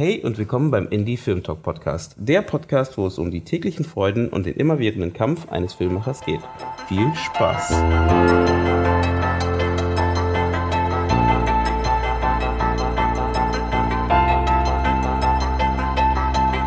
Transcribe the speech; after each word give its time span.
Hey 0.00 0.22
und 0.22 0.38
willkommen 0.38 0.70
beim 0.70 0.88
Indie 0.88 1.18
Film 1.18 1.42
Talk 1.42 1.62
Podcast. 1.62 2.14
Der 2.16 2.40
Podcast, 2.40 2.96
wo 2.96 3.06
es 3.06 3.18
um 3.18 3.30
die 3.30 3.44
täglichen 3.44 3.84
Freuden 3.84 4.30
und 4.30 4.46
den 4.46 4.54
immerwährenden 4.54 5.12
Kampf 5.12 5.50
eines 5.50 5.74
Filmemachers 5.74 6.22
geht. 6.22 6.40
Viel 6.88 7.14
Spaß! 7.14 7.68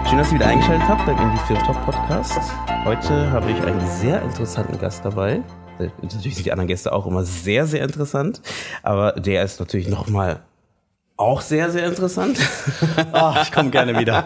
Schön, 0.08 0.20
dass 0.20 0.32
ihr 0.32 0.36
wieder 0.36 0.46
eingeschaltet 0.46 0.88
habt 0.88 1.04
beim 1.08 1.18
Indie 1.18 1.42
Film 1.48 1.60
Talk 1.62 1.84
Podcast. 1.86 2.40
Heute 2.86 3.32
habe 3.32 3.50
ich 3.50 3.60
einen 3.64 3.88
sehr 3.88 4.22
interessanten 4.22 4.78
Gast 4.78 5.04
dabei. 5.04 5.42
Äh, 5.80 5.90
Natürlich 6.04 6.36
sind 6.36 6.46
die 6.46 6.52
anderen 6.52 6.68
Gäste 6.68 6.92
auch 6.92 7.08
immer 7.08 7.24
sehr, 7.24 7.66
sehr 7.66 7.84
interessant, 7.84 8.44
aber 8.84 9.14
der 9.14 9.44
ist 9.44 9.60
natürlich 9.60 9.88
nochmal 9.88 10.44
auch 11.18 11.42
sehr, 11.42 11.70
sehr 11.70 11.86
interessant. 11.86 12.40
Oh, 13.14 13.34
ich 13.42 13.52
komme 13.52 13.70
gerne 13.70 13.98
wieder. 14.00 14.24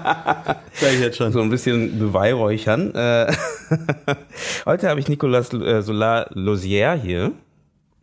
Sag 0.74 0.94
ich 0.94 1.00
jetzt 1.00 1.18
schon. 1.18 1.32
So 1.32 1.42
ein 1.42 1.50
bisschen 1.50 2.00
beweihräuchern. 2.00 2.94
Äh, 2.96 3.34
Heute 4.66 4.90
habe 4.90 5.00
ich 5.00 5.08
Nicolas 5.08 5.54
äh, 5.54 5.82
Solar 5.82 6.28
Lozier 6.32 6.94
hier. 6.94 7.32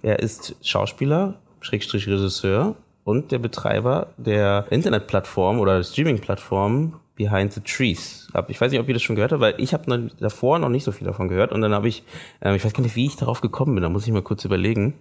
Er 0.03 0.19
ist 0.19 0.55
Schauspieler, 0.63 1.41
Schrägstrich 1.61 2.07
Regisseur 2.07 2.77
und 3.05 3.33
der 3.33 3.39
Betreiber 3.39 4.09
der 4.19 4.67
Internetplattform 4.71 5.61
oder 5.61 5.83
Streaming-Plattform 5.83 7.01
Behind 7.17 7.53
the 7.53 7.61
Trees. 7.61 8.29
Ich 8.49 8.61
weiß 8.61 8.71
nicht, 8.71 8.81
ob 8.81 8.89
ihr 8.89 8.95
das 8.95 9.03
schon 9.03 9.17
gehört 9.17 9.33
habt, 9.33 9.41
weil 9.41 9.55
ich 9.59 9.73
habe 9.73 10.11
davor 10.19 10.59
noch 10.59 10.69
nicht 10.69 10.85
so 10.85 10.93
viel 10.93 11.07
davon 11.07 11.29
gehört 11.29 11.53
und 11.53 11.63
dann 11.63 11.73
habe 11.73 11.89
ich, 11.89 12.03
äh, 12.41 12.55
ich 12.55 12.65
weiß 12.65 12.73
gar 12.73 12.83
nicht, 12.83 12.97
wie 12.97 13.07
ich 13.07 13.17
darauf 13.17 13.41
gekommen 13.41 13.75
bin, 13.75 13.83
da 13.83 13.89
muss 13.89 14.07
ich 14.07 14.13
mal 14.13 14.23
kurz 14.23 14.45
überlegen. 14.45 14.95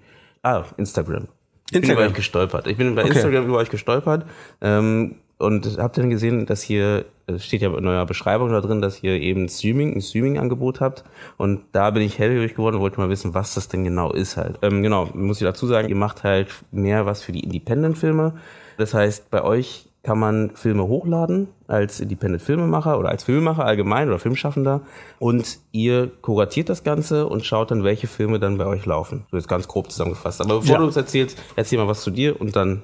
Ah, 0.43 0.63
Instagram. 0.77 1.27
Ich 1.71 1.81
bin 1.81 1.91
über 1.91 2.01
euch 2.01 2.13
gestolpert. 2.13 2.67
Ich 2.67 2.77
bin 2.77 2.95
bei 2.95 3.01
Okay. 3.03 3.13
Instagram 3.13 3.45
über 3.45 3.57
euch 3.57 3.69
gestolpert 3.69 4.25
ähm, 4.61 5.15
und 5.37 5.77
habt 5.79 5.97
dann 5.97 6.09
gesehen, 6.09 6.45
dass 6.45 6.61
hier, 6.61 7.05
es 7.25 7.45
steht 7.45 7.61
ja 7.61 7.75
in 7.75 7.87
eurer 7.87 8.05
Beschreibung 8.05 8.49
da 8.51 8.61
drin, 8.61 8.81
dass 8.81 9.01
ihr 9.01 9.13
eben 9.13 9.49
Streaming, 9.49 9.95
ein 9.95 10.01
Streaming-Angebot 10.01 10.81
habt. 10.81 11.03
Und 11.37 11.61
da 11.71 11.89
bin 11.91 12.03
ich 12.03 12.19
hellhörig 12.19 12.55
geworden 12.55 12.75
und 12.75 12.81
wollte 12.81 12.99
mal 12.99 13.09
wissen, 13.09 13.33
was 13.33 13.53
das 13.55 13.67
denn 13.69 13.83
genau 13.83 14.11
ist 14.11 14.37
halt. 14.37 14.59
Ähm, 14.61 14.83
genau, 14.83 15.09
muss 15.13 15.41
ich 15.41 15.47
dazu 15.47 15.65
sagen, 15.65 15.89
ihr 15.89 15.95
macht 15.95 16.23
halt 16.23 16.49
mehr 16.71 17.05
was 17.05 17.23
für 17.23 17.31
die 17.31 17.43
Independent-Filme. 17.43 18.33
Das 18.77 18.93
heißt, 18.93 19.29
bei 19.31 19.43
euch 19.43 19.87
kann 20.03 20.19
man 20.19 20.51
Filme 20.55 20.85
hochladen 20.87 21.47
als 21.67 22.01
Independent-Filmemacher 22.01 22.99
oder 22.99 23.09
als 23.09 23.23
Filmemacher 23.23 23.65
allgemein 23.65 24.09
oder 24.09 24.19
Filmschaffender 24.19 24.81
und 25.17 25.59
ihr 25.71 26.11
kuratiert 26.21 26.67
das 26.67 26.83
Ganze 26.83 27.25
und 27.27 27.45
schaut 27.45 27.71
dann, 27.71 27.83
welche 27.85 28.07
Filme 28.07 28.37
dann 28.39 28.57
bei 28.57 28.65
euch 28.65 28.85
laufen. 28.85 29.25
So 29.31 29.37
jetzt 29.37 29.47
ganz 29.47 29.67
grob 29.67 29.89
zusammengefasst. 29.89 30.41
Aber 30.41 30.59
bevor 30.59 30.73
Ja. 30.73 30.79
du 30.79 30.85
uns 30.87 30.97
erzählst, 30.97 31.37
erzähl 31.55 31.77
mal 31.79 31.87
was 31.87 32.01
zu 32.01 32.11
dir 32.11 32.39
und 32.39 32.55
dann. 32.55 32.81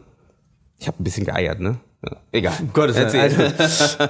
Ich 0.78 0.88
habe 0.88 1.02
ein 1.02 1.04
bisschen 1.04 1.26
geeiert, 1.26 1.60
ne? 1.60 1.76
Ja, 2.02 2.12
egal. 2.32 2.54
Gottes 2.74 2.96
Willen, 2.96 3.54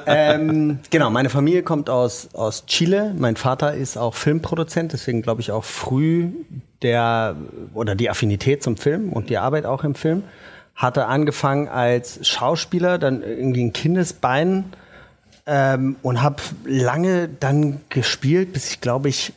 ähm, 0.05 0.80
genau, 0.91 1.09
meine 1.09 1.30
Familie 1.31 1.63
kommt 1.63 1.89
aus, 1.89 2.30
aus 2.33 2.67
Chile. 2.67 3.15
Mein 3.17 3.35
Vater 3.35 3.73
ist 3.73 3.97
auch 3.97 4.13
Filmproduzent, 4.13 4.93
deswegen 4.93 5.23
glaube 5.23 5.41
ich 5.41 5.52
auch 5.52 5.63
früh 5.63 6.27
der 6.83 7.35
oder 7.73 7.95
die 7.95 8.11
Affinität 8.11 8.61
zum 8.61 8.77
Film 8.77 9.11
und 9.11 9.31
die 9.31 9.39
Arbeit 9.39 9.65
auch 9.65 9.83
im 9.83 9.95
Film. 9.95 10.21
Hatte 10.80 11.08
angefangen 11.08 11.67
als 11.67 12.25
Schauspieler, 12.25 12.97
dann 12.97 13.22
irgendwie 13.22 13.66
ein 13.66 13.73
Kindesbein 13.73 14.72
ähm, 15.45 15.97
und 16.03 16.21
habe 16.21 16.38
lange 16.63 17.27
dann 17.27 17.81
gespielt, 17.89 18.53
bis 18.53 18.71
ich 18.71 18.80
glaube 18.80 19.09
ich, 19.09 19.33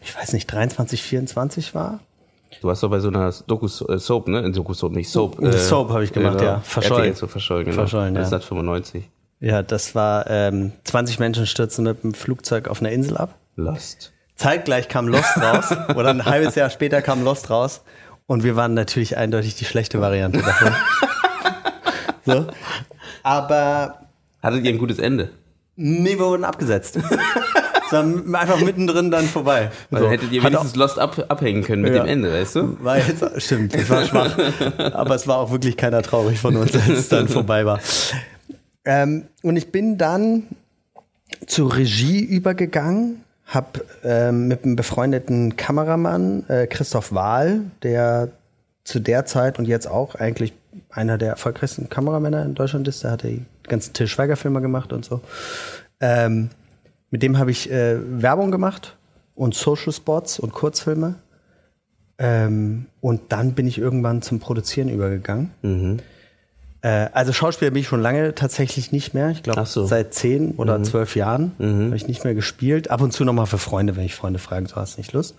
ich 0.00 0.16
weiß 0.16 0.32
nicht, 0.32 0.46
23, 0.46 1.02
24 1.02 1.74
war. 1.74 2.00
Du 2.62 2.68
warst 2.68 2.82
doch 2.82 2.88
bei 2.88 3.00
so 3.00 3.08
einer 3.08 3.30
Doku-Soap, 3.46 4.28
ne? 4.28 4.50
Doku-Soap, 4.50 4.92
nicht 4.92 5.10
Soap. 5.10 5.38
Eine 5.38 5.52
Soap 5.52 5.90
habe 5.90 6.04
ich 6.04 6.12
gemacht, 6.12 6.40
ja. 6.40 6.60
Verschollen. 6.60 6.62
Verschollen. 6.62 7.14
So 7.14 7.26
verschollen, 7.26 7.64
genau. 7.66 7.76
Verschollen, 7.76 8.14
ja. 8.14 8.20
1995. 8.22 9.10
Ja, 9.40 9.62
das 9.62 9.94
war 9.94 10.30
ähm, 10.30 10.72
20 10.84 11.18
Menschen 11.18 11.46
stürzen 11.46 11.84
mit 11.84 12.02
dem 12.02 12.14
Flugzeug 12.14 12.68
auf 12.68 12.80
einer 12.80 12.92
Insel 12.92 13.18
ab. 13.18 13.34
Lost. 13.56 14.14
Zeitgleich 14.36 14.88
kam 14.88 15.06
Lost 15.08 15.36
raus 15.36 15.76
oder 15.94 16.08
ein 16.08 16.24
halbes 16.24 16.54
Jahr 16.54 16.70
später 16.70 17.02
kam 17.02 17.22
Lost 17.22 17.50
raus 17.50 17.82
und 18.26 18.42
wir 18.44 18.56
waren 18.56 18.74
natürlich 18.74 19.16
eindeutig 19.16 19.54
die 19.54 19.64
schlechte 19.64 20.00
Variante 20.00 20.40
davon. 20.42 20.72
so. 22.26 22.46
Aber 23.22 24.00
Hattet 24.42 24.64
ihr 24.64 24.70
ein 24.72 24.78
gutes 24.78 24.98
Ende? 24.98 25.30
nee, 25.76 26.10
wir 26.18 26.26
wurden 26.26 26.44
abgesetzt. 26.44 26.98
Es 27.86 27.92
war 27.92 28.40
einfach 28.40 28.58
mittendrin 28.60 29.10
dann 29.10 29.26
vorbei. 29.26 29.70
Weil 29.90 30.02
So. 30.02 30.10
hättet 30.10 30.32
ihr 30.32 30.42
wenigstens 30.42 30.74
Lost 30.74 30.98
ab, 30.98 31.26
abhängen 31.28 31.62
können 31.62 31.82
mit 31.82 31.94
Ja. 31.94 32.02
dem 32.02 32.08
Ende, 32.08 32.32
weißt 32.32 32.56
du? 32.56 32.60
auch- 32.80 32.84
war 32.84 32.96
jetzt, 32.96 33.22
stimmt, 33.42 33.72
das 33.74 33.88
war 33.90 34.04
schwach. 34.04 34.36
Aber 34.94 35.14
es 35.14 35.28
war 35.28 35.36
auch 35.36 35.52
wirklich 35.52 35.76
keiner 35.76 36.02
traurig 36.02 36.40
von 36.40 36.56
uns, 36.56 36.74
als 36.74 36.88
es 36.88 37.08
dann 37.10 37.28
vorbei 37.28 37.66
war. 37.66 37.78
Ähm, 38.84 39.26
und 39.42 39.56
ich 39.56 39.70
bin 39.70 39.96
dann 39.98 40.44
zur 41.46 41.76
Regie 41.76 42.20
übergegangen, 42.24 43.22
habe 43.46 43.84
ähm, 44.02 44.48
mit 44.48 44.64
einem 44.64 44.76
befreundeten 44.76 45.56
Kameramann, 45.56 46.48
äh, 46.48 46.66
Christoph 46.66 47.12
Wahl, 47.12 47.62
der 47.82 48.28
zu 48.84 49.00
der 49.00 49.24
Zeit 49.26 49.58
und 49.58 49.66
jetzt 49.66 49.86
auch 49.86 50.14
eigentlich 50.14 50.52
einer 50.90 51.18
der 51.18 51.30
erfolgreichsten 51.30 51.88
Kameramänner 51.88 52.44
in 52.44 52.54
Deutschland 52.54 52.86
ist. 52.88 53.04
Der 53.04 53.12
hat 53.12 53.22
die 53.22 53.44
ganzen 53.64 53.92
Till 53.92 54.06
Schweiger-Filme 54.06 54.60
gemacht 54.60 54.92
und 54.92 55.04
so. 55.04 55.20
Ähm, 56.00 56.50
mit 57.10 57.22
dem 57.22 57.38
habe 57.38 57.50
ich 57.50 57.70
äh, 57.70 57.96
Werbung 58.20 58.50
gemacht 58.50 58.96
und 59.34 59.54
Social 59.54 59.92
Spots 59.92 60.38
und 60.38 60.52
Kurzfilme. 60.52 61.16
Ähm, 62.18 62.86
und 63.00 63.32
dann 63.32 63.54
bin 63.54 63.66
ich 63.66 63.78
irgendwann 63.78 64.22
zum 64.22 64.40
Produzieren 64.40 64.88
übergegangen. 64.88 65.50
Äh, 66.84 67.08
also 67.14 67.32
Schauspieler 67.32 67.70
bin 67.70 67.80
ich 67.80 67.88
schon 67.88 68.02
lange 68.02 68.34
tatsächlich 68.34 68.92
nicht 68.92 69.14
mehr. 69.14 69.30
Ich 69.30 69.42
glaube, 69.42 69.64
so. 69.64 69.86
seit 69.86 70.12
zehn 70.12 70.52
oder 70.52 70.82
zwölf 70.82 71.16
Jahren 71.16 71.52
habe 71.58 71.96
ich 71.96 72.06
nicht 72.06 72.24
mehr 72.24 72.34
gespielt. 72.34 72.90
Ab 72.90 73.00
und 73.00 73.12
zu 73.12 73.24
noch 73.24 73.32
mal 73.32 73.46
für 73.46 73.58
Freunde, 73.58 73.96
wenn 73.96 74.04
ich 74.04 74.14
Freunde 74.14 74.38
frage, 74.38 74.68
so 74.68 74.76
hast 74.76 74.96
du 74.96 75.00
nicht 75.00 75.12
Lust. 75.14 75.34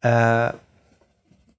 Äh, 0.00 0.52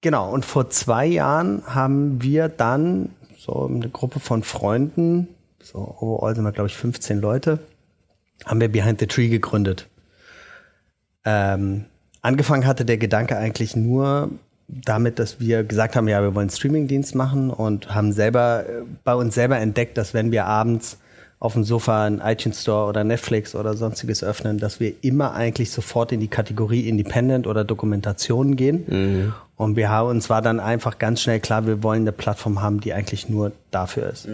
genau, 0.01 0.29
und 0.29 0.43
vor 0.43 0.69
zwei 0.69 1.05
Jahren 1.05 1.63
haben 1.65 2.21
wir 2.21 2.49
dann 2.49 3.09
so 3.37 3.67
eine 3.67 3.87
Gruppe 3.87 4.19
von 4.19 4.43
Freunden, 4.43 5.29
so 5.63 5.95
overall 5.99 6.35
sind 6.35 6.43
wir, 6.43 6.51
glaube 6.51 6.67
ich, 6.67 6.75
15 6.75 7.21
Leute, 7.21 7.59
haben 8.45 8.59
wir 8.59 8.69
Behind 8.69 8.99
the 8.99 9.07
Tree 9.07 9.29
gegründet. 9.29 9.87
Ähm, 11.23 11.85
angefangen 12.21 12.67
hatte 12.67 12.83
der 12.83 12.97
Gedanke 12.97 13.37
eigentlich 13.37 13.77
nur 13.77 14.29
damit, 14.69 15.19
dass 15.19 15.39
wir 15.39 15.63
gesagt 15.63 15.95
haben, 15.95 16.07
ja, 16.07 16.21
wir 16.21 16.35
wollen 16.35 16.49
Streamingdienst 16.49 17.15
machen 17.15 17.49
und 17.49 17.93
haben 17.93 18.13
selber 18.13 18.65
äh, 18.67 18.83
bei 19.03 19.15
uns 19.15 19.35
selber 19.35 19.57
entdeckt, 19.57 19.97
dass 19.97 20.13
wenn 20.13 20.31
wir 20.31 20.45
abends 20.45 20.99
auf 21.39 21.53
dem 21.53 21.63
Sofa 21.63 22.05
einen 22.05 22.19
iTunes 22.19 22.61
Store 22.61 22.87
oder 22.87 23.03
Netflix 23.03 23.55
oder 23.55 23.73
sonstiges 23.73 24.23
öffnen, 24.23 24.57
dass 24.57 24.79
wir 24.79 24.93
immer 25.01 25.33
eigentlich 25.33 25.71
sofort 25.71 26.11
in 26.11 26.19
die 26.19 26.27
Kategorie 26.27 26.87
Independent 26.87 27.47
oder 27.47 27.63
Dokumentation 27.63 28.57
gehen. 28.57 29.33
Und 29.55 29.77
wir 29.77 29.89
haben 29.89 30.09
uns 30.09 30.29
war 30.29 30.41
dann 30.41 30.59
einfach 30.59 30.99
ganz 30.99 31.21
schnell 31.21 31.39
klar, 31.39 31.65
wir 31.65 31.81
wollen 31.81 32.01
eine 32.01 32.11
Plattform 32.11 32.61
haben, 32.61 32.81
die 32.81 32.91
eigentlich 32.93 33.29
nur 33.29 33.53
dafür 33.71 34.09
ist. 34.09 34.25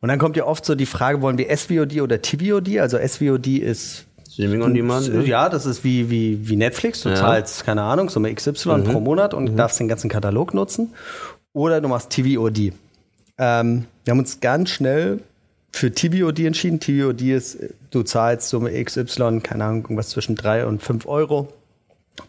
Und 0.00 0.08
dann 0.08 0.18
kommt 0.18 0.36
ja 0.36 0.46
oft 0.46 0.64
so 0.64 0.74
die 0.74 0.86
Frage, 0.86 1.20
wollen 1.20 1.36
wir 1.36 1.54
SVOD 1.54 2.00
oder 2.00 2.22
TVOD? 2.22 2.78
Also 2.78 2.98
SVOD 2.98 3.58
ist 3.58 4.06
Streaming 4.34 4.62
on 4.62 4.74
Demand, 4.74 5.12
ne? 5.12 5.24
ja, 5.24 5.48
das 5.48 5.64
ist 5.64 5.84
wie, 5.84 6.10
wie, 6.10 6.48
wie 6.48 6.56
Netflix. 6.56 7.02
Du 7.02 7.08
Ja. 7.08 7.14
Mhm. 7.14 7.20
zahlst, 7.20 7.64
keine 7.64 7.82
Ahnung, 7.82 8.10
so 8.10 8.18
eine 8.20 8.34
XY 8.34 8.82
pro 8.82 9.00
Monat 9.00 9.32
und 9.34 9.56
darfst 9.56 9.80
den 9.80 9.88
ganzen 9.88 10.10
Katalog 10.10 10.54
nutzen. 10.54 10.92
Oder 11.52 11.80
du 11.80 11.88
machst 11.88 12.10
TVOD. 12.10 12.72
Ähm, 13.38 13.84
wir 14.04 14.10
haben 14.10 14.18
uns 14.18 14.40
ganz 14.40 14.70
schnell 14.70 15.20
für 15.72 15.92
TVOD 15.92 16.40
entschieden. 16.40 16.80
TVOD 16.80 17.22
ist, 17.22 17.58
du 17.90 18.02
zahlst 18.02 18.48
Summe 18.48 18.70
XY, 18.84 19.40
keine 19.40 19.64
Ahnung, 19.64 19.82
irgendwas 19.82 20.10
zwischen 20.10 20.34
3 20.36 20.66
und 20.66 20.82
5 20.82 21.06
Euro 21.06 21.52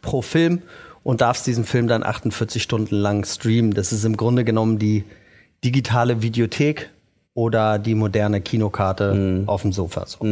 pro 0.02 0.22
Film 0.22 0.62
und 1.04 1.22
darfst 1.22 1.46
diesen 1.48 1.66
Film 1.66 1.88
dann 1.88 2.04
48 2.04 2.62
Stunden 2.62 2.96
lang 2.96 3.26
streamen. 3.26 3.72
Das 3.74 3.92
ist 3.92 4.04
im 4.06 4.18
Grunde 4.18 4.44
genommen 4.44 4.80
die 4.80 5.04
digitale 5.64 6.22
Videothek 6.22 6.90
oder 7.34 7.78
die 7.80 7.96
moderne 7.96 8.42
Kinokarte 8.42 9.44
auf 9.48 9.62
dem 9.64 9.74
Sofa. 9.74 10.06
So. 10.06 10.24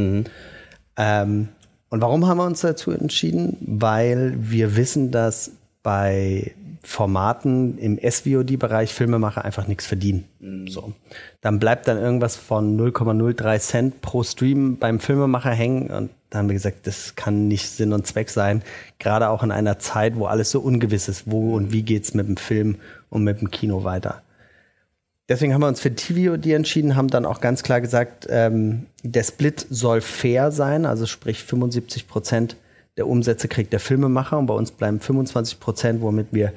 Ähm, 0.97 1.49
und 1.93 2.01
warum 2.01 2.25
haben 2.25 2.37
wir 2.39 2.47
uns 2.47 2.61
dazu 2.61 2.89
entschieden? 2.89 3.55
Weil 3.61 4.33
wir 4.35 4.75
wissen, 4.75 5.11
dass 5.11 5.51
bei 5.83 6.55
Formaten 6.81 7.77
im 7.77 7.99
SVOD-Bereich 7.99 8.91
Filmemacher 8.91 9.45
einfach 9.45 9.67
nichts 9.67 9.85
verdienen. 9.85 10.25
So. 10.67 10.93
Dann 11.41 11.59
bleibt 11.59 11.87
dann 11.87 11.99
irgendwas 11.99 12.35
von 12.35 12.79
0,03 12.79 13.59
Cent 13.59 14.01
pro 14.01 14.23
Stream 14.23 14.77
beim 14.77 14.99
Filmemacher 14.99 15.51
hängen. 15.51 15.91
Und 15.91 16.09
da 16.31 16.39
haben 16.39 16.49
wir 16.49 16.55
gesagt, 16.55 16.87
das 16.87 17.13
kann 17.13 17.47
nicht 17.47 17.69
Sinn 17.69 17.93
und 17.93 18.07
Zweck 18.07 18.31
sein. 18.31 18.63
Gerade 18.97 19.29
auch 19.29 19.43
in 19.43 19.51
einer 19.51 19.77
Zeit, 19.77 20.15
wo 20.15 20.25
alles 20.25 20.49
so 20.49 20.61
ungewiss 20.61 21.07
ist. 21.07 21.29
Wo 21.29 21.53
und 21.55 21.71
wie 21.73 21.83
geht's 21.83 22.15
mit 22.15 22.27
dem 22.27 22.37
Film 22.37 22.77
und 23.11 23.23
mit 23.23 23.39
dem 23.39 23.51
Kino 23.51 23.83
weiter? 23.83 24.23
Deswegen 25.29 25.53
haben 25.53 25.61
wir 25.61 25.67
uns 25.69 25.79
für 25.79 25.95
TVOD 25.95 26.47
entschieden, 26.47 26.95
haben 26.95 27.07
dann 27.07 27.25
auch 27.25 27.39
ganz 27.39 27.63
klar 27.63 27.79
gesagt, 27.79 28.27
ähm, 28.29 28.87
der 29.03 29.23
Split 29.23 29.65
soll 29.69 30.01
fair 30.01 30.51
sein, 30.51 30.85
also 30.85 31.05
sprich 31.05 31.43
75 31.43 32.07
Prozent 32.07 32.57
der 32.97 33.07
Umsätze 33.07 33.47
kriegt 33.47 33.73
der 33.73 33.79
Filmemacher 33.79 34.37
und 34.37 34.45
bei 34.45 34.53
uns 34.53 34.71
bleiben 34.71 34.99
25 34.99 35.59
Prozent, 35.59 36.01
womit 36.01 36.27
wir 36.31 36.53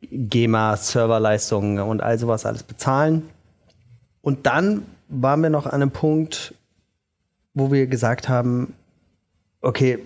GEMA, 0.00 0.76
Serverleistungen 0.76 1.80
und 1.80 2.02
all 2.02 2.18
sowas 2.18 2.46
alles 2.46 2.62
bezahlen. 2.62 3.28
Und 4.22 4.46
dann 4.46 4.82
waren 5.08 5.40
wir 5.40 5.50
noch 5.50 5.66
an 5.66 5.74
einem 5.74 5.90
Punkt, 5.90 6.54
wo 7.54 7.70
wir 7.72 7.86
gesagt 7.86 8.28
haben, 8.28 8.74
okay, 9.60 9.98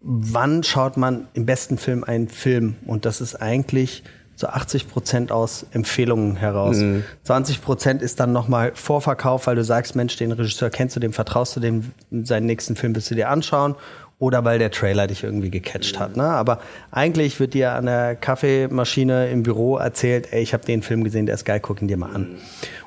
wann 0.00 0.62
schaut 0.62 0.96
man 0.96 1.28
im 1.34 1.46
besten 1.46 1.78
Film 1.78 2.04
einen 2.04 2.28
Film? 2.28 2.76
Und 2.86 3.04
das 3.04 3.20
ist 3.20 3.36
eigentlich 3.36 4.02
zu 4.36 4.48
80 4.48 4.88
Prozent 4.88 5.32
aus 5.32 5.66
Empfehlungen 5.72 6.36
heraus. 6.36 6.78
Mhm. 6.78 7.04
20 7.24 7.62
Prozent 7.62 8.02
ist 8.02 8.20
dann 8.20 8.32
nochmal 8.32 8.72
Vorverkauf, 8.74 9.46
weil 9.46 9.56
du 9.56 9.64
sagst, 9.64 9.94
Mensch, 9.94 10.16
den 10.16 10.32
Regisseur 10.32 10.70
kennst 10.70 10.96
du, 10.96 11.00
dem 11.00 11.12
vertraust 11.12 11.56
du, 11.56 11.60
dem 11.60 11.92
seinen 12.10 12.46
nächsten 12.46 12.76
Film 12.76 12.94
wirst 12.94 13.10
du 13.10 13.14
dir 13.14 13.28
anschauen. 13.28 13.74
Oder 14.18 14.44
weil 14.44 14.60
der 14.60 14.70
Trailer 14.70 15.08
dich 15.08 15.24
irgendwie 15.24 15.50
gecatcht 15.50 15.98
hat. 15.98 16.16
Ne? 16.16 16.22
Aber 16.22 16.60
eigentlich 16.92 17.40
wird 17.40 17.54
dir 17.54 17.72
an 17.72 17.86
der 17.86 18.14
Kaffeemaschine 18.14 19.28
im 19.30 19.42
Büro 19.42 19.78
erzählt, 19.78 20.28
ey, 20.30 20.40
ich 20.40 20.54
habe 20.54 20.64
den 20.64 20.82
Film 20.82 21.02
gesehen, 21.02 21.26
der 21.26 21.34
ist 21.34 21.44
geil, 21.44 21.58
guck 21.58 21.82
ihn 21.82 21.88
dir 21.88 21.96
mal 21.96 22.14
an. 22.14 22.36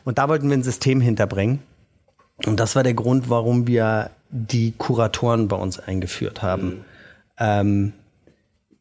Und 0.06 0.18
da 0.18 0.30
wollten 0.30 0.50
wir 0.50 0.56
ein 0.56 0.64
System 0.64 1.02
hinterbringen. 1.02 1.60
Und 2.46 2.58
das 2.60 2.78
war 2.78 2.84
der 2.84 2.94
Grund, 2.94 3.30
warum 3.30 3.68
wir 3.68 4.12
die 4.30 4.74
Kuratoren 4.78 5.50
bei 5.50 5.58
uns 5.58 5.78
eingeführt 5.78 6.42
haben. 6.42 6.68
Mhm. 6.68 6.86
Ähm, 7.38 7.94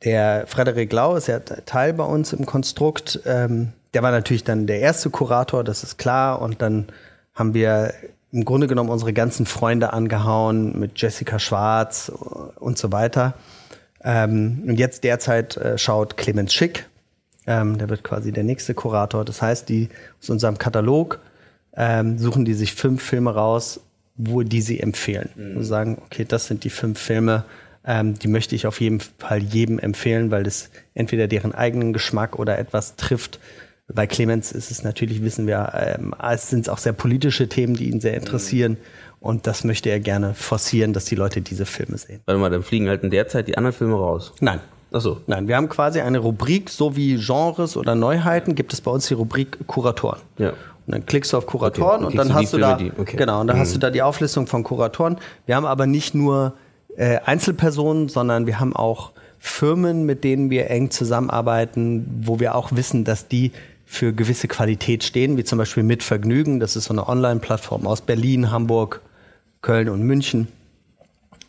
der 0.05 0.47
Frederik 0.47 0.93
Lau 0.93 1.17
ist 1.17 1.29
ja 1.29 1.39
Teil 1.41 1.95
bei 1.95 2.05
uns 2.05 2.33
im 2.33 2.47
Konstrukt. 2.47 3.21
Ähm, 3.25 3.73
der 3.95 4.03
war 4.03 4.11
natürlich 4.11 4.45
dann 4.45 4.67
der 4.67 4.81
erste 4.81 5.11
Kurator, 5.11 5.65
das 5.65 5.83
ist 5.83 5.99
klar. 5.99 6.43
Und 6.43 6.61
dann 6.61 6.87
haben 7.35 7.55
wir 7.55 7.95
im 8.33 8.45
Grunde 8.45 8.67
genommen 8.67 8.91
unsere 8.91 9.13
ganzen 9.13 9.47
Freunde 9.47 9.93
angehauen 9.93 10.79
mit 10.79 11.01
Jessica 11.01 11.39
Schwarz 11.39 12.11
und 12.57 12.77
so 12.77 12.93
weiter. 12.93 13.35
Ähm, 14.03 14.65
und 14.67 14.77
jetzt 14.77 15.05
derzeit 15.05 15.57
äh, 15.57 15.79
schaut 15.79 16.17
Clemens 16.17 16.53
Schick. 16.53 16.87
Ähm, 17.47 17.79
der 17.79 17.89
wird 17.89 18.03
quasi 18.03 18.33
der 18.33 18.45
nächste 18.45 18.75
Kurator. 18.75 19.25
Das 19.25 19.41
heißt, 19.41 19.69
die 19.69 19.89
aus 20.21 20.31
unserem 20.31 20.59
Katalog 20.59 21.21
ähm, 21.77 22.19
suchen 22.19 22.45
die 22.45 22.55
sich 22.55 22.75
fünf 22.75 23.03
Filme 23.03 23.35
raus, 23.35 23.81
wo 24.17 24.43
die 24.43 24.61
sie 24.61 24.81
empfehlen. 24.81 25.31
Mhm. 25.35 25.57
Und 25.57 25.65
sagen, 25.65 26.03
okay, 26.05 26.25
das 26.25 26.47
sind 26.47 26.65
die 26.65 26.71
fünf 26.71 26.99
Filme, 26.99 27.45
ähm, 27.87 28.19
die 28.19 28.29
möchte 28.29 28.55
ich 28.55 28.67
auf 28.67 28.81
jeden 28.81 29.01
Fall 29.01 29.43
jedem 29.43 29.79
empfehlen, 29.79 30.31
weil 30.31 30.43
das 30.43 30.71
entweder 30.95 31.29
deren 31.29 31.55
eigenen 31.55 31.93
Geschmack 31.93 32.39
oder 32.39 32.59
etwas 32.59 32.97
trifft. 32.97 33.39
Bei 33.93 34.07
Clemens 34.07 34.53
ist 34.53 34.71
es 34.71 34.83
natürlich, 34.83 35.23
wissen 35.23 35.47
wir, 35.47 35.73
ähm, 35.75 36.15
es 36.33 36.49
sind 36.49 36.71
auch 36.71 36.79
sehr 36.79 36.95
politische 36.95 37.49
Themen, 37.49 37.75
die 37.75 37.91
ihn 37.91 38.01
sehr 38.01 38.15
interessieren. 38.15 38.73
Mhm. 38.73 38.79
Und 39.21 39.47
das 39.47 39.65
möchte 39.65 39.89
er 39.89 40.01
gerne 40.01 40.35
forcieren, 40.35 40.93
dass 40.93 41.07
die 41.07 41.15
Leute 41.15 41.41
diese 41.41 41.65
Filme 41.65 41.97
sehen. 41.97 42.21
Warte 42.27 42.39
mal, 42.39 42.51
dann 42.51 42.63
fliegen 42.63 42.89
halt 42.89 43.03
in 43.03 43.11
der 43.11 43.27
Zeit 43.27 43.49
die 43.49 43.57
anderen 43.57 43.75
Filme 43.75 43.95
raus. 43.95 44.33
Nein. 44.41 44.61
Ach 44.93 45.01
so. 45.01 45.21
Nein, 45.27 45.49
wir 45.49 45.57
haben 45.57 45.69
quasi 45.69 46.01
eine 46.01 46.19
Rubrik, 46.19 46.71
so 46.71 46.95
wie 46.95 47.17
Genres 47.17 47.77
oder 47.77 47.95
Neuheiten, 47.95 48.55
gibt 48.55 48.73
es 48.73 48.81
bei 48.81 48.91
uns 48.91 49.09
die 49.09 49.15
Rubrik 49.15 49.67
Kuratoren. 49.67 50.21
Ja. 50.39 50.51
Und 50.51 50.57
dann 50.87 51.07
klickst 51.07 51.33
du 51.33 51.39
auf 51.39 51.47
Kuratoren 51.47 52.05
okay, 52.05 52.13
und 52.13 52.17
dann 52.17 52.35
hast 52.35 52.53
du 52.53 52.59
da 52.59 52.79
okay. 52.99 53.17
genau 53.17 53.41
und 53.41 53.47
dann 53.47 53.57
mhm. 53.57 53.61
hast 53.63 53.75
du 53.75 53.79
da 53.79 53.91
die 53.91 54.03
Auflistung 54.03 54.47
von 54.47 54.63
Kuratoren. 54.63 55.17
Wir 55.47 55.57
haben 55.57 55.65
aber 55.65 55.87
nicht 55.87 56.15
nur 56.15 56.53
äh, 56.97 57.19
Einzelpersonen, 57.25 58.09
sondern 58.09 58.47
wir 58.47 58.61
haben 58.61 58.75
auch 58.75 59.13
Firmen, 59.39 60.07
mit 60.07 60.25
denen 60.25 60.49
wir 60.51 60.71
eng 60.71 60.91
zusammenarbeiten, 60.91 62.23
wo 62.23 62.41
wir 62.41 62.55
auch 62.55 62.73
wissen, 62.73 63.05
dass 63.05 63.29
die 63.29 63.53
für 63.85 64.13
gewisse 64.13 64.49
Qualität 64.49 65.05
stehen, 65.05 65.37
wie 65.37 65.45
zum 65.45 65.59
Beispiel 65.59 65.83
Mit 65.83 66.03
Vergnügen. 66.03 66.61
Das 66.61 66.77
ist 66.77 66.85
so 66.85 66.95
eine 66.95 67.07
Online-Plattform 67.07 67.87
aus 67.87 68.01
Berlin, 68.01 68.51
Hamburg, 68.51 69.03
Köln 69.61 69.89
und 69.89 70.03
München. 70.03 70.49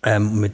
Ähm, 0.03 0.41
mit, 0.41 0.53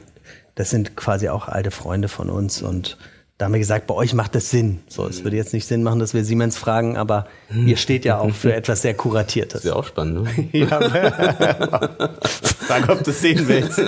das 0.54 0.70
sind 0.70 0.96
quasi 0.96 1.28
auch 1.28 1.48
alte 1.48 1.70
Freunde 1.70 2.08
von 2.08 2.30
uns 2.30 2.62
und 2.62 2.96
da 3.38 3.46
haben 3.46 3.54
wir 3.54 3.58
gesagt, 3.58 3.88
bei 3.88 3.94
euch 3.94 4.14
macht 4.14 4.36
das 4.36 4.50
Sinn. 4.50 4.78
So, 4.86 5.04
es 5.04 5.24
würde 5.24 5.36
jetzt 5.36 5.52
nicht 5.52 5.66
Sinn 5.66 5.82
machen, 5.82 5.98
dass 5.98 6.14
wir 6.14 6.24
Siemens 6.24 6.56
fragen, 6.56 6.96
aber 6.96 7.26
ihr 7.66 7.76
steht 7.76 8.04
ja 8.04 8.18
auch 8.18 8.30
für 8.30 8.54
etwas 8.54 8.82
sehr 8.82 8.94
Kuratiertes. 8.94 9.62
Das 9.62 9.64
ist 9.64 9.70
ja 9.70 9.74
auch 9.74 9.84
spannend, 9.84 10.22
ne? 10.22 10.48
ja. 10.52 10.66
Frag, 12.68 12.88
ob 12.88 13.02
du 13.02 13.10
es 13.10 13.20
sehen 13.20 13.48
willst. 13.48 13.80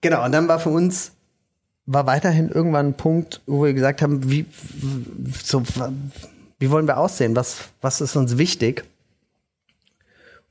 Genau, 0.00 0.24
und 0.24 0.32
dann 0.32 0.48
war 0.48 0.60
für 0.60 0.70
uns, 0.70 1.12
war 1.86 2.06
weiterhin 2.06 2.48
irgendwann 2.48 2.88
ein 2.88 2.94
Punkt, 2.94 3.40
wo 3.46 3.64
wir 3.64 3.74
gesagt 3.74 4.02
haben, 4.02 4.30
wie, 4.30 4.46
so, 5.42 5.62
wie 6.58 6.70
wollen 6.70 6.86
wir 6.86 6.98
aussehen? 6.98 7.34
Was, 7.36 7.70
was 7.80 8.00
ist 8.00 8.16
uns 8.16 8.38
wichtig? 8.38 8.84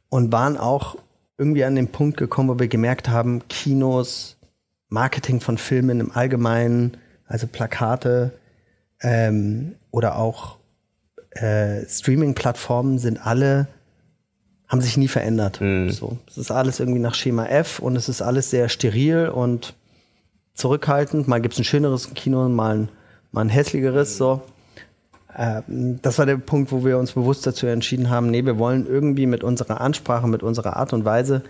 Und 0.10 0.32
waren 0.32 0.58
auch 0.58 0.98
irgendwie 1.38 1.64
an 1.64 1.76
den 1.76 1.90
Punkt 1.90 2.18
gekommen, 2.18 2.50
wo 2.50 2.60
wir 2.60 2.68
gemerkt 2.68 3.10
haben, 3.10 3.48
Kinos, 3.48 4.38
Marketing 4.90 5.42
von 5.42 5.58
Filmen 5.58 6.00
im 6.00 6.12
Allgemeinen, 6.12 6.98
also 7.28 7.46
Plakate 7.46 8.32
ähm, 9.02 9.76
oder 9.92 10.18
auch 10.18 10.58
äh, 11.32 11.86
Streaming-Plattformen 11.86 12.98
sind 13.00 13.26
alle, 13.26 13.68
haben 14.68 14.82
sich 14.82 14.98
nie 14.98 15.08
verändert. 15.08 15.62
Mhm. 15.62 15.90
So, 15.92 16.18
es 16.28 16.38
ist 16.38 16.52
alles 16.52 16.80
irgendwie 16.80 17.00
nach 17.00 17.16
Schema 17.16 17.46
F 17.46 17.80
und 17.80 17.96
es 17.96 18.10
ist 18.10 18.22
alles 18.22 18.50
sehr 18.50 18.70
steril 18.70 19.30
und 19.30 19.74
zurückhaltend. 20.54 21.28
Mal 21.28 21.42
gibt 21.42 21.54
es 21.54 21.60
ein 21.60 21.64
schöneres 21.64 22.14
Kino, 22.14 22.48
mal 22.50 22.76
ein, 22.76 22.90
mal 23.32 23.42
ein 23.42 23.50
hässlicheres. 23.50 24.16
Mhm. 24.16 24.18
So. 24.18 24.42
Ähm, 25.38 26.00
das 26.02 26.18
war 26.20 26.26
der 26.26 26.38
Punkt, 26.38 26.72
wo 26.72 26.84
wir 26.84 26.98
uns 26.98 27.14
bewusst 27.14 27.46
dazu 27.48 27.68
entschieden 27.68 28.10
haben, 28.10 28.30
nee, 28.30 28.44
wir 28.44 28.58
wollen 28.58 28.88
irgendwie 28.88 29.26
mit 29.26 29.44
unserer 29.44 29.82
Ansprache, 29.82 30.28
mit 30.28 30.44
unserer 30.44 30.76
Art 30.76 30.94
und 30.94 31.06
Weise 31.06 31.44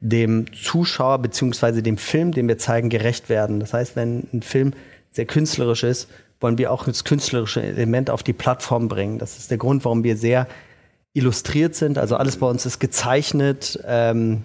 dem 0.00 0.46
Zuschauer 0.52 1.18
beziehungsweise 1.20 1.82
dem 1.82 1.96
Film, 1.96 2.32
den 2.32 2.48
wir 2.48 2.58
zeigen, 2.58 2.88
gerecht 2.88 3.28
werden. 3.28 3.60
Das 3.60 3.72
heißt, 3.72 3.94
wenn 3.94 4.26
ein 4.32 4.42
Film 4.42 4.72
sehr 5.12 5.26
künstlerisch 5.26 5.84
ist, 5.84 6.08
wollen 6.40 6.58
wir 6.58 6.72
auch 6.72 6.84
das 6.84 7.04
künstlerische 7.04 7.62
Element 7.62 8.10
auf 8.10 8.24
die 8.24 8.32
Plattform 8.32 8.88
bringen. 8.88 9.18
Das 9.18 9.38
ist 9.38 9.50
der 9.52 9.58
Grund, 9.58 9.84
warum 9.84 10.02
wir 10.02 10.16
sehr 10.16 10.48
illustriert 11.14 11.74
sind. 11.74 11.98
Also 11.98 12.16
alles 12.16 12.36
bei 12.36 12.46
uns 12.46 12.66
ist 12.66 12.78
gezeichnet. 12.78 13.78
Ähm, 13.86 14.42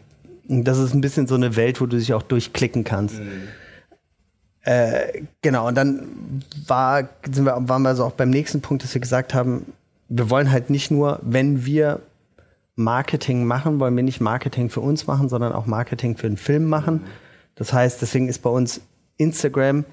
das 0.47 0.77
ist 0.77 0.93
ein 0.93 1.01
bisschen 1.01 1.27
so 1.27 1.35
eine 1.35 1.55
Welt, 1.55 1.81
wo 1.81 1.85
du 1.85 1.97
dich 1.97 2.13
auch 2.13 2.23
durchklicken 2.23 2.83
kannst. 2.83 3.19
Mhm. 3.19 3.47
Äh, 4.61 5.23
genau, 5.41 5.67
und 5.67 5.75
dann 5.75 6.43
war, 6.65 7.07
sind 7.23 7.45
wir, 7.45 7.57
waren 7.69 7.83
wir 7.83 7.95
so 7.95 8.03
auch 8.03 8.11
beim 8.11 8.29
nächsten 8.29 8.61
Punkt, 8.61 8.83
dass 8.83 8.93
wir 8.93 9.01
gesagt 9.01 9.33
haben, 9.33 9.73
wir 10.09 10.29
wollen 10.29 10.51
halt 10.51 10.69
nicht 10.69 10.91
nur, 10.91 11.19
wenn 11.21 11.65
wir 11.65 12.01
Marketing 12.75 13.45
machen, 13.45 13.79
wollen 13.79 13.95
wir 13.95 14.03
nicht 14.03 14.21
Marketing 14.21 14.69
für 14.69 14.81
uns 14.81 15.07
machen, 15.07 15.29
sondern 15.29 15.53
auch 15.53 15.65
Marketing 15.65 16.15
für 16.15 16.27
einen 16.27 16.37
Film 16.37 16.65
machen. 16.65 17.05
Das 17.55 17.73
heißt, 17.73 18.01
deswegen 18.01 18.27
ist 18.29 18.39
bei 18.39 18.49
uns 18.49 18.81
Instagram 19.17 19.83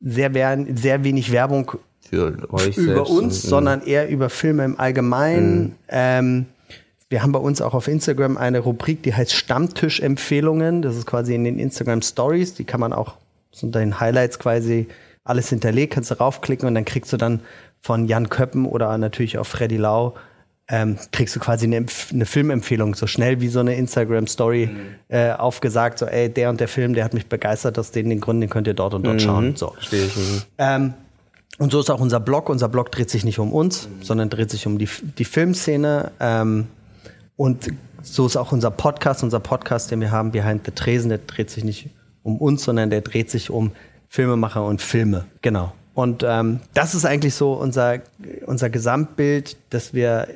sehr, 0.00 0.30
sehr 0.74 1.04
wenig 1.04 1.32
Werbung 1.32 1.72
für 2.10 2.52
euch 2.52 2.76
über 2.76 3.08
uns, 3.08 3.44
und, 3.44 3.48
sondern 3.50 3.82
eher 3.82 4.08
über 4.08 4.28
Filme 4.28 4.64
im 4.64 4.78
Allgemeinen. 4.78 5.62
Mhm. 5.62 5.74
Ähm, 5.88 6.46
wir 7.08 7.22
haben 7.22 7.32
bei 7.32 7.38
uns 7.38 7.60
auch 7.60 7.74
auf 7.74 7.88
Instagram 7.88 8.36
eine 8.36 8.60
Rubrik, 8.60 9.02
die 9.02 9.14
heißt 9.14 9.32
Stammtisch-Empfehlungen. 9.32 10.82
Das 10.82 10.96
ist 10.96 11.06
quasi 11.06 11.34
in 11.34 11.44
den 11.44 11.58
Instagram 11.58 12.02
Stories. 12.02 12.54
Die 12.54 12.64
kann 12.64 12.80
man 12.80 12.92
auch 12.92 13.16
so 13.50 13.66
unter 13.66 13.80
den 13.80 13.98
Highlights 13.98 14.38
quasi 14.38 14.86
alles 15.24 15.48
hinterlegt, 15.48 15.94
kannst 15.94 16.10
du 16.10 16.18
raufklicken 16.18 16.66
und 16.66 16.74
dann 16.74 16.84
kriegst 16.84 17.12
du 17.12 17.16
dann 17.16 17.40
von 17.80 18.06
Jan 18.06 18.28
Köppen 18.28 18.66
oder 18.66 18.96
natürlich 18.98 19.38
auch 19.38 19.46
Freddy 19.46 19.76
Lau 19.76 20.14
ähm, 20.70 20.96
kriegst 21.10 21.34
du 21.34 21.40
quasi 21.40 21.66
eine, 21.66 21.84
eine, 22.12 22.26
Filmempfehlung, 22.26 22.94
so 22.94 23.06
schnell 23.08 23.40
wie 23.40 23.48
so 23.48 23.58
eine 23.58 23.74
Instagram-Story 23.74 24.70
mhm. 24.72 24.78
äh, 25.08 25.32
aufgesagt, 25.32 25.98
so 25.98 26.06
ey, 26.06 26.28
der 26.28 26.48
und 26.48 26.60
der 26.60 26.68
Film, 26.68 26.94
der 26.94 27.04
hat 27.04 27.12
mich 27.12 27.26
begeistert, 27.26 27.78
aus 27.78 27.90
den, 27.90 28.08
den 28.08 28.20
Gründen, 28.20 28.42
den 28.42 28.50
könnt 28.50 28.68
ihr 28.68 28.74
dort 28.74 28.94
und 28.94 29.04
dort 29.04 29.16
mhm. 29.16 29.20
schauen. 29.20 29.56
So. 29.56 29.72
Verstehe 29.72 30.06
ich. 30.06 30.16
Mhm. 30.16 30.42
Ähm, 30.58 30.94
und 31.60 31.70
so 31.70 31.78
ist 31.78 31.90
auch 31.90 32.00
unser 32.00 32.20
Blog. 32.20 32.48
Unser 32.48 32.70
Blog 32.70 32.90
dreht 32.90 33.10
sich 33.10 33.22
nicht 33.22 33.38
um 33.38 33.52
uns, 33.52 33.86
sondern 34.00 34.30
dreht 34.30 34.50
sich 34.50 34.66
um 34.66 34.78
die, 34.78 34.88
die 35.18 35.26
Filmszene. 35.26 36.10
Ähm, 36.18 36.68
und 37.36 37.68
so 38.02 38.24
ist 38.24 38.38
auch 38.38 38.50
unser 38.50 38.70
Podcast. 38.70 39.22
Unser 39.22 39.40
Podcast, 39.40 39.90
den 39.90 40.00
wir 40.00 40.10
haben, 40.10 40.32
Behind 40.32 40.64
the 40.64 40.72
Tresen, 40.72 41.10
der 41.10 41.18
dreht 41.18 41.50
sich 41.50 41.62
nicht 41.62 41.90
um 42.22 42.38
uns, 42.38 42.64
sondern 42.64 42.88
der 42.88 43.02
dreht 43.02 43.30
sich 43.30 43.50
um 43.50 43.72
Filmemacher 44.08 44.64
und 44.64 44.80
Filme. 44.80 45.26
Genau. 45.42 45.74
Und 45.92 46.24
ähm, 46.26 46.60
das 46.72 46.94
ist 46.94 47.04
eigentlich 47.04 47.34
so 47.34 47.52
unser, 47.52 47.98
unser 48.46 48.70
Gesamtbild, 48.70 49.58
dass 49.68 49.92
wir 49.92 50.28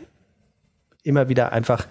immer 1.04 1.31
wieder 1.31 1.52
einfach 1.52 1.87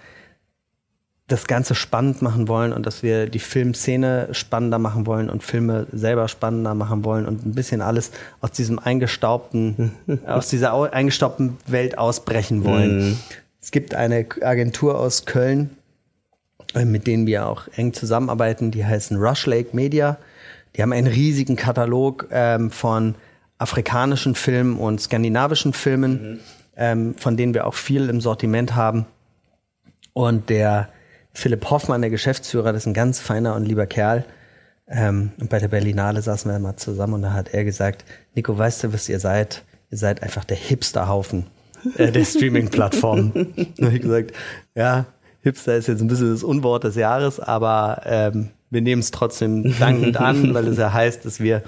das 1.26 1.46
Ganze 1.46 1.74
spannend 1.74 2.20
machen 2.20 2.48
wollen 2.48 2.72
und 2.72 2.84
dass 2.84 3.02
wir 3.02 3.28
die 3.28 3.38
Filmszene 3.38 4.28
spannender 4.32 4.78
machen 4.78 5.06
wollen 5.06 5.30
und 5.30 5.42
Filme 5.42 5.86
selber 5.90 6.28
spannender 6.28 6.74
machen 6.74 7.04
wollen 7.04 7.26
und 7.26 7.46
ein 7.46 7.54
bisschen 7.54 7.80
alles 7.80 8.10
aus 8.42 8.52
diesem 8.52 8.78
eingestaubten, 8.78 9.92
aus 10.26 10.48
dieser 10.48 10.92
eingestaubten 10.92 11.56
Welt 11.66 11.96
ausbrechen 11.96 12.64
wollen. 12.64 13.10
Mhm. 13.10 13.18
Es 13.62 13.70
gibt 13.70 13.94
eine 13.94 14.26
Agentur 14.42 14.98
aus 15.00 15.24
Köln, 15.24 15.70
äh, 16.74 16.84
mit 16.84 17.06
denen 17.06 17.26
wir 17.26 17.46
auch 17.46 17.68
eng 17.74 17.94
zusammenarbeiten, 17.94 18.70
die 18.70 18.84
heißen 18.84 19.16
Rush 19.16 19.46
Lake 19.46 19.74
Media. 19.74 20.18
Die 20.76 20.82
haben 20.82 20.92
einen 20.92 21.06
riesigen 21.06 21.56
Katalog 21.56 22.28
ähm, 22.30 22.70
von 22.70 23.14
afrikanischen 23.56 24.34
Filmen 24.34 24.76
und 24.76 25.00
skandinavischen 25.00 25.72
Filmen. 25.72 26.32
Mhm 26.32 26.40
ähm, 26.76 27.14
von 27.16 27.36
denen 27.36 27.54
wir 27.54 27.66
auch 27.66 27.74
viel 27.74 28.08
im 28.08 28.20
Sortiment 28.20 28.74
haben. 28.74 29.06
Und 30.12 30.50
der 30.50 30.88
Philipp 31.34 31.68
Hoffmann, 31.70 32.00
der 32.00 32.10
Geschäftsführer, 32.10 32.72
das 32.72 32.82
ist 32.82 32.86
ein 32.86 32.94
ganz 32.94 33.20
feiner 33.20 33.54
und 33.54 33.64
lieber 33.64 33.86
Kerl. 33.86 34.24
Ähm, 34.86 35.32
und 35.40 35.50
bei 35.50 35.58
der 35.58 35.68
Berlinale 35.68 36.22
saßen 36.22 36.50
wir 36.50 36.58
mal 36.58 36.76
zusammen 36.76 37.14
und 37.14 37.22
da 37.22 37.32
hat 37.32 37.52
er 37.52 37.64
gesagt, 37.64 38.04
Nico, 38.34 38.56
weißt 38.56 38.84
du, 38.84 38.92
was 38.92 39.08
ihr 39.08 39.18
seid? 39.18 39.64
Ihr 39.90 39.98
seid 39.98 40.22
einfach 40.22 40.44
der 40.44 40.56
Hipsterhaufen 40.56 41.46
äh, 41.96 42.12
der 42.12 42.24
Streaming-Plattformen. 42.24 43.54
da 43.76 43.86
habe 43.86 43.96
ich 43.96 44.02
gesagt, 44.02 44.32
ja, 44.74 45.06
Hipster 45.40 45.76
ist 45.76 45.88
jetzt 45.88 46.00
ein 46.00 46.08
bisschen 46.08 46.32
das 46.32 46.42
Unwort 46.42 46.84
des 46.84 46.96
Jahres, 46.96 47.40
aber 47.40 48.02
ähm, 48.04 48.50
wir 48.70 48.80
nehmen 48.80 49.00
es 49.00 49.10
trotzdem 49.10 49.74
dankend 49.78 50.16
an, 50.16 50.54
weil 50.54 50.68
es 50.68 50.78
ja 50.78 50.92
heißt, 50.92 51.24
dass 51.24 51.40
wir 51.40 51.62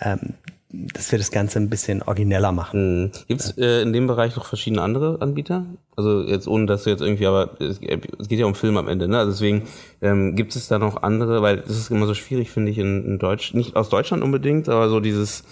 ähm, 0.00 0.34
dass 0.72 1.10
wir 1.10 1.18
das 1.18 1.30
Ganze 1.32 1.58
ein 1.58 1.68
bisschen 1.68 2.02
origineller 2.02 2.52
machen. 2.52 3.04
Mhm. 3.04 3.10
Gibt 3.26 3.40
es 3.40 3.58
äh, 3.58 3.82
in 3.82 3.92
dem 3.92 4.06
Bereich 4.06 4.36
noch 4.36 4.44
verschiedene 4.44 4.82
andere 4.82 5.20
Anbieter? 5.20 5.66
Also 5.96 6.22
jetzt 6.22 6.46
ohne, 6.46 6.66
dass 6.66 6.84
du 6.84 6.90
jetzt 6.90 7.00
irgendwie, 7.00 7.26
aber 7.26 7.50
es, 7.60 7.80
es 8.18 8.28
geht 8.28 8.38
ja 8.38 8.46
um 8.46 8.54
Film 8.54 8.76
am 8.76 8.88
Ende, 8.88 9.08
ne? 9.08 9.18
Also 9.18 9.32
deswegen 9.32 9.64
ähm, 10.00 10.36
gibt 10.36 10.54
es 10.54 10.68
da 10.68 10.78
noch 10.78 11.02
andere, 11.02 11.42
weil 11.42 11.58
das 11.58 11.76
ist 11.76 11.90
immer 11.90 12.06
so 12.06 12.14
schwierig, 12.14 12.50
finde 12.50 12.70
ich, 12.70 12.78
in, 12.78 13.04
in 13.04 13.18
Deutsch, 13.18 13.52
nicht 13.54 13.74
aus 13.76 13.88
Deutschland 13.88 14.22
unbedingt, 14.22 14.68
aber 14.68 14.88
so 14.88 15.00
dieses 15.00 15.44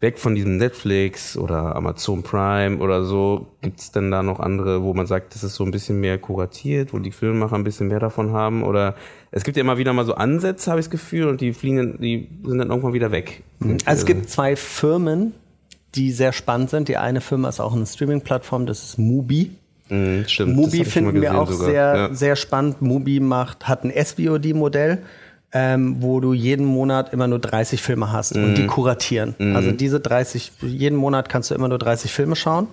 weg 0.00 0.18
von 0.18 0.34
diesem 0.34 0.58
Netflix 0.58 1.36
oder 1.36 1.74
Amazon 1.74 2.22
Prime 2.22 2.78
oder 2.78 3.04
so, 3.04 3.48
gibt 3.62 3.80
es 3.80 3.90
denn 3.90 4.10
da 4.10 4.22
noch 4.22 4.38
andere, 4.38 4.82
wo 4.82 4.94
man 4.94 5.06
sagt, 5.06 5.34
das 5.34 5.42
ist 5.42 5.56
so 5.56 5.64
ein 5.64 5.72
bisschen 5.72 5.98
mehr 6.00 6.18
kuratiert, 6.18 6.92
wo 6.92 6.98
die 7.00 7.10
Filmemacher 7.10 7.56
ein 7.56 7.64
bisschen 7.64 7.88
mehr 7.88 7.98
davon 7.98 8.32
haben? 8.32 8.62
Oder 8.62 8.94
es 9.32 9.42
gibt 9.42 9.56
ja 9.56 9.62
immer 9.62 9.76
wieder 9.76 9.92
mal 9.92 10.06
so 10.06 10.14
Ansätze, 10.14 10.70
habe 10.70 10.80
ich 10.80 10.86
das 10.86 10.90
Gefühl, 10.90 11.26
und 11.26 11.40
die 11.40 11.52
fliegen, 11.52 12.00
die 12.00 12.28
sind 12.44 12.58
dann 12.58 12.70
irgendwann 12.70 12.92
wieder 12.92 13.10
weg. 13.10 13.42
Also 13.84 14.00
es 14.00 14.06
gibt 14.06 14.30
zwei 14.30 14.54
Firmen, 14.54 15.34
die 15.96 16.12
sehr 16.12 16.32
spannend 16.32 16.70
sind. 16.70 16.88
Die 16.88 16.96
eine 16.96 17.20
Firma 17.20 17.48
ist 17.48 17.58
auch 17.58 17.74
eine 17.74 17.86
Streaming-Plattform, 17.86 18.66
das 18.66 18.84
ist 18.84 18.98
Mubi. 18.98 19.50
Mhm, 19.88 20.24
stimmt. 20.28 20.54
Mubi 20.54 20.84
finden 20.84 21.20
wir 21.20 21.36
auch 21.36 21.50
sogar. 21.50 21.66
sehr, 21.66 21.96
ja. 21.96 22.14
sehr 22.14 22.36
spannend. 22.36 22.82
Mubi 22.82 23.18
macht, 23.18 23.66
hat 23.66 23.84
ein 23.84 23.92
SVOD-Modell 23.92 25.02
ähm, 25.52 25.96
wo 26.00 26.20
du 26.20 26.34
jeden 26.34 26.66
Monat 26.66 27.12
immer 27.12 27.26
nur 27.26 27.38
30 27.38 27.80
Filme 27.80 28.12
hast 28.12 28.36
mhm. 28.36 28.44
und 28.44 28.54
die 28.56 28.62
mhm. 28.62 28.68
kuratieren. 28.68 29.34
Mhm. 29.38 29.56
Also 29.56 29.72
diese 29.72 30.00
30, 30.00 30.52
jeden 30.62 30.96
Monat 30.96 31.28
kannst 31.28 31.50
du 31.50 31.54
immer 31.54 31.68
nur 31.68 31.78
30 31.78 32.12
Filme 32.12 32.36
schauen 32.36 32.68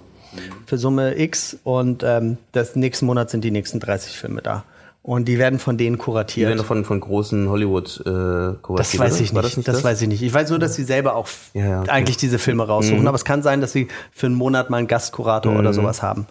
für 0.66 0.78
Summe 0.78 1.18
X 1.18 1.58
und 1.64 2.04
ähm, 2.04 2.38
das 2.52 2.76
nächsten 2.76 3.06
Monat 3.06 3.30
sind 3.30 3.44
die 3.44 3.52
nächsten 3.52 3.80
30 3.80 4.18
Filme 4.18 4.42
da. 4.42 4.66
Und 5.02 5.28
die 5.28 5.38
werden 5.38 5.60
von 5.60 5.78
denen 5.78 6.00
kuratiert. 6.00 6.50
Die 6.50 6.56
werden 6.56 6.66
von, 6.66 6.84
von 6.84 7.00
großen 7.00 7.48
Hollywood 7.48 8.02
äh, 8.02 8.58
kuratiert. 8.60 8.80
Das 8.80 8.98
weiß 8.98 9.20
ich 9.20 9.32
nicht. 9.32 9.46
Das, 9.46 9.56
nicht 9.56 9.68
das, 9.68 9.76
das, 9.76 9.84
weiß 9.84 10.02
ich 10.02 10.08
nicht. 10.08 10.24
Ich 10.24 10.34
weiß 10.34 10.50
nur, 10.50 10.58
dass 10.58 10.74
sie 10.74 10.84
selber 10.84 11.16
auch 11.16 11.30
ja, 11.54 11.66
ja, 11.66 11.82
okay. 11.82 11.92
eigentlich 11.92 12.18
diese 12.18 12.40
Filme 12.40 12.66
raussuchen. 12.66 13.02
Mhm. 13.02 13.08
Aber 13.08 13.16
es 13.16 13.24
kann 13.24 13.44
sein, 13.44 13.62
dass 13.62 13.72
sie 13.72 13.88
für 14.12 14.26
einen 14.26 14.36
Monat 14.36 14.72
mal 14.72 14.78
einen 14.78 14.88
Gastkurator 14.88 15.54
mhm. 15.54 15.60
oder 15.60 15.74
sowas 15.74 16.02
haben. 16.02 16.26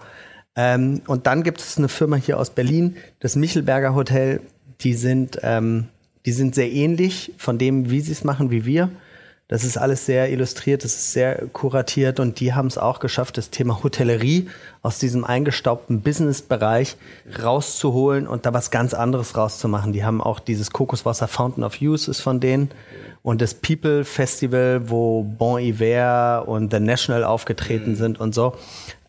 Ähm, 0.57 1.03
und 1.07 1.29
dann 1.29 1.45
gibt 1.45 1.61
es 1.61 1.79
eine 1.79 1.89
Firma 1.89 2.17
hier 2.17 2.37
aus 2.37 2.51
Berlin, 2.51 2.97
das 3.21 3.37
Michelberger 3.37 3.95
Hotel. 3.95 4.41
Die 4.81 4.95
sind 4.95 5.39
ähm, 5.45 5.87
die 6.27 6.33
sind 6.33 6.55
sehr 6.55 6.71
ähnlich 6.73 7.33
von 7.37 7.59
dem, 7.59 7.91
wie 7.91 8.01
sie 8.01 8.13
es 8.13 8.25
machen, 8.25 8.51
wie 8.51 8.65
wir. 8.65 8.91
Das 9.47 9.63
ist 9.63 9.77
alles 9.77 10.07
sehr 10.07 10.33
illustriert, 10.33 10.85
das 10.85 10.95
ist 10.95 11.13
sehr 11.13 11.47
kuratiert 11.53 12.19
und 12.19 12.41
die 12.41 12.55
haben 12.55 12.67
es 12.67 12.79
auch 12.79 12.99
geschafft, 12.99 13.37
das 13.37 13.51
Thema 13.51 13.83
Hotellerie 13.83 14.49
aus 14.81 14.99
diesem 14.99 15.23
eingestaubten 15.23 16.01
Business-Bereich 16.01 16.97
rauszuholen 17.43 18.27
und 18.27 18.47
da 18.47 18.55
was 18.55 18.71
ganz 18.71 18.95
anderes 18.95 19.37
rauszumachen. 19.37 19.93
Die 19.93 20.03
haben 20.03 20.23
auch 20.23 20.41
dieses 20.41 20.71
Kokoswasser 20.71 21.29
Fountain 21.29 21.63
of 21.63 21.77
Youth 21.77 22.09
ist 22.09 22.21
von 22.21 22.41
denen 22.41 22.71
und 23.23 23.43
das 23.43 23.53
People 23.53 24.05
Festival, 24.05 24.89
wo 24.89 25.23
Bon 25.23 25.61
Iver 25.61 26.45
und 26.47 26.73
The 26.73 26.81
National 26.81 27.23
aufgetreten 27.25 27.91
mhm. 27.91 27.97
sind 27.97 28.21
und 28.21 28.35
so. 28.35 28.55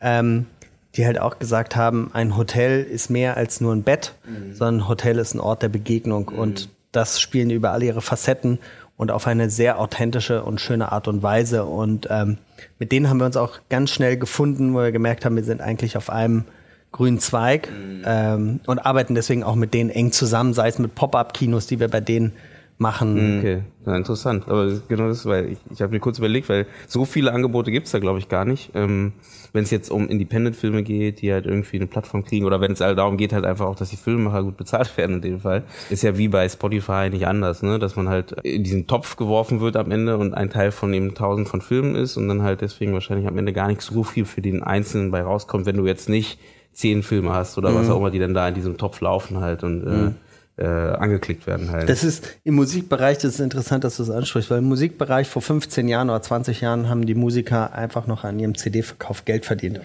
Ähm, 0.01 0.47
die 0.95 1.05
halt 1.05 1.19
auch 1.19 1.39
gesagt 1.39 1.75
haben, 1.75 2.09
ein 2.13 2.37
Hotel 2.37 2.83
ist 2.83 3.09
mehr 3.09 3.35
als 3.35 3.59
nur 3.59 3.73
ein 3.73 3.83
Bett, 3.83 4.13
mhm. 4.25 4.53
sondern 4.53 4.81
ein 4.81 4.87
Hotel 4.87 5.19
ist 5.19 5.33
ein 5.33 5.39
Ort 5.39 5.61
der 5.61 5.69
Begegnung 5.69 6.31
mhm. 6.31 6.39
und 6.39 6.69
das 6.95 7.19
spielen 7.19 7.49
über 7.49 7.71
alle 7.71 7.85
ihre 7.85 8.01
Facetten 8.01 8.59
und 8.97 9.11
auf 9.11 9.27
eine 9.27 9.49
sehr 9.49 9.79
authentische 9.79 10.43
und 10.43 10.61
schöne 10.61 10.91
Art 10.91 11.07
und 11.07 11.21
Weise. 11.21 11.65
Und 11.65 12.07
ähm, 12.09 12.37
mit 12.79 12.91
denen 12.91 13.09
haben 13.09 13.17
wir 13.17 13.25
uns 13.25 13.37
auch 13.37 13.59
ganz 13.69 13.91
schnell 13.91 14.17
gefunden, 14.17 14.73
wo 14.73 14.79
wir 14.79 14.91
gemerkt 14.91 15.25
haben, 15.25 15.35
wir 15.35 15.43
sind 15.43 15.61
eigentlich 15.61 15.97
auf 15.97 16.09
einem 16.09 16.45
grünen 16.91 17.19
Zweig 17.19 17.69
mhm. 17.69 18.03
ähm, 18.05 18.59
und 18.67 18.79
arbeiten 18.79 19.15
deswegen 19.15 19.43
auch 19.43 19.55
mit 19.55 19.73
denen 19.73 19.89
eng 19.89 20.13
zusammen, 20.13 20.53
sei 20.53 20.69
es 20.69 20.79
mit 20.79 20.95
Pop-up-Kinos, 20.95 21.67
die 21.67 21.79
wir 21.79 21.89
bei 21.89 21.99
denen 21.99 22.31
machen. 22.77 23.13
Mhm. 23.13 23.39
Okay, 23.39 23.61
ja, 23.85 23.95
interessant. 23.95 24.49
Aber 24.49 24.69
genau 24.87 25.07
das, 25.07 25.25
weil 25.25 25.53
ich, 25.53 25.59
ich 25.71 25.81
habe 25.81 25.93
mir 25.93 25.99
kurz 25.99 26.17
überlegt, 26.17 26.49
weil 26.49 26.67
so 26.87 27.05
viele 27.05 27.31
Angebote 27.31 27.71
gibt's 27.71 27.91
da, 27.91 27.99
glaube 27.99 28.19
ich, 28.19 28.27
gar 28.27 28.43
nicht. 28.43 28.71
Ähm, 28.75 29.13
wenn 29.53 29.63
es 29.63 29.71
jetzt 29.71 29.89
um 29.89 30.09
Independent-Filme 30.09 30.83
geht, 30.83 31.21
die 31.21 31.31
halt 31.31 31.45
irgendwie 31.45 31.77
eine 31.77 31.87
Plattform 31.87 32.25
kriegen, 32.25 32.45
oder 32.45 32.59
wenn 32.59 32.73
es 32.73 32.81
halt 32.81 32.97
darum 32.97 33.15
geht, 33.15 33.31
halt 33.31 33.45
einfach 33.45 33.67
auch, 33.67 33.75
dass 33.75 33.91
die 33.91 33.95
Filmemacher 33.95 34.43
gut 34.43 34.57
bezahlt 34.57 34.97
werden 34.97 35.17
in 35.17 35.21
dem 35.21 35.39
Fall, 35.39 35.63
ist 35.89 36.03
ja 36.03 36.17
wie 36.17 36.27
bei 36.27 36.49
Spotify 36.49 37.09
nicht 37.09 37.27
anders, 37.27 37.63
ne? 37.63 37.79
Dass 37.79 37.95
man 37.95 38.09
halt 38.09 38.33
in 38.43 38.63
diesen 38.63 38.87
Topf 38.87 39.15
geworfen 39.15 39.61
wird 39.61 39.77
am 39.77 39.91
Ende 39.91 40.17
und 40.17 40.33
ein 40.33 40.49
Teil 40.49 40.71
von 40.71 40.93
eben 40.93 41.15
tausend 41.15 41.47
von 41.47 41.61
Filmen 41.61 41.95
ist 41.95 42.17
und 42.17 42.27
dann 42.27 42.41
halt 42.41 42.59
deswegen 42.59 42.91
wahrscheinlich 42.93 43.27
am 43.27 43.37
Ende 43.37 43.53
gar 43.53 43.67
nicht 43.67 43.81
so 43.81 44.03
viel 44.03 44.25
für 44.25 44.41
den 44.41 44.63
Einzelnen 44.63 45.11
bei 45.11 45.21
rauskommt, 45.21 45.65
wenn 45.65 45.77
du 45.77 45.85
jetzt 45.85 46.09
nicht 46.09 46.39
zehn 46.73 47.03
Filme 47.03 47.31
hast 47.31 47.57
oder 47.57 47.69
mhm. 47.69 47.75
was 47.75 47.89
auch 47.89 47.97
immer, 47.97 48.11
die 48.11 48.19
dann 48.19 48.33
da 48.33 48.49
in 48.49 48.53
diesem 48.53 48.77
Topf 48.77 48.99
laufen 48.99 49.39
halt 49.39 49.63
und 49.63 49.83
äh, 49.83 49.89
mhm. 49.89 50.15
Äh, 50.57 50.65
angeklickt 50.65 51.47
werden 51.47 51.71
halt. 51.71 51.89
Das 51.89 52.03
ist 52.03 52.37
im 52.43 52.55
Musikbereich, 52.55 53.17
das 53.17 53.35
ist 53.35 53.39
interessant, 53.39 53.83
dass 53.83 53.97
du 53.97 54.03
das 54.03 54.15
ansprichst, 54.15 54.49
weil 54.49 54.59
im 54.59 54.65
Musikbereich 54.65 55.27
vor 55.27 55.41
15 55.41 55.87
Jahren 55.87 56.09
oder 56.09 56.21
20 56.21 56.61
Jahren 56.61 56.89
haben 56.89 57.05
die 57.05 57.15
Musiker 57.15 57.73
einfach 57.73 58.07
noch 58.07 58.23
an 58.23 58.39
ihrem 58.39 58.55
CD-Verkauf 58.55 59.25
Geld 59.25 59.45
verdient. 59.45 59.81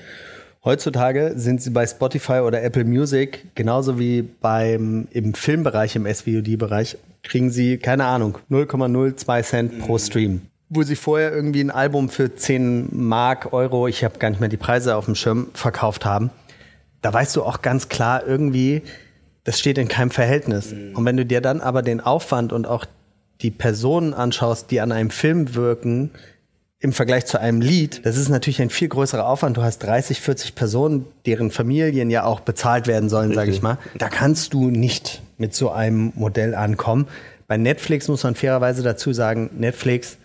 Heutzutage 0.62 1.32
sind 1.36 1.62
sie 1.62 1.70
bei 1.70 1.86
Spotify 1.86 2.40
oder 2.40 2.62
Apple 2.62 2.84
Music, 2.84 3.46
genauso 3.54 3.98
wie 3.98 4.22
beim 4.22 5.08
im 5.10 5.32
Filmbereich, 5.32 5.96
im 5.96 6.06
SVOD-Bereich, 6.06 6.98
kriegen 7.22 7.50
sie, 7.50 7.78
keine 7.78 8.04
Ahnung, 8.04 8.38
0,02 8.50 9.42
Cent 9.42 9.78
pro 9.80 9.98
Stream. 9.98 10.42
Wo 10.68 10.82
sie 10.82 10.96
vorher 10.96 11.32
irgendwie 11.32 11.64
ein 11.64 11.70
Album 11.70 12.10
für 12.10 12.36
10 12.36 12.90
Mark, 12.92 13.52
Euro, 13.54 13.88
ich 13.88 14.04
habe 14.04 14.18
gar 14.18 14.28
nicht 14.30 14.40
mehr 14.40 14.50
die 14.50 14.58
Preise 14.58 14.96
auf 14.96 15.06
dem 15.06 15.14
Schirm, 15.14 15.48
verkauft 15.54 16.04
haben. 16.04 16.30
Da 17.00 17.12
weißt 17.12 17.34
du 17.36 17.42
auch 17.42 17.62
ganz 17.62 17.88
klar 17.88 18.26
irgendwie, 18.26 18.82
das 19.44 19.59
steht 19.59 19.78
in 19.78 19.88
keinem 19.88 20.11
Verhältnis. 20.11 20.73
Mhm. 20.73 20.97
Und 20.97 21.04
wenn 21.04 21.16
du 21.16 21.25
dir 21.25 21.40
dann 21.40 21.61
aber 21.61 21.82
den 21.82 22.00
Aufwand 22.00 22.52
und 22.52 22.66
auch 22.66 22.85
die 23.40 23.50
Personen 23.50 24.14
anschaust, 24.14 24.70
die 24.70 24.80
an 24.80 24.92
einem 24.92 25.11
Film 25.11 25.54
wirken, 25.54 26.11
im 26.82 26.94
Vergleich 26.94 27.26
zu 27.26 27.38
einem 27.38 27.61
Lied, 27.61 28.06
das 28.06 28.16
ist 28.16 28.30
natürlich 28.30 28.62
ein 28.62 28.70
viel 28.70 28.88
größerer 28.88 29.26
Aufwand. 29.26 29.56
Du 29.56 29.62
hast 29.62 29.80
30, 29.80 30.20
40 30.20 30.54
Personen, 30.54 31.04
deren 31.26 31.50
Familien 31.50 32.09
ja 32.09 32.25
auch 32.25 32.40
bezahlt 32.40 32.87
werden 32.87 33.11
sollen, 33.11 33.35
sage 33.35 33.50
ich 33.50 33.61
mal. 33.61 33.76
Da 33.99 34.09
kannst 34.09 34.54
du 34.54 34.70
nicht 34.70 35.20
mit 35.37 35.54
so 35.54 35.70
einem 35.70 36.12
Modell 36.14 36.54
ankommen. 36.54 37.06
Bei 37.47 37.59
Netflix 37.59 38.09
muss 38.09 38.23
man 38.23 38.35
fairerweise 38.35 38.82
dazu 38.82 39.12
sagen, 39.12 39.50
Netflix 39.59 40.16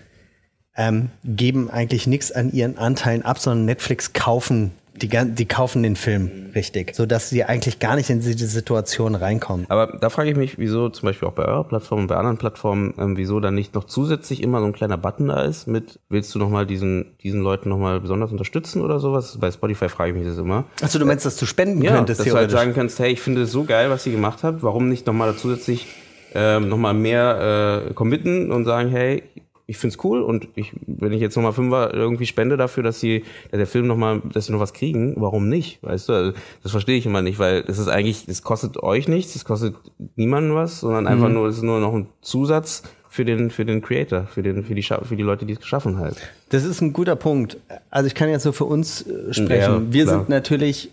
ähm, 0.78 1.10
geben 1.26 1.70
eigentlich 1.70 2.08
nichts 2.08 2.32
an 2.32 2.54
ihren 2.54 2.78
Anteilen 2.78 3.24
ab, 3.24 3.40
sondern 3.40 3.66
Netflix 3.66 4.14
kaufen 4.14 4.72
die, 5.02 5.10
die 5.10 5.46
kaufen 5.46 5.84
den 5.84 5.96
Film 5.96 6.52
richtig, 6.56 6.96
sodass 6.96 7.30
sie 7.30 7.44
eigentlich 7.44 7.80
gar 7.80 7.96
nicht 7.96 8.10
in 8.10 8.22
diese 8.22 8.48
Situation 8.48 9.16
reinkommen. 9.16 9.66
Aber 9.70 9.98
da 10.00 10.10
frage 10.10 10.30
ich 10.30 10.38
mich, 10.38 10.58
wieso 10.58 10.90
zum 10.90 11.08
Beispiel 11.08 11.28
auch 11.28 11.34
bei 11.34 11.46
eurer 11.46 11.64
Plattform 11.64 12.02
und 12.02 12.08
bei 12.08 12.16
anderen 12.16 12.38
Plattformen, 12.38 12.94
ähm, 12.98 13.18
wieso 13.18 13.40
dann 13.40 13.56
nicht 13.56 13.76
noch 13.76 13.84
zusätzlich 13.84 14.42
immer 14.42 14.60
so 14.60 14.66
ein 14.66 14.74
kleiner 14.74 14.98
Button 14.98 15.28
da 15.28 15.44
ist 15.44 15.68
mit, 15.68 16.00
willst 16.10 16.34
du 16.34 16.40
nochmal 16.40 16.66
diesen, 16.66 17.18
diesen 17.22 17.42
Leuten 17.42 17.70
nochmal 17.70 18.00
besonders 18.00 18.32
unterstützen 18.32 18.82
oder 18.82 19.00
sowas? 19.00 19.38
Bei 19.40 19.52
Spotify 19.52 19.90
frage 19.90 20.12
ich 20.12 20.18
mich 20.18 20.28
das 20.28 20.38
immer. 20.38 20.66
Achso, 20.82 21.00
du 21.00 21.06
meinst, 21.06 21.26
dass 21.26 21.38
du 21.38 21.46
spenden 21.46 21.82
ja, 21.82 21.96
könntest? 21.96 22.22
Dass 22.22 22.28
du 22.28 22.36
halt 22.36 22.52
sagen 22.52 22.74
kannst, 22.74 23.00
hey, 23.00 23.12
ich 23.12 23.22
finde 23.22 23.44
es 23.44 23.52
so 23.52 23.64
geil, 23.66 23.90
was 23.90 24.06
ihr 24.06 24.14
gemacht 24.14 24.44
habt, 24.44 24.64
warum 24.64 24.90
nicht 24.90 25.06
nochmal 25.08 25.36
zusätzlich 25.36 25.88
ähm, 26.34 26.70
nochmal 26.70 26.94
mehr 26.94 27.88
äh, 27.90 27.94
committen 27.94 28.52
und 28.52 28.66
sagen, 28.66 28.90
hey, 28.90 29.24
ich 29.68 29.78
find's 29.78 29.98
cool 30.04 30.22
und 30.22 30.48
ich, 30.56 30.74
wenn 30.86 31.12
ich 31.12 31.22
jetzt 31.22 31.36
nochmal 31.36 31.54
Fünfer 31.54 31.94
irgendwie 31.94 32.26
spende 32.26 32.58
dafür, 32.58 32.84
dass 32.84 33.00
sie, 33.00 33.24
dass 33.52 33.58
der 33.58 33.68
Film 33.68 33.88
nochmal, 33.88 34.22
dass 34.32 34.46
sie 34.46 34.52
noch 34.52 34.60
was 34.60 34.74
kriegen, 34.74 35.16
warum 35.18 35.50
nicht? 35.50 35.82
Weißt 35.82 36.10
du, 36.10 36.14
also, 36.14 36.34
das 36.62 36.72
verstehe 36.72 36.98
ich 36.98 37.06
immer 37.06 37.22
nicht, 37.22 37.40
weil 37.40 37.64
das 37.64 37.80
ist 37.80 37.88
eigentlich, 37.88 38.28
es 38.28 38.44
kostet 38.44 38.82
euch 38.82 39.08
nichts, 39.08 39.36
es 39.36 39.46
kostet 39.46 39.76
niemandem 40.16 40.56
was, 40.56 40.82
sondern 40.82 41.08
einfach 41.08 41.30
mhm. 41.30 41.34
nur, 41.36 41.48
es 41.48 41.58
ist 41.58 41.64
nur 41.64 41.80
noch 41.80 41.94
ein 41.94 42.08
Zusatz 42.22 42.84
für 43.10 43.26
den, 43.26 43.50
für 43.50 43.66
den 43.66 43.82
Creator, 43.82 44.28
für 44.28 44.44
den, 44.44 44.64
für 44.66 44.76
die, 44.76 44.84
für 44.84 45.16
die 45.16 45.24
Leute, 45.24 45.46
die 45.46 45.54
es 45.54 45.60
geschaffen 45.60 45.98
halt. 45.98 46.18
Das 46.50 46.66
ist 46.66 46.82
ein 46.82 46.94
guter 46.94 47.16
Punkt. 47.16 47.58
Also 47.90 48.08
ich 48.08 48.14
kann 48.14 48.30
jetzt 48.30 48.44
so 48.44 48.52
für 48.52 48.66
uns 48.66 49.08
äh, 49.08 49.34
sprechen. 49.34 49.86
Ja, 49.88 49.94
Wir 49.94 50.08
sind 50.08 50.30
natürlich 50.30 50.92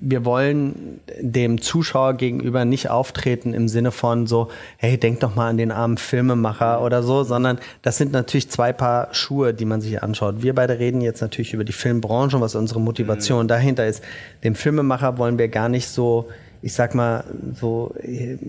wir 0.00 0.24
wollen 0.24 1.00
dem 1.20 1.60
Zuschauer 1.60 2.14
gegenüber 2.14 2.64
nicht 2.64 2.90
auftreten 2.90 3.54
im 3.54 3.68
Sinne 3.68 3.92
von 3.92 4.26
so, 4.26 4.48
hey, 4.76 4.98
denk 4.98 5.20
doch 5.20 5.36
mal 5.36 5.48
an 5.48 5.56
den 5.56 5.70
armen 5.70 5.98
Filmemacher 5.98 6.82
oder 6.82 7.04
so, 7.04 7.22
sondern 7.22 7.60
das 7.82 7.96
sind 7.96 8.10
natürlich 8.10 8.50
zwei 8.50 8.72
Paar 8.72 9.14
Schuhe, 9.14 9.54
die 9.54 9.64
man 9.64 9.80
sich 9.80 10.02
anschaut. 10.02 10.42
Wir 10.42 10.54
beide 10.54 10.80
reden 10.80 11.00
jetzt 11.00 11.20
natürlich 11.20 11.54
über 11.54 11.62
die 11.62 11.72
Filmbranche 11.72 12.36
und 12.36 12.42
was 12.42 12.56
unsere 12.56 12.80
Motivation 12.80 13.44
mhm. 13.44 13.48
dahinter 13.48 13.86
ist. 13.86 14.02
Dem 14.42 14.56
Filmemacher 14.56 15.18
wollen 15.18 15.38
wir 15.38 15.48
gar 15.48 15.68
nicht 15.68 15.88
so 15.88 16.28
ich 16.62 16.74
sag 16.74 16.94
mal, 16.94 17.24
so, 17.54 17.92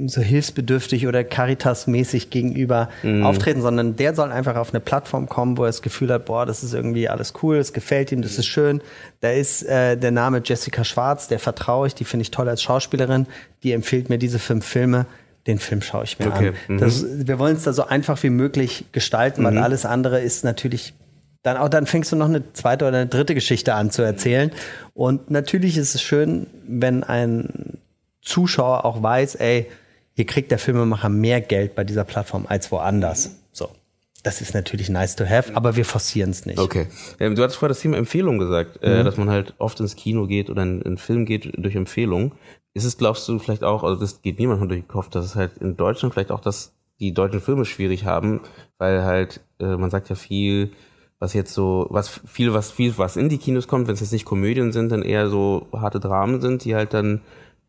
so 0.05 0.22
hilfsbedürftig 0.22 1.08
oder 1.08 1.24
Caritas-mäßig 1.24 2.29
gegenüber 2.29 2.89
mhm. 3.01 3.25
auftreten, 3.25 3.62
sondern 3.62 3.96
der 3.96 4.13
soll 4.13 4.32
einfach 4.32 4.55
auf 4.55 4.70
eine 4.70 4.79
Plattform 4.79 5.27
kommen, 5.27 5.58
wo 5.58 5.63
er 5.63 5.70
das 5.70 5.82
Gefühl 5.82 6.13
hat, 6.13 6.25
boah, 6.25 6.46
das 6.46 6.63
ist 6.63 6.75
irgendwie 6.75 7.10
alles 7.10 7.34
cool, 7.41 7.58
das 7.58 7.74
gefällt 7.74 8.12
ihm, 8.12 8.22
das 8.22 8.38
ist 8.38 8.46
schön. 8.46 8.82
Da 9.22 9.32
ist 9.32 9.63
äh, 9.63 9.98
der 9.98 10.12
Name 10.12 10.41
Jessica 10.46 10.84
Schwarz, 10.84 11.27
der 11.27 11.39
vertraue 11.39 11.88
ich, 11.88 11.96
die 11.96 12.05
finde 12.05 12.22
ich 12.22 12.32
toll 12.32 12.48
als 12.48 12.62
Schauspielerin, 12.62 13.25
die 13.63 13.72
empfiehlt 13.72 14.10
mir 14.10 14.20
diese 14.20 14.39
fünf 14.39 14.65
Filme 14.65 15.08
den 15.46 15.60
Film 15.60 15.82
schaue 15.82 16.05
ich 16.05 16.20
mir 16.20 16.27
okay. 16.27 16.50
an. 16.50 16.75
Mhm. 16.75 16.77
Das, 16.79 17.05
wir 17.05 17.38
wollen 17.38 17.58
es 17.58 17.63
da 17.63 17.74
so 17.74 17.86
einfach 17.86 18.24
wie 18.24 18.29
möglich 18.29 18.86
gestalten, 18.93 19.41
mhm. 19.41 19.48
weil 19.48 19.58
alles 19.58 19.86
andere 19.86 20.22
ist 20.22 20.46
natürlich 20.46 20.93
dann 21.43 21.58
auch 21.58 21.67
dann 21.67 21.86
fängst 21.86 22.10
du 22.12 22.15
noch 22.15 22.29
eine 22.29 22.53
zweite 22.53 22.88
oder 22.88 23.00
eine 23.00 23.08
dritte 23.08 23.36
Geschichte 23.36 23.74
an 23.74 23.91
zu 23.91 24.01
erzählen. 24.01 24.51
Und 24.93 25.29
natürlich 25.29 25.77
ist 25.77 25.93
es 25.93 26.01
schön, 26.01 26.48
wenn 26.65 27.03
ein 27.03 27.77
Zuschauer 28.23 28.85
auch 28.85 29.03
weiß, 29.03 29.35
ey, 29.35 29.67
hier 30.15 30.25
kriegt 30.25 30.51
der 30.51 30.59
Filmemacher 30.59 31.09
mehr 31.09 31.41
Geld 31.41 31.75
bei 31.75 31.83
dieser 31.83 32.03
Plattform 32.03 32.45
als 32.47 32.71
woanders. 32.71 33.31
So. 33.51 33.69
Das 34.23 34.39
ist 34.39 34.53
natürlich 34.53 34.89
nice 34.89 35.17
to 35.17 35.25
have, 35.25 35.53
aber 35.55 35.75
wir 35.75 35.83
forcieren 35.83 36.29
es 36.29 36.45
nicht. 36.45 36.57
Okay. 36.57 36.87
Ähm, 37.19 37.35
du 37.35 37.43
hattest 37.43 37.59
vorher 37.59 37.69
das 37.69 37.81
Thema 37.81 37.97
Empfehlung 37.97 38.39
gesagt, 38.39 38.79
äh, 38.81 38.89
mhm. 38.89 39.01
äh, 39.01 39.03
dass 39.03 39.17
man 39.17 39.29
halt 39.29 39.53
oft 39.57 39.79
ins 39.81 39.95
Kino 39.95 40.27
geht 40.27 40.49
oder 40.49 40.63
in, 40.63 40.79
in 40.79 40.85
einen 40.85 40.97
Film 40.97 41.25
geht 41.25 41.51
durch 41.57 41.75
Empfehlung. 41.75 42.31
Ist 42.73 42.85
es, 42.85 42.97
glaubst 42.97 43.27
du, 43.27 43.37
vielleicht 43.37 43.63
auch, 43.63 43.83
also 43.83 43.99
das 43.99 44.21
geht 44.21 44.39
niemandem 44.39 44.69
durch 44.69 44.81
den 44.81 44.87
Kopf, 44.87 45.09
dass 45.09 45.25
es 45.25 45.35
halt 45.35 45.57
in 45.57 45.75
Deutschland 45.75 46.13
vielleicht 46.13 46.31
auch, 46.31 46.39
dass 46.39 46.73
die 46.99 47.13
deutschen 47.13 47.41
Filme 47.41 47.65
schwierig 47.65 48.05
haben, 48.05 48.39
weil 48.77 49.03
halt, 49.03 49.41
äh, 49.59 49.75
man 49.75 49.89
sagt 49.89 50.09
ja 50.09 50.15
viel, 50.15 50.71
was 51.19 51.33
jetzt 51.33 51.53
so, 51.53 51.87
was 51.89 52.21
viel, 52.25 52.53
was 52.53 52.71
viel, 52.71 52.97
was 52.97 53.17
in 53.17 53.29
die 53.29 53.37
Kinos 53.37 53.67
kommt, 53.67 53.87
wenn 53.87 53.93
es 53.93 53.99
jetzt 53.99 54.13
nicht 54.13 54.25
Komödien 54.25 54.71
sind, 54.71 54.89
dann 54.89 55.01
eher 55.01 55.29
so 55.29 55.67
harte 55.73 55.99
Dramen 55.99 56.39
sind, 56.41 56.63
die 56.63 56.75
halt 56.75 56.93
dann 56.93 57.21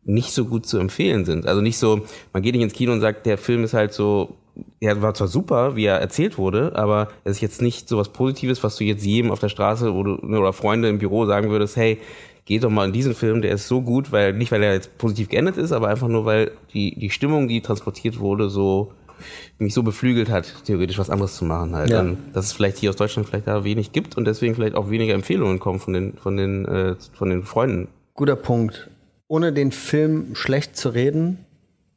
nicht 0.05 0.33
so 0.33 0.45
gut 0.45 0.67
zu 0.67 0.79
empfehlen 0.79 1.25
sind. 1.25 1.47
Also 1.47 1.61
nicht 1.61 1.79
so, 1.79 2.03
man 2.33 2.43
geht 2.43 2.55
nicht 2.55 2.65
ins 2.65 2.73
Kino 2.73 2.93
und 2.93 3.01
sagt, 3.01 3.27
der 3.27 3.39
Film 3.39 3.65
ist 3.65 3.75
halt 3.75 3.93
so, 3.93 4.37
er 4.81 5.03
war 5.03 5.15
zwar 5.15 5.29
super, 5.29 5.77
wie 5.77 5.87
er 5.87 5.97
erzählt 5.97 6.39
wurde, 6.39 6.73
aber 6.77 7.09
es 7.25 7.37
ist 7.37 7.41
jetzt 7.41 7.63
nicht 7.63 7.89
so 7.89 7.99
was 7.99 8.11
Positives, 8.11 8.63
was 8.63 8.77
du 8.77 8.85
jetzt 8.85 9.05
jedem 9.05 9.31
auf 9.31 9.41
der 9.41 9.49
Straße 9.49 9.93
oder, 9.93 10.23
oder 10.23 10.53
Freunde 10.53 10.89
im 10.89 10.99
Büro 10.99 11.27
sagen 11.27 11.51
würdest, 11.51 11.77
hey, 11.77 11.99
geh 12.45 12.59
doch 12.59 12.71
mal 12.71 12.87
in 12.87 12.93
diesen 12.93 13.15
Film, 13.15 13.43
der 13.43 13.53
ist 13.53 13.67
so 13.67 13.81
gut, 13.83 14.13
weil, 14.13 14.35
nicht 14.35 14.53
weil 14.53 14.63
er 14.63 14.75
jetzt 14.75 14.97
positiv 14.99 15.29
geendet 15.29 15.57
ist, 15.57 15.73
aber 15.73 15.89
einfach 15.89 16.09
nur, 16.09 16.25
weil 16.25 16.53
die, 16.73 16.97
die 16.99 17.11
Stimmung, 17.11 17.49
die 17.49 17.63
transportiert 17.63 18.21
wurde, 18.21 18.51
so, 18.51 18.93
mich 19.59 19.75
so 19.75 19.83
beflügelt 19.83 20.31
hat, 20.31 20.53
theoretisch 20.65 20.99
was 20.99 21.11
anderes 21.11 21.37
zu 21.37 21.45
machen 21.45 21.75
halt. 21.75 21.91
Ja. 21.91 22.05
Dass 22.33 22.47
es 22.47 22.53
vielleicht 22.53 22.79
hier 22.79 22.91
aus 22.91 22.97
Deutschland 22.97 23.29
vielleicht 23.29 23.47
da 23.47 23.65
wenig 23.65 23.93
gibt 23.93 24.17
und 24.17 24.27
deswegen 24.27 24.55
vielleicht 24.55 24.75
auch 24.75 24.91
weniger 24.91 25.15
Empfehlungen 25.15 25.59
kommen 25.59 25.81
von 25.81 25.95
den, 25.95 26.15
von 26.19 26.37
den, 26.37 26.67
äh, 26.67 26.97
von 27.15 27.31
den 27.31 27.45
Freunden. 27.45 27.89
Guter 28.15 28.37
Punkt 28.37 28.91
ohne 29.29 29.53
den 29.53 29.73
Film 29.73 30.35
schlecht 30.35 30.77
zu 30.77 30.91
reden, 30.91 31.39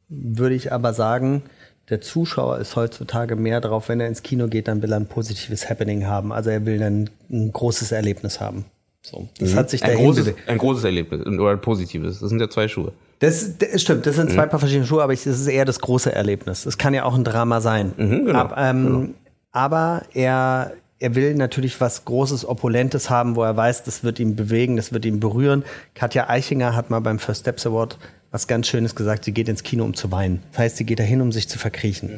würde 0.08 0.54
ich 0.54 0.72
aber 0.72 0.92
sagen, 0.92 1.42
der 1.90 2.00
Zuschauer 2.00 2.58
ist 2.58 2.76
heutzutage 2.76 3.36
mehr 3.36 3.60
darauf, 3.60 3.88
wenn 3.88 4.00
er 4.00 4.08
ins 4.08 4.22
Kino 4.22 4.48
geht, 4.48 4.68
dann 4.68 4.82
will 4.82 4.92
er 4.92 5.00
ein 5.00 5.06
positives 5.06 5.68
Happening 5.70 6.06
haben. 6.06 6.32
Also 6.32 6.50
er 6.50 6.66
will 6.66 6.78
dann 6.78 7.10
ein 7.30 7.52
großes 7.52 7.92
Erlebnis 7.92 8.40
haben. 8.40 8.66
So, 9.02 9.28
das 9.38 9.52
mhm. 9.52 9.56
hat 9.56 9.70
sich 9.70 9.82
ein 9.84 9.96
großes, 9.96 10.34
ein 10.46 10.58
großes 10.58 10.84
Erlebnis 10.84 11.26
oder 11.26 11.50
ein 11.50 11.60
positives. 11.60 12.20
Das 12.20 12.28
sind 12.28 12.40
ja 12.40 12.50
zwei 12.50 12.68
Schuhe. 12.68 12.92
Das, 13.20 13.58
das 13.58 13.80
stimmt, 13.80 14.06
das 14.06 14.16
sind 14.16 14.30
zwei 14.30 14.46
mhm. 14.46 14.50
paar 14.50 14.58
verschiedene 14.58 14.86
Schuhe, 14.86 15.02
aber 15.02 15.12
es 15.12 15.26
ist 15.26 15.46
eher 15.46 15.64
das 15.64 15.80
große 15.80 16.12
Erlebnis. 16.12 16.66
Es 16.66 16.78
kann 16.78 16.94
ja 16.94 17.04
auch 17.04 17.14
ein 17.14 17.24
Drama 17.24 17.60
sein. 17.60 17.92
Mhm, 17.96 18.26
genau, 18.26 18.38
aber, 18.38 18.58
ähm, 18.58 18.84
genau. 18.84 19.08
aber 19.52 20.02
er 20.12 20.72
er 21.00 21.14
will 21.14 21.34
natürlich 21.34 21.80
was 21.80 22.04
Großes, 22.04 22.46
Opulentes 22.46 23.08
haben, 23.10 23.36
wo 23.36 23.42
er 23.42 23.56
weiß, 23.56 23.84
das 23.84 24.02
wird 24.02 24.18
ihn 24.18 24.36
bewegen, 24.36 24.76
das 24.76 24.92
wird 24.92 25.04
ihn 25.04 25.20
berühren. 25.20 25.64
Katja 25.94 26.28
Eichinger 26.28 26.74
hat 26.74 26.90
mal 26.90 27.00
beim 27.00 27.18
First 27.18 27.42
Steps 27.42 27.66
Award 27.66 27.98
was 28.30 28.46
ganz 28.46 28.66
Schönes 28.66 28.94
gesagt, 28.94 29.24
sie 29.24 29.32
geht 29.32 29.48
ins 29.48 29.62
Kino, 29.62 29.84
um 29.84 29.94
zu 29.94 30.12
weinen. 30.12 30.42
Das 30.50 30.58
heißt, 30.58 30.76
sie 30.76 30.84
geht 30.84 30.98
dahin, 30.98 31.22
um 31.22 31.32
sich 31.32 31.48
zu 31.48 31.58
verkriechen. 31.58 32.10
Ja. 32.10 32.16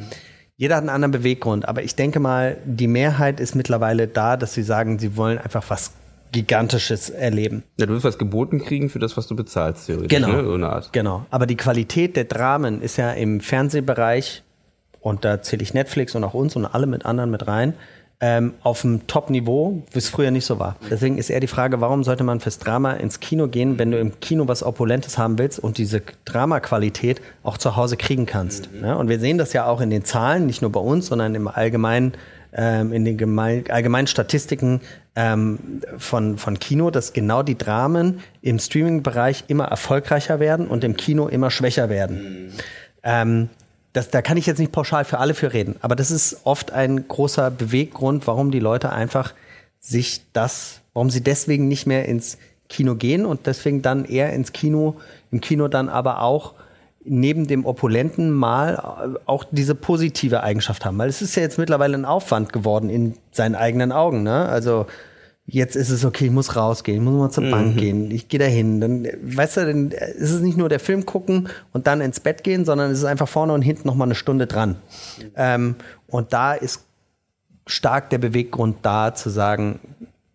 Jeder 0.57 0.75
hat 0.75 0.81
einen 0.81 0.89
anderen 0.89 1.11
Beweggrund, 1.11 1.67
aber 1.67 1.83
ich 1.83 1.95
denke 1.95 2.19
mal, 2.19 2.57
die 2.65 2.87
Mehrheit 2.87 3.39
ist 3.39 3.55
mittlerweile 3.55 4.07
da, 4.07 4.37
dass 4.37 4.53
sie 4.53 4.63
sagen, 4.63 4.99
sie 4.99 5.15
wollen 5.15 5.37
einfach 5.37 5.69
was 5.69 5.93
Gigantisches 6.31 7.09
erleben. 7.09 7.63
Ja, 7.77 7.85
du 7.85 7.93
willst 7.93 8.05
was 8.05 8.17
geboten 8.17 8.59
kriegen 8.59 8.89
für 8.89 8.99
das, 8.99 9.17
was 9.17 9.27
du 9.27 9.35
bezahlst, 9.35 9.87
theoretisch. 9.87 10.09
Genau. 10.09 10.29
Ne? 10.29 10.43
So 10.43 10.53
eine 10.53 10.69
Art. 10.69 10.93
Genau. 10.93 11.25
Aber 11.29 11.45
die 11.45 11.57
Qualität 11.57 12.15
der 12.15 12.25
Dramen 12.25 12.81
ist 12.81 12.97
ja 12.97 13.11
im 13.11 13.41
Fernsehbereich, 13.41 14.43
und 15.01 15.25
da 15.25 15.41
zähle 15.41 15.63
ich 15.63 15.73
Netflix 15.73 16.13
und 16.13 16.23
auch 16.23 16.33
uns 16.33 16.55
und 16.55 16.65
alle 16.65 16.85
mit 16.85 17.05
anderen 17.05 17.31
mit 17.31 17.47
rein, 17.47 17.73
ähm, 18.23 18.53
auf 18.61 18.85
einem 18.85 19.07
Top-Niveau, 19.07 19.81
wie 19.91 19.97
es 19.97 20.07
früher 20.07 20.29
nicht 20.29 20.45
so 20.45 20.59
war. 20.59 20.75
Deswegen 20.89 21.17
ist 21.17 21.31
eher 21.31 21.39
die 21.39 21.47
Frage, 21.47 21.81
warum 21.81 22.03
sollte 22.03 22.23
man 22.23 22.39
fürs 22.39 22.59
Drama 22.59 22.93
ins 22.93 23.19
Kino 23.19 23.47
gehen, 23.47 23.79
wenn 23.79 23.89
du 23.89 23.99
im 23.99 24.19
Kino 24.19 24.47
was 24.47 24.63
Opulentes 24.63 25.17
haben 25.17 25.39
willst 25.39 25.57
und 25.57 25.79
diese 25.79 26.03
Dramaqualität 26.25 27.19
auch 27.41 27.57
zu 27.57 27.75
Hause 27.75 27.97
kriegen 27.97 28.27
kannst. 28.27 28.71
Mhm. 28.71 28.85
Ja, 28.85 28.93
und 28.93 29.09
wir 29.09 29.19
sehen 29.19 29.39
das 29.39 29.53
ja 29.53 29.65
auch 29.65 29.81
in 29.81 29.89
den 29.89 30.05
Zahlen, 30.05 30.45
nicht 30.45 30.61
nur 30.61 30.71
bei 30.71 30.79
uns, 30.79 31.07
sondern 31.07 31.33
im 31.33 31.47
allgemeinen 31.47 32.13
ähm, 32.53 32.91
in 32.91 33.05
den 33.05 33.17
gemein, 33.17 33.63
allgemeinen 33.69 34.07
Statistiken 34.07 34.81
ähm, 35.15 35.81
von, 35.97 36.37
von 36.37 36.59
Kino, 36.59 36.91
dass 36.91 37.13
genau 37.13 37.43
die 37.43 37.57
Dramen 37.57 38.19
im 38.41 38.59
Streaming-Bereich 38.59 39.45
immer 39.47 39.65
erfolgreicher 39.65 40.39
werden 40.39 40.67
und 40.67 40.83
im 40.83 40.97
Kino 40.97 41.27
immer 41.27 41.49
schwächer 41.49 41.89
werden. 41.89 42.47
Mhm. 42.47 42.51
Ähm, 43.03 43.49
das, 43.93 44.09
da 44.09 44.21
kann 44.21 44.37
ich 44.37 44.45
jetzt 44.45 44.59
nicht 44.59 44.71
pauschal 44.71 45.05
für 45.05 45.19
alle 45.19 45.33
für 45.33 45.53
reden, 45.53 45.75
aber 45.81 45.95
das 45.95 46.11
ist 46.11 46.41
oft 46.43 46.71
ein 46.71 47.07
großer 47.07 47.51
Beweggrund, 47.51 48.25
warum 48.27 48.51
die 48.51 48.59
Leute 48.59 48.91
einfach 48.91 49.33
sich 49.79 50.21
das, 50.33 50.81
warum 50.93 51.09
sie 51.09 51.21
deswegen 51.21 51.67
nicht 51.67 51.87
mehr 51.87 52.05
ins 52.05 52.37
Kino 52.69 52.95
gehen 52.95 53.25
und 53.25 53.47
deswegen 53.47 53.81
dann 53.81 54.05
eher 54.05 54.31
ins 54.33 54.53
Kino, 54.53 54.95
im 55.31 55.41
Kino 55.41 55.67
dann 55.67 55.89
aber 55.89 56.21
auch 56.21 56.53
neben 57.03 57.47
dem 57.47 57.65
opulenten 57.65 58.31
Mal 58.31 59.17
auch 59.25 59.43
diese 59.51 59.75
positive 59.75 60.43
Eigenschaft 60.43 60.85
haben. 60.85 60.97
Weil 60.97 61.09
es 61.09 61.21
ist 61.21 61.35
ja 61.35 61.41
jetzt 61.41 61.57
mittlerweile 61.57 61.97
ein 61.97 62.05
Aufwand 62.05 62.53
geworden 62.53 62.89
in 62.89 63.15
seinen 63.31 63.55
eigenen 63.55 63.91
Augen. 63.91 64.23
Ne? 64.23 64.47
Also 64.47 64.85
jetzt 65.51 65.75
ist 65.75 65.89
es 65.89 66.05
okay, 66.05 66.25
ich 66.25 66.31
muss 66.31 66.55
rausgehen, 66.55 66.97
ich 66.97 67.03
muss 67.03 67.13
mal 67.13 67.29
zur 67.29 67.43
mhm. 67.43 67.51
Bank 67.51 67.77
gehen, 67.77 68.09
ich 68.09 68.29
gehe 68.29 68.39
da 68.39 68.45
hin. 68.45 68.79
Dann, 68.79 69.05
weißt 69.21 69.57
du, 69.57 69.65
dann 69.65 69.91
ist 69.91 70.31
es 70.31 70.41
nicht 70.41 70.57
nur 70.57 70.69
der 70.69 70.79
Film 70.79 71.05
gucken 71.05 71.49
und 71.73 71.87
dann 71.87 72.01
ins 72.01 72.21
Bett 72.21 72.43
gehen, 72.43 72.63
sondern 72.65 72.91
es 72.91 72.99
ist 72.99 73.05
einfach 73.05 73.27
vorne 73.27 73.53
und 73.53 73.61
hinten 73.61 73.87
noch 73.87 73.95
mal 73.95 74.05
eine 74.05 74.15
Stunde 74.15 74.47
dran. 74.47 74.77
Mhm. 75.19 75.31
Ähm, 75.35 75.75
und 76.07 76.33
da 76.33 76.53
ist 76.53 76.85
stark 77.67 78.09
der 78.09 78.17
Beweggrund 78.17 78.77
da, 78.81 79.13
zu 79.13 79.29
sagen, 79.29 79.79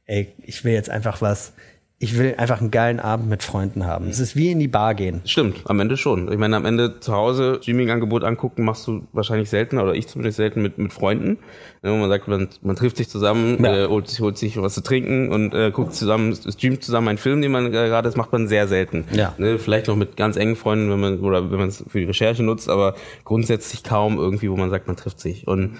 ey, 0.04 0.32
ich 0.42 0.64
will 0.64 0.74
jetzt 0.74 0.90
einfach 0.90 1.22
was 1.22 1.52
ich 1.98 2.18
will 2.18 2.34
einfach 2.36 2.60
einen 2.60 2.70
geilen 2.70 3.00
Abend 3.00 3.30
mit 3.30 3.42
Freunden 3.42 3.86
haben. 3.86 4.08
Es 4.08 4.20
ist 4.20 4.36
wie 4.36 4.50
in 4.50 4.58
die 4.58 4.68
Bar 4.68 4.94
gehen. 4.94 5.22
Stimmt, 5.24 5.62
am 5.64 5.80
Ende 5.80 5.96
schon. 5.96 6.30
Ich 6.30 6.36
meine, 6.36 6.54
am 6.54 6.66
Ende 6.66 7.00
zu 7.00 7.14
Hause 7.14 7.58
Streaming-Angebot 7.62 8.22
angucken 8.22 8.64
machst 8.64 8.86
du 8.86 9.06
wahrscheinlich 9.12 9.48
seltener 9.48 9.82
oder 9.82 9.94
ich 9.94 10.06
zumindest 10.06 10.36
selten 10.36 10.60
mit, 10.60 10.76
mit 10.76 10.92
Freunden. 10.92 11.38
Ja, 11.82 11.94
man 11.94 12.10
sagt, 12.10 12.28
man, 12.28 12.48
man 12.60 12.76
trifft 12.76 12.98
sich 12.98 13.08
zusammen, 13.08 13.64
ja. 13.64 13.84
äh, 13.84 13.88
holt, 13.88 14.20
holt 14.20 14.36
sich 14.36 14.60
was 14.60 14.74
zu 14.74 14.82
trinken 14.82 15.32
und 15.32 15.54
äh, 15.54 15.70
guckt 15.70 15.94
zusammen, 15.94 16.34
streamt 16.34 16.84
zusammen 16.84 17.08
einen 17.08 17.18
Film, 17.18 17.40
den 17.40 17.50
man 17.50 17.72
gerade, 17.72 18.06
das 18.06 18.16
macht 18.16 18.30
man 18.30 18.46
sehr 18.46 18.68
selten. 18.68 19.04
Ja. 19.12 19.34
Ne, 19.38 19.58
vielleicht 19.58 19.86
noch 19.86 19.96
mit 19.96 20.18
ganz 20.18 20.36
engen 20.36 20.56
Freunden, 20.56 20.90
wenn 20.90 21.00
man, 21.00 21.20
oder 21.20 21.50
wenn 21.50 21.58
man 21.58 21.68
es 21.68 21.82
für 21.88 21.98
die 21.98 22.04
Recherche 22.04 22.42
nutzt, 22.42 22.68
aber 22.68 22.94
grundsätzlich 23.24 23.84
kaum 23.84 24.18
irgendwie, 24.18 24.50
wo 24.50 24.56
man 24.56 24.68
sagt, 24.68 24.86
man 24.86 24.96
trifft 24.96 25.18
sich. 25.18 25.48
Und 25.48 25.78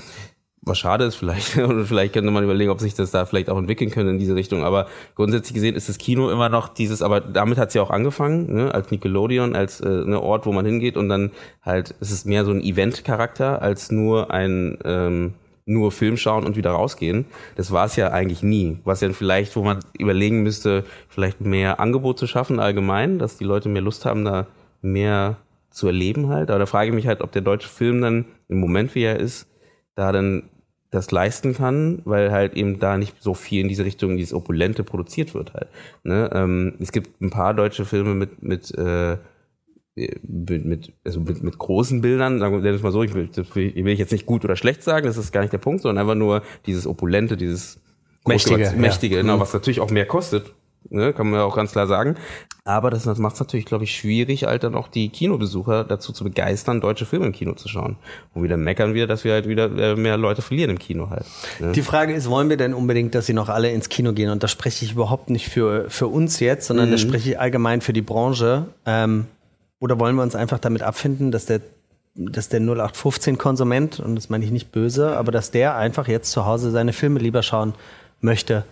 was 0.67 0.79
schade 0.79 1.05
ist 1.05 1.15
vielleicht, 1.15 1.57
oder 1.59 1.85
vielleicht 1.85 2.13
könnte 2.13 2.31
man 2.31 2.45
überlegen, 2.45 2.71
ob 2.71 2.81
sich 2.81 2.95
das 2.95 3.13
da 3.13 3.25
vielleicht 3.25 3.49
auch 3.49 3.57
entwickeln 3.57 3.91
könnte 3.91 4.11
in 4.11 4.19
diese 4.19 4.35
Richtung. 4.35 4.65
Aber 4.65 4.87
grundsätzlich 5.15 5.55
gesehen 5.55 5.77
ist 5.77 5.89
das 5.89 5.97
Kino 5.97 6.29
immer 6.29 6.49
noch 6.49 6.69
dieses, 6.69 7.03
aber 7.03 7.21
damit 7.21 7.57
hat 7.57 7.69
es 7.69 7.75
ja 7.75 7.83
auch 7.83 7.91
angefangen, 7.91 8.53
ne, 8.53 8.75
als 8.75 8.91
Nickelodeon, 8.91 9.55
als 9.55 9.81
äh, 9.81 9.89
ne 9.89 10.21
Ort, 10.21 10.45
wo 10.45 10.53
man 10.53 10.67
hingeht 10.67 10.97
und 10.97 11.09
dann 11.09 11.31
halt, 11.63 11.95
es 12.01 12.11
ist 12.11 12.27
mehr 12.27 12.45
so 12.45 12.51
ein 12.51 12.61
Event-Charakter 12.61 13.63
als 13.63 13.91
nur 13.91 14.31
ein 14.33 14.77
ähm, 14.85 15.35
nur 15.69 15.91
Film 15.91 16.17
schauen 16.17 16.45
und 16.45 16.57
wieder 16.57 16.71
rausgehen. 16.71 17.27
Das 17.57 17.73
war 17.73 17.87
es 17.87 17.97
ja 17.97 18.13
eigentlich 18.13 18.43
nie. 18.43 18.79
Was 18.85 19.01
ja 19.01 19.13
vielleicht, 19.13 19.57
wo 19.57 19.63
man 19.63 19.81
überlegen 19.99 20.43
müsste, 20.45 20.85
vielleicht 21.09 21.41
mehr 21.41 21.81
Angebot 21.81 22.19
zu 22.19 22.29
schaffen 22.29 22.61
allgemein, 22.61 23.19
dass 23.19 23.37
die 23.37 23.45
Leute 23.45 23.69
mehr 23.69 23.83
Lust 23.83 24.05
haben, 24.05 24.25
da 24.25 24.47
mehr 24.81 25.39
zu 25.71 25.89
erleben 25.89 26.29
halt. 26.29 26.51
Aber 26.51 26.61
da 26.61 26.67
frage 26.67 26.91
ich 26.91 26.95
mich 26.95 27.09
halt, 27.09 27.21
ob 27.21 27.33
der 27.33 27.43
deutsche 27.43 27.69
Film 27.69 28.01
dann 28.01 28.27
im 28.49 28.61
Moment, 28.61 28.95
wie 28.95 29.03
er 29.03 29.19
ist, 29.19 29.49
da 29.97 30.13
dann 30.13 30.45
das 30.91 31.11
leisten 31.11 31.55
kann, 31.55 32.01
weil 32.05 32.31
halt 32.31 32.55
eben 32.55 32.79
da 32.79 32.97
nicht 32.97 33.23
so 33.23 33.35
viel 33.35 33.61
in 33.61 33.69
diese 33.69 33.85
Richtung, 33.85 34.17
dieses 34.17 34.33
Opulente 34.33 34.85
produziert 34.85 35.35
wird 35.35 35.55
halt. 35.55 35.69
Ne? 36.05 36.31
Ähm, 36.33 36.75
es 36.81 36.93
gibt 36.93 37.21
ein 37.21 37.31
paar 37.31 37.55
deutsche 37.55 37.85
Filme 37.85 38.15
mit, 38.15 38.43
mit, 38.43 38.73
äh, 38.77 39.17
mit, 39.95 40.65
mit, 40.65 40.93
also 41.05 41.21
mit, 41.21 41.43
mit 41.43 41.59
großen 41.59 42.03
Bildern, 42.03 42.39
sagen 42.39 42.63
wir 42.63 42.79
mal 42.81 42.93
so, 42.93 43.03
ich 43.03 43.15
will, 43.15 43.29
ich 43.35 43.55
will 43.55 43.95
jetzt 43.95 44.13
nicht 44.13 44.27
gut 44.27 44.45
oder 44.45 44.57
schlecht 44.57 44.83
sagen, 44.83 45.07
das 45.07 45.17
ist 45.17 45.33
gar 45.33 45.41
nicht 45.41 45.53
der 45.53 45.59
Punkt, 45.59 45.83
sondern 45.83 46.03
einfach 46.03 46.19
nur 46.19 46.43
dieses 46.67 46.87
Opulente, 46.87 47.37
dieses 47.37 47.81
Mächtige, 48.27 48.73
Mächtige, 48.77 49.17
ja. 49.17 49.23
genau, 49.23 49.37
mhm. 49.37 49.41
was 49.41 49.53
natürlich 49.55 49.81
auch 49.81 49.91
mehr 49.91 50.07
kostet, 50.07 50.53
ne, 50.91 51.13
kann 51.13 51.31
man 51.31 51.41
ja 51.41 51.47
auch 51.47 51.57
ganz 51.57 51.73
klar 51.73 51.87
sagen. 51.87 52.17
Aber 52.65 52.91
das 52.91 53.07
macht 53.19 53.35
es 53.35 53.41
natürlich, 53.41 53.65
glaube 53.65 53.85
ich, 53.85 53.95
schwierig, 53.95 54.45
halt 54.45 54.65
dann 54.65 54.75
auch 54.75 54.89
die 54.89 55.09
Kinobesucher 55.09 55.85
dazu 55.85 56.13
zu 56.13 56.25
begeistern, 56.25 56.81
deutsche 56.81 57.07
Filme 57.07 57.27
im 57.27 57.33
Kino 57.33 57.53
zu 57.53 57.69
schauen. 57.69 57.97
Wo 58.35 58.43
wir 58.43 58.49
dann 58.49 58.61
meckern 58.61 58.93
wir, 58.93 59.07
dass 59.07 59.23
wir 59.23 59.33
halt 59.33 59.47
wieder 59.47 59.71
äh, 59.79 59.95
mehr 59.95 60.17
Leute 60.17 60.43
verlieren 60.43 60.71
im 60.71 60.79
Kino 60.79 61.09
halt. 61.11 61.27
Ne? 61.61 61.73
Die 61.73 61.83
Frage 61.83 62.13
ist, 62.13 62.29
wollen 62.29 62.49
wir 62.49 62.57
denn 62.57 62.75
unbedingt, 62.75 63.15
dass 63.15 63.27
sie 63.27 63.35
noch 63.35 63.49
alle 63.49 63.71
ins 63.71 63.89
Kino 63.89 64.13
gehen? 64.13 64.31
Und 64.31 64.43
da 64.43 64.49
spreche 64.49 64.85
ich 64.85 64.93
überhaupt 64.93 65.31
nicht 65.31 65.49
für, 65.49 65.89
für 65.89 66.09
uns 66.09 66.41
jetzt, 66.41 66.67
sondern 66.67 66.89
mhm. 66.89 66.93
da 66.93 66.99
spreche 66.99 67.31
ich 67.31 67.41
allgemein 67.41 67.81
für 67.83 67.93
die 67.93 68.03
Branche. 68.03 68.67
Ähm, 68.85 69.27
oder 69.79 70.01
wollen 70.01 70.17
wir 70.17 70.23
uns 70.23 70.35
einfach 70.35 70.59
damit 70.59 70.83
abfinden, 70.83 71.31
dass 71.31 71.47
der 71.47 71.61
dass 72.19 72.49
der 72.49 72.63
0815-Konsument, 72.63 74.01
und 74.01 74.15
das 74.15 74.31
meine 74.31 74.43
ich 74.43 74.51
nicht 74.51 74.73
böse, 74.73 75.17
aber 75.19 75.33
dass 75.33 75.51
der 75.51 75.77
einfach 75.77 76.09
jetzt 76.09 76.31
zu 76.31 76.47
Hause 76.47 76.71
seine 76.71 76.95
Filme 76.95 77.21
lieber 77.21 77.43
schauen 77.43 77.75
möchte, 78.23 78.65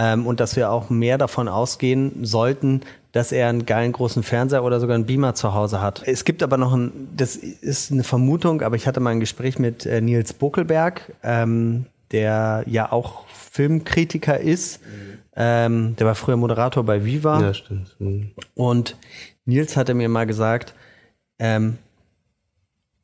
ähm, 0.00 0.26
und 0.26 0.40
dass 0.40 0.56
wir 0.56 0.70
auch 0.70 0.88
mehr 0.88 1.18
davon 1.18 1.46
ausgehen 1.46 2.24
sollten, 2.24 2.80
dass 3.12 3.32
er 3.32 3.48
einen 3.48 3.66
geilen 3.66 3.92
großen 3.92 4.22
Fernseher 4.22 4.64
oder 4.64 4.80
sogar 4.80 4.94
einen 4.94 5.04
Beamer 5.04 5.34
zu 5.34 5.52
Hause 5.52 5.82
hat. 5.82 6.02
Es 6.06 6.24
gibt 6.24 6.42
aber 6.42 6.56
noch 6.56 6.72
ein, 6.72 7.08
das 7.14 7.36
ist 7.36 7.92
eine 7.92 8.02
Vermutung, 8.02 8.62
aber 8.62 8.76
ich 8.76 8.86
hatte 8.86 9.00
mal 9.00 9.10
ein 9.10 9.20
Gespräch 9.20 9.58
mit 9.58 9.84
äh, 9.84 10.00
Nils 10.00 10.32
Buckelberg, 10.32 11.12
ähm, 11.22 11.84
der 12.12 12.64
ja 12.66 12.90
auch 12.90 13.26
Filmkritiker 13.28 14.40
ist. 14.40 14.80
Ähm, 15.36 15.96
der 15.96 16.06
war 16.06 16.14
früher 16.14 16.36
Moderator 16.36 16.82
bei 16.82 17.04
Viva. 17.04 17.40
Ja, 17.40 17.52
stimmt. 17.52 17.94
Mhm. 17.98 18.30
Und 18.54 18.96
Nils 19.44 19.76
hatte 19.76 19.92
mir 19.92 20.08
mal 20.08 20.26
gesagt, 20.26 20.72
ähm, 21.38 21.76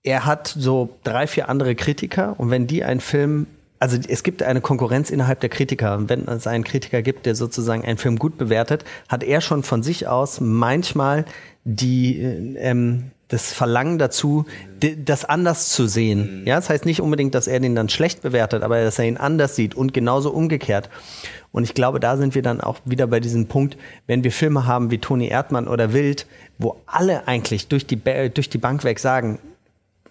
er 0.02 0.24
hat 0.24 0.46
so 0.46 0.96
drei, 1.04 1.26
vier 1.26 1.50
andere 1.50 1.74
Kritiker 1.74 2.38
und 2.38 2.50
wenn 2.50 2.66
die 2.66 2.84
einen 2.84 3.00
Film, 3.00 3.48
also 3.78 3.98
es 4.08 4.22
gibt 4.22 4.42
eine 4.42 4.60
Konkurrenz 4.60 5.10
innerhalb 5.10 5.40
der 5.40 5.50
Kritiker 5.50 6.08
wenn 6.08 6.26
es 6.28 6.46
einen 6.46 6.64
Kritiker 6.64 7.02
gibt, 7.02 7.26
der 7.26 7.34
sozusagen 7.34 7.84
einen 7.84 7.98
Film 7.98 8.18
gut 8.18 8.38
bewertet, 8.38 8.84
hat 9.08 9.22
er 9.22 9.40
schon 9.40 9.62
von 9.62 9.82
sich 9.82 10.08
aus 10.08 10.40
manchmal 10.40 11.24
die, 11.64 12.20
ähm, 12.20 13.10
das 13.28 13.52
Verlangen 13.52 13.98
dazu, 13.98 14.46
das 15.04 15.24
anders 15.24 15.70
zu 15.70 15.88
sehen. 15.88 16.44
Ja, 16.46 16.56
das 16.56 16.70
heißt 16.70 16.86
nicht 16.86 17.00
unbedingt, 17.00 17.34
dass 17.34 17.48
er 17.48 17.58
den 17.58 17.74
dann 17.74 17.88
schlecht 17.88 18.22
bewertet, 18.22 18.62
aber 18.62 18.82
dass 18.82 18.98
er 18.98 19.06
ihn 19.06 19.16
anders 19.16 19.56
sieht 19.56 19.74
und 19.74 19.92
genauso 19.92 20.30
umgekehrt. 20.30 20.88
Und 21.50 21.64
ich 21.64 21.74
glaube, 21.74 21.98
da 21.98 22.16
sind 22.16 22.34
wir 22.34 22.42
dann 22.42 22.60
auch 22.60 22.78
wieder 22.84 23.06
bei 23.06 23.18
diesem 23.18 23.46
Punkt, 23.46 23.76
wenn 24.06 24.22
wir 24.22 24.30
Filme 24.30 24.66
haben 24.66 24.90
wie 24.90 24.98
Toni 24.98 25.28
Erdmann 25.28 25.66
oder 25.66 25.92
Wild, 25.92 26.26
wo 26.58 26.80
alle 26.86 27.26
eigentlich 27.26 27.66
durch 27.66 27.86
die, 27.86 28.00
durch 28.32 28.48
die 28.48 28.58
Bank 28.58 28.84
weg 28.84 29.00
sagen, 29.00 29.40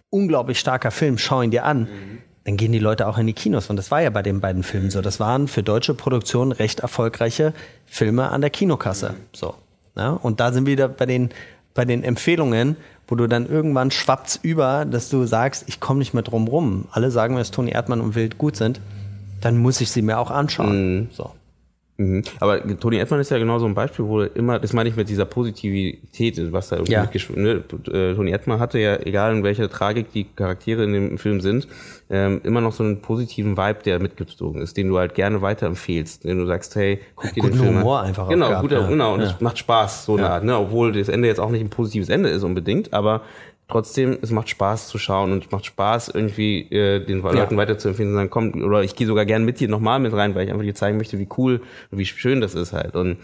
unglaublich 0.10 0.60
starker 0.60 0.92
Film, 0.92 1.18
schau 1.18 1.42
ihn 1.42 1.52
dir 1.52 1.66
an. 1.66 1.82
Mhm. 1.82 2.18
Dann 2.46 2.58
gehen 2.58 2.72
die 2.72 2.80
Leute 2.80 3.08
auch 3.08 3.18
in 3.18 3.26
die 3.28 3.34
Kinos. 3.34 3.70
Und 3.70 3.76
das 3.76 3.92
war 3.92 4.02
ja 4.02 4.12
bei 4.12 4.22
den 4.22 4.40
beiden 4.40 4.64
Filmen 4.64 4.92
so. 4.92 5.02
Das 5.02 5.20
waren 5.20 5.48
für 5.48 5.64
deutsche 5.64 5.96
Produktionen 5.96 6.52
recht 6.52 6.80
erfolgreiche 6.80 7.54
Filme 7.86 8.30
an 8.30 8.42
der 8.42 8.52
Kinokasse. 8.52 9.10
Mhm. 9.10 9.16
So. 9.34 9.56
Ja, 9.98 10.12
und 10.12 10.40
da 10.40 10.52
sind 10.52 10.66
wir 10.68 10.74
wieder 10.74 10.88
bei 10.88 11.08
den, 11.08 11.30
bei 11.74 11.86
den 11.86 12.04
Empfehlungen, 12.04 12.78
wo 13.08 13.16
du 13.16 13.28
dann 13.28 13.48
irgendwann 13.48 13.92
schwappst 13.92 14.40
über, 14.44 14.86
dass 14.86 15.10
du 15.10 15.26
sagst, 15.26 15.66
ich 15.68 15.80
komme 15.80 16.00
nicht 16.00 16.14
mehr 16.14 16.24
drum 16.24 16.48
rum. 16.48 16.86
Alle 16.92 17.10
sagen 17.12 17.34
mir, 17.34 17.40
dass 17.40 17.52
Toni 17.52 17.72
Erdmann 17.72 18.02
und 18.02 18.14
Wild 18.14 18.38
gut 18.38 18.56
sind. 18.56 18.80
Dann 19.42 19.58
muss 19.58 19.82
ich 19.82 19.90
sie 19.90 20.04
mir 20.04 20.20
auch 20.20 20.30
anschauen. 20.30 20.98
Mhm. 20.98 21.10
So. 21.12 21.32
Mhm. 21.98 22.24
Aber 22.42 22.62
Toni 22.78 22.98
Erdmann 22.98 23.22
ist 23.22 23.32
ja 23.32 23.38
genau 23.38 23.58
so 23.58 23.66
ein 23.66 23.74
Beispiel, 23.74 24.06
wo 24.06 24.22
immer, 24.22 24.60
das 24.60 24.74
meine 24.74 24.90
ich 24.90 24.98
mit 24.98 25.08
dieser 25.08 25.24
Positivität, 25.24 26.52
was 26.52 26.68
da 26.68 26.76
irgendwie 26.76 26.92
ja. 26.92 27.08
ne? 27.36 27.64
Toni 28.16 28.32
Erdmann 28.32 28.60
hatte 28.60 28.80
ja, 28.80 28.98
egal 28.98 29.34
in 29.34 29.44
welcher 29.44 29.70
Tragik 29.70 30.12
die 30.12 30.26
Charaktere 30.26 30.84
in 30.84 30.92
dem 30.92 31.18
Film 31.18 31.40
sind, 31.40 31.70
ähm, 32.10 32.42
immer 32.44 32.60
noch 32.60 32.74
so 32.74 32.84
einen 32.84 33.02
positiven 33.02 33.56
Vibe, 33.56 33.80
der 33.86 34.00
mitgezogen 34.00 34.62
ist, 34.62 34.76
den 34.76 34.90
du 34.90 34.98
halt 34.98 35.16
gerne 35.16 35.42
weiterempfehlst, 35.42 36.26
den 36.26 36.38
du 36.38 36.46
sagst, 36.46 36.76
hey, 36.76 37.00
guck 37.16 37.34
dir 37.34 37.44
den 37.44 37.54
Film 37.54 37.80
Humor 37.80 38.00
an. 38.02 38.08
einfach 38.08 38.28
Genau, 38.28 38.62
guter, 38.62 38.82
ja. 38.82 38.88
genau, 38.88 39.14
und 39.14 39.22
es 39.22 39.40
macht 39.40 39.58
Spaß, 39.58 40.06
so 40.06 40.18
eine 40.18 40.30
Art, 40.30 40.44
ne? 40.44 40.58
obwohl 40.58 40.92
das 40.92 41.08
Ende 41.08 41.30
jetzt 41.30 41.40
auch 41.40 41.50
nicht 41.50 41.62
ein 41.62 41.70
positives 41.70 42.10
Ende 42.10 42.28
ist 42.28 42.44
unbedingt, 42.44 42.94
aber 42.94 43.22
trotzdem, 43.68 44.18
es 44.22 44.32
macht 44.32 44.50
Spaß 44.50 44.88
zu 44.88 44.98
schauen 44.98 45.32
und 45.32 45.46
es 45.46 45.52
macht 45.52 45.66
Spaß, 45.66 46.10
irgendwie 46.10 46.62
äh, 46.72 47.04
den 47.04 47.24
ja. 47.24 47.32
Leuten 47.32 47.58
weiterzuempfehlen 47.58 48.12
und 48.12 48.18
sagen, 48.18 48.30
komm, 48.30 48.64
oder 48.64 48.84
ich 48.84 48.96
gehe 48.96 49.08
sogar 49.08 49.26
gern 49.26 49.44
mit 49.44 49.60
dir 49.60 49.68
nochmal 49.68 50.00
mit 50.00 50.14
rein, 50.14 50.36
weil 50.36 50.46
ich 50.46 50.52
einfach 50.52 50.64
dir 50.64 50.76
zeigen 50.76 50.98
möchte, 50.98 51.20
wie 51.20 51.28
cool 51.38 51.62
und 51.92 51.98
wie 51.98 52.06
schön 52.06 52.42
das 52.42 52.56
ist 52.56 52.74
halt. 52.74 52.96
Und, 52.96 53.18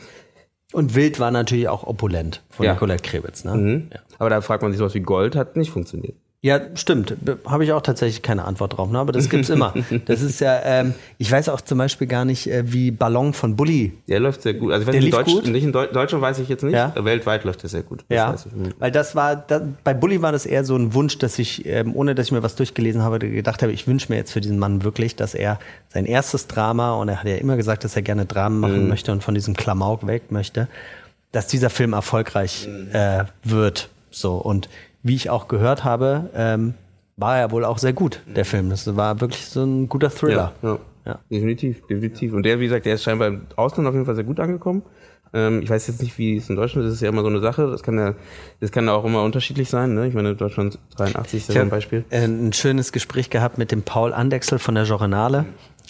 und 0.74 0.96
Wild 0.96 1.20
war 1.20 1.32
natürlich 1.32 1.68
auch 1.68 1.84
opulent 1.84 2.44
von 2.50 2.66
ja. 2.66 2.74
Nicolette 2.74 3.04
Krebitz. 3.04 3.44
Ne? 3.44 3.56
Mhm. 3.56 3.88
Ja. 3.92 4.00
Aber 4.20 4.30
da 4.30 4.42
fragt 4.42 4.64
man 4.64 4.72
sich 4.72 4.80
sowas 4.80 4.94
wie 4.94 5.02
Gold 5.02 5.36
hat 5.36 5.56
nicht 5.56 5.72
funktioniert. 5.72 6.16
Ja, 6.44 6.60
stimmt. 6.74 7.16
Habe 7.46 7.66
ich 7.66 7.72
auch 7.72 7.84
tatsächlich 7.84 8.24
keine 8.24 8.46
Antwort 8.46 8.76
drauf, 8.78 8.90
ne? 8.90 8.98
aber 8.98 9.12
das 9.12 9.30
gibt's 9.30 9.50
immer. 9.50 9.74
Das 10.06 10.22
ist 10.22 10.40
ja, 10.40 10.60
ähm, 10.64 10.96
ich 11.18 11.32
weiß 11.32 11.50
auch 11.50 11.62
zum 11.62 11.78
Beispiel 11.78 12.08
gar 12.08 12.26
nicht, 12.26 12.48
äh, 12.48 12.64
wie 12.66 12.90
Ballon 12.90 13.34
von 13.34 13.56
Bully. 13.56 13.94
Der 14.08 14.20
läuft 14.20 14.42
sehr 14.42 14.56
gut. 14.56 14.72
Also 14.72 14.88
wenn 14.88 14.94
der 14.94 15.04
in, 15.04 15.12
Deutsch, 15.12 15.32
gut? 15.32 15.48
nicht 15.48 15.64
in 15.64 15.72
Deutschland 15.72 16.22
weiß 16.22 16.40
ich 16.40 16.50
jetzt 16.50 16.64
nicht, 16.64 16.74
ja? 16.74 16.94
weltweit 16.98 17.44
läuft 17.44 17.62
der 17.62 17.70
sehr 17.70 17.84
gut. 17.84 18.04
Das 18.10 18.16
ja, 18.16 18.36
weil 18.80 18.92
das 18.92 19.16
war, 19.16 19.36
das, 19.36 19.62
bei 19.84 19.94
Bully 19.94 20.22
war 20.22 20.32
das 20.32 20.46
eher 20.48 20.64
so 20.64 20.76
ein 20.76 20.94
Wunsch, 20.96 21.20
dass 21.20 21.38
ich, 21.38 21.66
ähm, 21.68 21.96
ohne 21.96 22.16
dass 22.16 22.28
ich 22.28 22.32
mir 22.32 22.42
was 22.42 22.56
durchgelesen 22.56 23.04
habe, 23.04 23.20
gedacht 23.20 23.62
habe, 23.62 23.72
ich 23.72 23.88
wünsche 23.88 24.12
mir 24.12 24.18
jetzt 24.18 24.32
für 24.32 24.42
diesen 24.42 24.58
Mann 24.58 24.84
wirklich, 24.84 25.16
dass 25.16 25.36
er 25.36 25.60
sein 25.90 26.06
erstes 26.06 26.48
Drama, 26.48 26.96
und 26.96 27.10
er 27.10 27.18
hat 27.18 27.28
ja 27.28 27.36
immer 27.36 27.58
gesagt, 27.58 27.84
dass 27.84 27.96
er 27.96 28.02
gerne 28.02 28.26
Dramen 28.26 28.60
machen 28.60 28.84
mhm. 28.84 28.90
möchte 28.90 29.12
und 29.12 29.24
von 29.24 29.36
diesem 29.36 29.56
Klamauk 29.56 30.08
weg 30.08 30.32
möchte, 30.32 30.68
dass 31.32 31.48
dieser 31.48 31.70
Film 31.70 31.94
erfolgreich 31.94 32.68
mhm. 32.68 32.90
äh, 32.94 33.26
wird. 33.44 33.90
So, 34.10 34.36
und 34.36 34.68
wie 35.04 35.16
ich 35.16 35.30
auch 35.30 35.48
gehört 35.48 35.84
habe, 35.84 36.30
ähm, 36.36 36.74
war 37.18 37.38
er 37.38 37.52
wohl 37.52 37.66
auch 37.66 37.78
sehr 37.78 37.94
gut, 37.94 38.22
der 38.26 38.46
Film. 38.46 38.70
Das 38.70 38.96
war 38.96 39.22
wirklich 39.22 39.46
so 39.46 39.64
ein 39.64 39.90
guter 39.90 40.10
Thriller. 40.10 40.54
Ja, 40.62 40.70
ja. 40.70 40.80
ja. 41.06 41.20
definitiv, 41.30 41.86
definitiv. 41.88 42.34
Und 42.34 42.44
der, 42.44 42.60
wie 42.60 42.66
gesagt, 42.66 42.86
der 42.86 42.96
ist 42.96 43.04
scheinbar 43.04 43.28
im 43.28 43.42
Ausland 43.56 43.88
auf 43.88 43.94
jeden 43.94 44.06
Fall 44.06 44.16
sehr 44.16 44.24
gut 44.24 44.40
angekommen. 44.40 44.84
Ähm, 45.34 45.62
ich 45.62 45.70
weiß 45.70 45.88
jetzt 45.88 46.02
nicht, 46.02 46.18
wie 46.18 46.38
es 46.38 46.50
in 46.50 46.56
Deutschland 46.56 46.86
ist. 46.86 46.92
Das 46.92 46.96
ist 46.96 47.02
ja 47.02 47.10
immer 47.10 47.22
so 47.22 47.28
eine 47.28 47.40
Sache. 47.40 47.68
Das 47.68 47.84
kann 47.84 47.98
ja, 47.98 48.16
das 48.60 48.72
kann 48.72 48.86
ja 48.86 48.94
auch 48.94 49.06
immer 49.06 49.24
unterschiedlich 49.24 49.70
sein. 49.70 49.94
Ne? 49.94 50.08
Ich 50.08 50.14
meine, 50.14 50.36
Deutschland 50.36 50.80
83 50.98 51.48
ist 51.48 51.54
ja 51.54 51.62
ein 51.62 51.70
Beispiel. 51.70 52.06
Äh, 52.10 52.26
ein 52.26 52.54
schönes 52.54 52.92
Gespräch 52.92 53.30
gehabt 53.30 53.58
mit 53.58 53.72
dem 53.72 53.84
Paul 53.84 54.14
Andexel 54.14 54.60
von 54.60 54.76
der 54.76 54.86
Journale. 54.86 55.46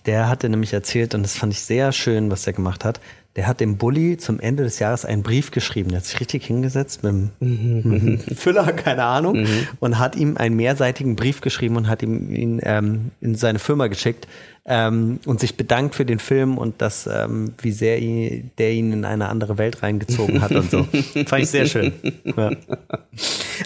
Der 0.06 0.30
hatte 0.30 0.50
nämlich 0.50 0.74
erzählt, 0.74 1.14
und 1.14 1.24
das 1.24 1.36
fand 1.36 1.54
ich 1.54 1.62
sehr 1.62 1.92
schön, 1.92 2.32
was 2.32 2.46
er 2.48 2.54
gemacht 2.54 2.86
hat 2.86 3.00
der 3.36 3.48
hat 3.48 3.62
dem 3.62 3.78
Bulli 3.78 4.18
zum 4.18 4.40
Ende 4.40 4.64
des 4.64 4.80
Jahres 4.80 5.06
einen 5.06 5.24
Brief 5.24 5.52
geschrieben. 5.52 5.90
Der 5.90 6.00
hat 6.00 6.06
sich 6.06 6.20
richtig 6.20 6.46
hingesetzt 6.46 7.04
mit 7.04 7.32
dem 7.40 8.20
Füller, 8.20 8.74
keine 8.74 9.04
Ahnung, 9.06 9.42
mhm. 9.42 9.68
und 9.80 10.00
hat 10.00 10.16
ihm 10.18 10.36
einen 10.36 10.56
mehrseitigen 10.56 11.16
Brief 11.16 11.40
geschrieben 11.40 11.78
und 11.78 11.88
hat 11.88 12.04
ihm 12.04 12.30
ihn 12.32 12.60
ähm, 12.64 13.12
in 13.22 13.36
seine 13.36 13.60
Firma 13.60 13.88
geschickt 13.88 14.28
ähm, 14.66 15.20
und 15.26 15.40
sich 15.40 15.56
bedankt 15.56 15.96
für 15.96 16.06
den 16.06 16.20
Film 16.20 16.58
und 16.58 16.82
das, 16.82 17.08
ähm, 17.08 17.54
wie 17.62 17.72
sehr 17.72 18.00
ihn, 18.00 18.52
der 18.58 18.74
ihn 18.74 18.92
in 18.92 19.06
eine 19.06 19.30
andere 19.30 19.58
Welt 19.58 19.82
reingezogen 19.82 20.42
hat 20.42 20.52
und 20.52 20.70
so. 20.70 20.84
Fand 21.26 21.44
ich 21.44 21.50
sehr 21.50 21.66
schön. 21.68 21.94
Ja. 22.26 22.52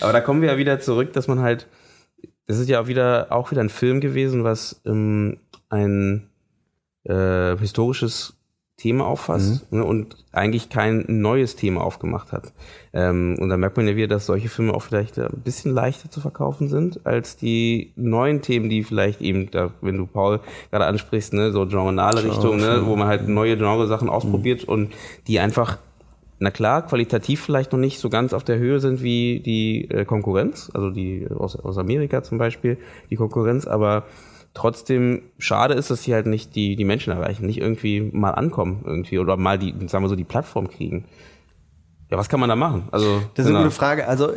Aber 0.02 0.14
da 0.14 0.22
kommen 0.22 0.42
wir 0.42 0.52
ja 0.52 0.58
wieder 0.58 0.80
zurück, 0.80 1.12
dass 1.14 1.28
man 1.28 1.40
halt, 1.40 1.68
das 2.46 2.60
ist 2.60 2.70
ja 2.70 2.82
auch 2.82 2.88
wieder, 2.88 3.28
auch 3.32 3.50
wieder 3.50 3.62
ein 3.62 3.70
Film 3.70 4.00
gewesen, 4.00 4.44
was 4.44 4.80
ähm, 4.86 5.38
ein 5.70 6.30
äh, 7.04 7.58
historisches 7.58 8.36
Thema 8.78 9.06
auffasst 9.06 9.72
mhm. 9.72 9.80
ne, 9.80 9.86
und 9.86 10.18
eigentlich 10.34 10.70
kein 10.70 11.06
neues 11.08 11.56
Thema 11.56 11.82
aufgemacht 11.82 12.34
hat. 12.34 12.52
Ähm, 12.92 13.38
und 13.40 13.50
da 13.50 13.56
merkt 13.56 13.78
man 13.78 13.88
ja 13.88 13.96
wieder, 13.96 14.08
dass 14.08 14.26
solche 14.26 14.50
Filme 14.50 14.74
auch 14.74 14.82
vielleicht 14.82 15.18
ein 15.18 15.42
bisschen 15.44 15.74
leichter 15.74 16.10
zu 16.10 16.20
verkaufen 16.20 16.68
sind 16.68 17.06
als 17.06 17.38
die 17.38 17.94
neuen 17.96 18.42
Themen, 18.42 18.70
die 18.70 18.84
vielleicht 18.84 19.22
eben, 19.22 19.50
da, 19.50 19.72
wenn 19.80 19.98
du 19.98 20.06
Paul 20.06 20.42
gerade 20.72 20.86
ansprichst, 20.86 21.34
ne, 21.34 21.52
so 21.54 21.66
genrenale 21.66 22.24
Richtung, 22.26 22.58
ne, 22.58 22.82
wo 22.86 22.98
man 22.98 23.08
halt 23.08 23.30
neue 23.30 23.56
Genre-Sachen 23.56 24.10
ausprobiert 24.10 24.64
mhm. 24.64 24.74
und 24.74 24.94
die 25.28 25.40
einfach 25.40 25.78
na 26.38 26.52
klar, 26.52 26.86
qualitativ 26.86 27.42
vielleicht 27.42 27.72
noch 27.72 27.80
nicht 27.80 28.00
so 28.00 28.10
ganz 28.10 28.34
auf 28.34 28.44
der 28.44 28.58
Höhe 28.58 28.82
sind 28.82 29.02
wie 29.02 29.40
die 29.40 29.90
äh, 29.90 30.04
Konkurrenz, 30.04 30.70
also 30.74 30.90
die 30.90 31.26
aus, 31.34 31.56
aus 31.56 31.78
Amerika 31.78 32.24
zum 32.24 32.38
Beispiel, 32.38 32.78
die 33.10 33.16
Konkurrenz, 33.16 33.68
aber 33.68 34.04
trotzdem 34.56 35.22
schade 35.38 35.76
ist, 35.76 35.92
dass 35.92 36.02
sie 36.02 36.14
halt 36.16 36.26
nicht 36.26 36.56
die, 36.56 36.76
die 36.76 36.86
Menschen 36.86 37.14
erreichen, 37.14 37.46
nicht 37.46 37.60
irgendwie 37.60 38.02
mal 38.02 38.32
ankommen 38.32 38.82
irgendwie 38.86 39.20
oder 39.20 39.38
mal 39.38 39.60
die, 39.60 39.76
sagen 39.88 40.04
wir 40.04 40.10
so, 40.10 40.16
die 40.16 40.24
Plattform 40.24 40.70
kriegen. 40.70 41.06
Ja, 42.10 42.18
was 42.18 42.30
kann 42.30 42.40
man 42.40 42.50
da 42.50 42.56
machen? 42.56 42.88
Also, 42.92 43.22
das 43.36 43.46
ist 43.46 43.52
eine 43.52 43.64
gute 43.64 43.72
Frage. 43.72 44.08
Also, 44.08 44.32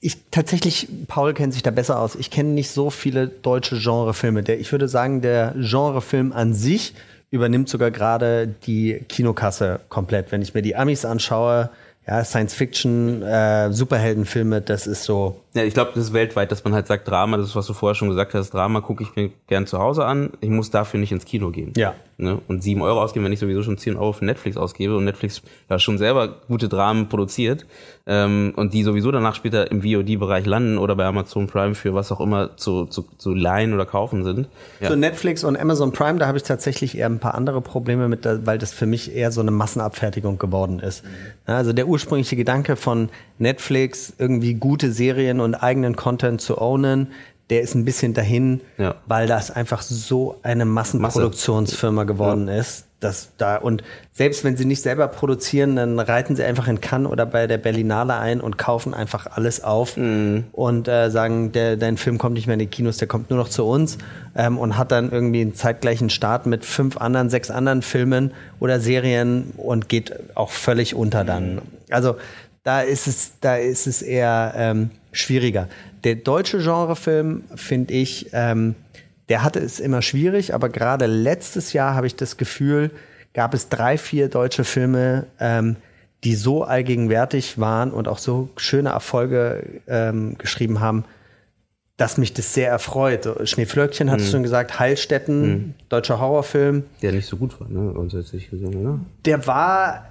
ich 0.00 0.18
tatsächlich, 0.30 0.88
Paul 1.08 1.34
kennt 1.34 1.52
sich 1.52 1.62
da 1.62 1.70
besser 1.70 2.00
aus. 2.00 2.14
Ich 2.14 2.30
kenne 2.30 2.50
nicht 2.50 2.70
so 2.70 2.90
viele 2.90 3.28
deutsche 3.28 3.78
Genrefilme. 3.78 4.42
Der, 4.42 4.58
ich 4.58 4.72
würde 4.72 4.88
sagen, 4.88 5.20
der 5.20 5.54
Genrefilm 5.56 6.32
an 6.32 6.54
sich 6.54 6.94
übernimmt 7.30 7.68
sogar 7.68 7.90
gerade 7.90 8.46
die 8.46 9.04
Kinokasse 9.08 9.80
komplett. 9.88 10.32
Wenn 10.32 10.42
ich 10.42 10.54
mir 10.54 10.62
die 10.62 10.76
Amis 10.76 11.04
anschaue, 11.04 11.70
ja, 12.06 12.24
Science-Fiction, 12.24 13.22
äh, 13.22 13.72
Superheldenfilme, 13.72 14.62
das 14.62 14.86
ist 14.86 15.04
so. 15.04 15.40
Ja, 15.56 15.64
ich 15.64 15.72
glaube, 15.72 15.92
das 15.94 16.04
ist 16.04 16.12
weltweit, 16.12 16.52
dass 16.52 16.62
man 16.64 16.74
halt 16.74 16.86
sagt, 16.86 17.08
Drama, 17.08 17.38
das 17.38 17.46
ist, 17.46 17.56
was 17.56 17.66
du 17.66 17.72
vorher 17.72 17.94
schon 17.94 18.10
gesagt 18.10 18.34
hast, 18.34 18.50
Drama 18.50 18.82
gucke 18.82 19.02
ich 19.02 19.16
mir 19.16 19.30
gern 19.46 19.66
zu 19.66 19.78
Hause 19.78 20.04
an, 20.04 20.32
ich 20.42 20.50
muss 20.50 20.70
dafür 20.70 21.00
nicht 21.00 21.12
ins 21.12 21.24
Kino 21.24 21.50
gehen. 21.50 21.72
Ja. 21.76 21.94
Ne? 22.18 22.40
Und 22.48 22.62
sieben 22.62 22.80
Euro 22.80 23.02
ausgeben, 23.02 23.26
wenn 23.26 23.32
ich 23.32 23.40
sowieso 23.40 23.62
schon 23.62 23.76
zehn 23.76 23.96
Euro 23.96 24.12
für 24.12 24.24
Netflix 24.24 24.56
ausgebe 24.56 24.96
und 24.96 25.04
Netflix 25.04 25.42
ja 25.68 25.78
schon 25.78 25.98
selber 25.98 26.28
gute 26.48 26.68
Dramen 26.68 27.08
produziert 27.08 27.66
ähm, 28.06 28.54
und 28.56 28.72
die 28.72 28.84
sowieso 28.84 29.10
danach 29.10 29.34
später 29.34 29.70
im 29.70 29.82
VOD-Bereich 29.82 30.46
landen 30.46 30.78
oder 30.78 30.96
bei 30.96 31.04
Amazon 31.04 31.46
Prime 31.46 31.74
für 31.74 31.92
was 31.92 32.10
auch 32.12 32.20
immer 32.20 32.56
zu, 32.56 32.86
zu, 32.86 33.06
zu 33.18 33.34
leihen 33.34 33.74
oder 33.74 33.84
kaufen 33.84 34.24
sind. 34.24 34.48
Ja. 34.80 34.88
So 34.88 34.96
Netflix 34.96 35.44
und 35.44 35.58
Amazon 35.58 35.92
Prime, 35.92 36.18
da 36.18 36.26
habe 36.26 36.38
ich 36.38 36.44
tatsächlich 36.44 36.96
eher 36.96 37.06
ein 37.06 37.18
paar 37.18 37.34
andere 37.34 37.60
Probleme 37.60 38.08
mit, 38.08 38.26
weil 38.46 38.56
das 38.56 38.72
für 38.72 38.86
mich 38.86 39.14
eher 39.14 39.30
so 39.30 39.42
eine 39.42 39.50
Massenabfertigung 39.50 40.38
geworden 40.38 40.78
ist. 40.78 41.04
Mhm. 41.04 41.10
Also 41.44 41.74
der 41.74 41.86
ursprüngliche 41.86 42.36
Gedanke 42.36 42.76
von 42.76 43.10
Netflix, 43.38 44.14
irgendwie 44.16 44.54
gute 44.54 44.90
Serien 44.90 45.40
und 45.40 45.45
eigenen 45.54 45.96
Content 45.96 46.40
zu 46.40 46.58
ownen, 46.58 47.08
der 47.50 47.60
ist 47.60 47.74
ein 47.74 47.84
bisschen 47.84 48.12
dahin, 48.12 48.60
ja. 48.76 48.96
weil 49.06 49.28
das 49.28 49.50
einfach 49.50 49.82
so 49.82 50.38
eine 50.42 50.64
Massenproduktionsfirma 50.64 52.04
geworden 52.04 52.48
ja. 52.48 52.56
ist, 52.56 52.86
dass 52.98 53.32
da 53.36 53.56
und 53.56 53.84
selbst 54.12 54.42
wenn 54.42 54.56
sie 54.56 54.64
nicht 54.64 54.82
selber 54.82 55.06
produzieren, 55.06 55.76
dann 55.76 56.00
reiten 56.00 56.34
sie 56.34 56.42
einfach 56.42 56.66
in 56.66 56.80
Cannes 56.80 57.12
oder 57.12 57.26
bei 57.26 57.46
der 57.46 57.58
Berlinale 57.58 58.16
ein 58.16 58.40
und 58.40 58.58
kaufen 58.58 58.94
einfach 58.94 59.26
alles 59.26 59.62
auf 59.62 59.96
mhm. 59.96 60.44
und 60.52 60.88
äh, 60.88 61.10
sagen, 61.10 61.52
der, 61.52 61.76
dein 61.76 61.98
Film 61.98 62.18
kommt 62.18 62.34
nicht 62.34 62.46
mehr 62.46 62.54
in 62.54 62.60
die 62.60 62.66
Kinos, 62.66 62.96
der 62.96 63.06
kommt 63.06 63.30
nur 63.30 63.38
noch 63.38 63.50
zu 63.50 63.64
uns 63.64 63.98
ähm, 64.34 64.58
und 64.58 64.76
hat 64.76 64.90
dann 64.90 65.12
irgendwie 65.12 65.42
einen 65.42 65.54
zeitgleichen 65.54 66.10
Start 66.10 66.46
mit 66.46 66.64
fünf 66.64 66.96
anderen, 66.96 67.30
sechs 67.30 67.50
anderen 67.50 67.82
Filmen 67.82 68.32
oder 68.60 68.80
Serien 68.80 69.52
und 69.56 69.88
geht 69.88 70.12
auch 70.34 70.50
völlig 70.50 70.94
unter 70.94 71.22
dann. 71.22 71.60
Also 71.90 72.16
da 72.66 72.80
ist 72.80 73.06
es, 73.06 73.34
da 73.40 73.56
ist 73.56 73.86
es 73.86 74.02
eher 74.02 74.52
ähm, 74.56 74.90
schwieriger. 75.12 75.68
Der 76.02 76.16
deutsche 76.16 76.58
Genrefilm, 76.58 77.44
finde 77.54 77.94
ich, 77.94 78.30
ähm, 78.32 78.74
der 79.28 79.44
hatte 79.44 79.60
es 79.60 79.78
immer 79.78 80.02
schwierig, 80.02 80.52
aber 80.52 80.68
gerade 80.68 81.06
letztes 81.06 81.72
Jahr 81.72 81.94
habe 81.94 82.08
ich 82.08 82.16
das 82.16 82.36
Gefühl, 82.36 82.90
gab 83.34 83.54
es 83.54 83.68
drei, 83.68 83.96
vier 83.96 84.28
deutsche 84.28 84.64
Filme, 84.64 85.26
ähm, 85.38 85.76
die 86.24 86.34
so 86.34 86.64
allgegenwärtig 86.64 87.60
waren 87.60 87.92
und 87.92 88.08
auch 88.08 88.18
so 88.18 88.48
schöne 88.56 88.88
Erfolge 88.88 89.80
ähm, 89.86 90.36
geschrieben 90.36 90.80
haben, 90.80 91.04
dass 91.96 92.18
mich 92.18 92.34
das 92.34 92.52
sehr 92.52 92.68
erfreut. 92.68 93.28
Schneeflöckchen 93.48 94.10
hat 94.10 94.18
es 94.18 94.26
mhm. 94.26 94.32
schon 94.32 94.42
gesagt, 94.42 94.80
Heilstätten, 94.80 95.48
mhm. 95.48 95.74
deutscher 95.88 96.18
Horrorfilm. 96.18 96.82
Der 97.00 97.12
nicht 97.12 97.26
so 97.26 97.36
gut 97.36 97.60
war, 97.60 97.68
ne? 97.68 97.92
Grundsätzlich 97.92 98.50
gesehen, 98.50 98.74
oder? 98.74 98.98
Der 99.24 99.46
war. 99.46 100.08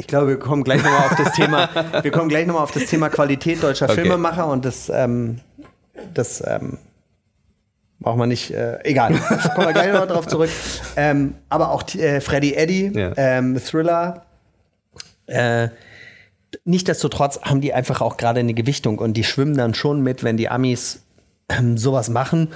Ich 0.00 0.06
glaube, 0.06 0.28
wir 0.28 0.38
kommen 0.38 0.64
gleich 0.64 0.82
nochmal 0.82 1.06
auf 1.06 1.16
das 1.16 1.32
Thema. 1.32 1.68
wir 2.02 2.10
kommen 2.10 2.30
gleich 2.30 2.46
nochmal 2.46 2.62
auf 2.62 2.72
das 2.72 2.86
Thema 2.86 3.10
Qualität 3.10 3.62
deutscher 3.62 3.84
okay. 3.84 4.00
Filmemacher 4.00 4.46
und 4.46 4.64
das, 4.64 4.88
ähm, 4.88 5.40
das 6.14 6.42
ähm, 6.46 6.78
braucht 7.98 8.16
man 8.16 8.30
nicht. 8.30 8.50
Äh, 8.50 8.78
egal, 8.84 9.12
kommen 9.54 9.66
wir 9.66 9.72
gleich 9.74 9.92
nochmal 9.92 10.06
drauf 10.06 10.26
zurück. 10.26 10.48
Ähm, 10.96 11.34
aber 11.50 11.70
auch 11.70 11.84
äh, 11.94 12.22
Freddy 12.22 12.54
Eddy, 12.54 12.98
ja. 12.98 13.12
ähm, 13.16 13.60
Thriller. 13.60 14.24
Äh, 15.26 15.68
Nichtsdestotrotz 16.64 17.40
haben 17.42 17.60
die 17.60 17.74
einfach 17.74 18.00
auch 18.00 18.16
gerade 18.16 18.40
eine 18.40 18.54
Gewichtung 18.54 18.98
und 18.98 19.14
die 19.14 19.24
schwimmen 19.24 19.56
dann 19.56 19.74
schon 19.74 20.02
mit, 20.02 20.24
wenn 20.24 20.38
die 20.38 20.48
Amis 20.48 21.04
ähm, 21.50 21.76
sowas 21.76 22.08
machen 22.08 22.48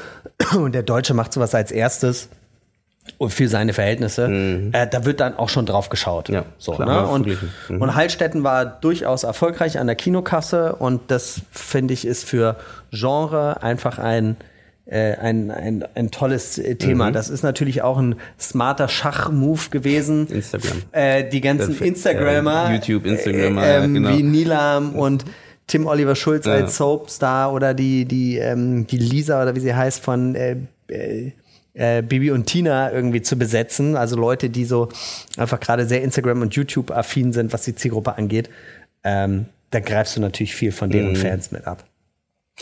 und 0.57 0.75
der 0.75 0.83
Deutsche 0.83 1.13
macht 1.13 1.35
sowas 1.35 1.55
als 1.55 1.71
erstes 1.71 2.31
und 3.19 3.33
für 3.33 3.49
seine 3.49 3.73
Verhältnisse, 3.73 4.29
mhm. 4.29 4.71
äh, 4.73 4.87
da 4.87 5.05
wird 5.05 5.21
dann 5.21 5.37
auch 5.37 5.49
schon 5.49 5.67
drauf 5.67 5.89
geschaut. 5.89 6.29
Ja, 6.29 6.45
so, 6.59 6.73
klar, 6.73 7.03
ne? 7.03 7.09
und, 7.09 7.27
mhm. 7.69 7.83
und 7.83 7.95
Heilstätten 7.95 8.45
war 8.45 8.65
durchaus 8.65 9.25
erfolgreich 9.25 9.79
an 9.79 9.87
der 9.87 9.97
Kinokasse 9.97 10.75
und 10.77 11.03
das 11.09 11.43
finde 11.51 11.95
ich 11.95 12.07
ist 12.07 12.25
für 12.25 12.57
Genre 12.91 13.63
einfach 13.63 13.99
ein 13.99 14.37
äh, 14.87 15.17
ein, 15.17 15.51
ein, 15.51 15.85
ein 15.95 16.11
tolles 16.11 16.59
äh, 16.59 16.77
Thema. 16.77 17.09
Mhm. 17.09 17.15
Das 17.15 17.31
ist 17.31 17.43
natürlich 17.43 17.81
auch 17.81 17.97
ein 17.97 18.17
smarter 18.39 18.89
Schachmove 18.89 19.71
gewesen. 19.71 20.27
Instagram. 20.29 20.83
Äh, 20.93 21.25
die 21.27 21.41
ganzen 21.41 21.71
das, 21.71 21.81
Instagrammer. 21.81 22.69
Äh, 22.69 22.75
YouTube, 22.75 23.07
Instagrammer. 23.07 23.65
Äh, 23.65 23.85
ähm, 23.85 23.95
genau. 23.95 24.11
Wie 24.11 24.23
Nilam 24.23 24.95
und 24.95 25.25
Tim 25.67 25.87
Oliver 25.87 26.15
Schulz 26.15 26.45
ja. 26.45 26.53
als 26.53 26.77
Soapstar 26.77 27.55
oder 27.55 27.73
die, 27.73 28.05
die, 28.05 28.37
ähm, 28.37 28.87
die 28.87 28.99
Lisa 28.99 29.41
oder 29.41 29.57
wie 29.57 29.61
sie 29.61 29.75
heißt 29.75 30.05
von 30.05 30.37
äh, 31.75 32.03
Bibi 32.03 32.31
und 32.31 32.47
Tina 32.47 32.93
irgendwie 32.93 33.23
zu 33.23 33.37
besetzen. 33.37 33.97
Also 33.97 34.17
Leute, 34.17 34.49
die 34.51 34.65
so 34.65 34.89
einfach 35.37 35.61
gerade 35.61 35.87
sehr 35.87 36.03
Instagram- 36.03 36.43
und 36.43 36.55
YouTube-affin 36.55 37.33
sind, 37.33 37.53
was 37.53 37.63
die 37.63 37.75
Zielgruppe 37.75 38.17
angeht. 38.17 38.49
Ähm, 39.03 39.47
da 39.71 39.81
greifst 39.81 40.17
du 40.17 40.21
natürlich 40.21 40.55
viel 40.55 40.73
von 40.73 40.91
deren 40.91 41.11
mhm. 41.11 41.17
Fans 41.17 41.51
mit 41.51 41.67
ab. 41.67 41.85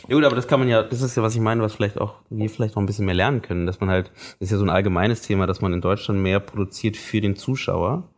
Ja 0.08 0.14
gut, 0.14 0.24
aber 0.24 0.34
das 0.34 0.48
kann 0.48 0.58
man 0.58 0.68
ja, 0.68 0.82
das 0.82 1.02
ist 1.02 1.16
ja, 1.16 1.22
was 1.22 1.34
ich 1.34 1.40
meine, 1.40 1.62
was 1.62 1.74
vielleicht 1.74 2.00
auch, 2.00 2.14
wir 2.30 2.48
vielleicht 2.48 2.74
noch 2.74 2.82
ein 2.82 2.86
bisschen 2.86 3.04
mehr 3.04 3.14
lernen 3.14 3.42
können, 3.42 3.66
dass 3.66 3.80
man 3.80 3.90
halt, 3.90 4.10
das 4.40 4.48
ist 4.48 4.52
ja 4.52 4.56
so 4.56 4.64
ein 4.64 4.70
allgemeines 4.70 5.20
Thema, 5.20 5.46
dass 5.46 5.60
man 5.60 5.72
in 5.74 5.82
Deutschland 5.82 6.20
mehr 6.20 6.40
produziert 6.40 6.96
für 6.96 7.20
den 7.20 7.36
Zuschauer 7.36 8.08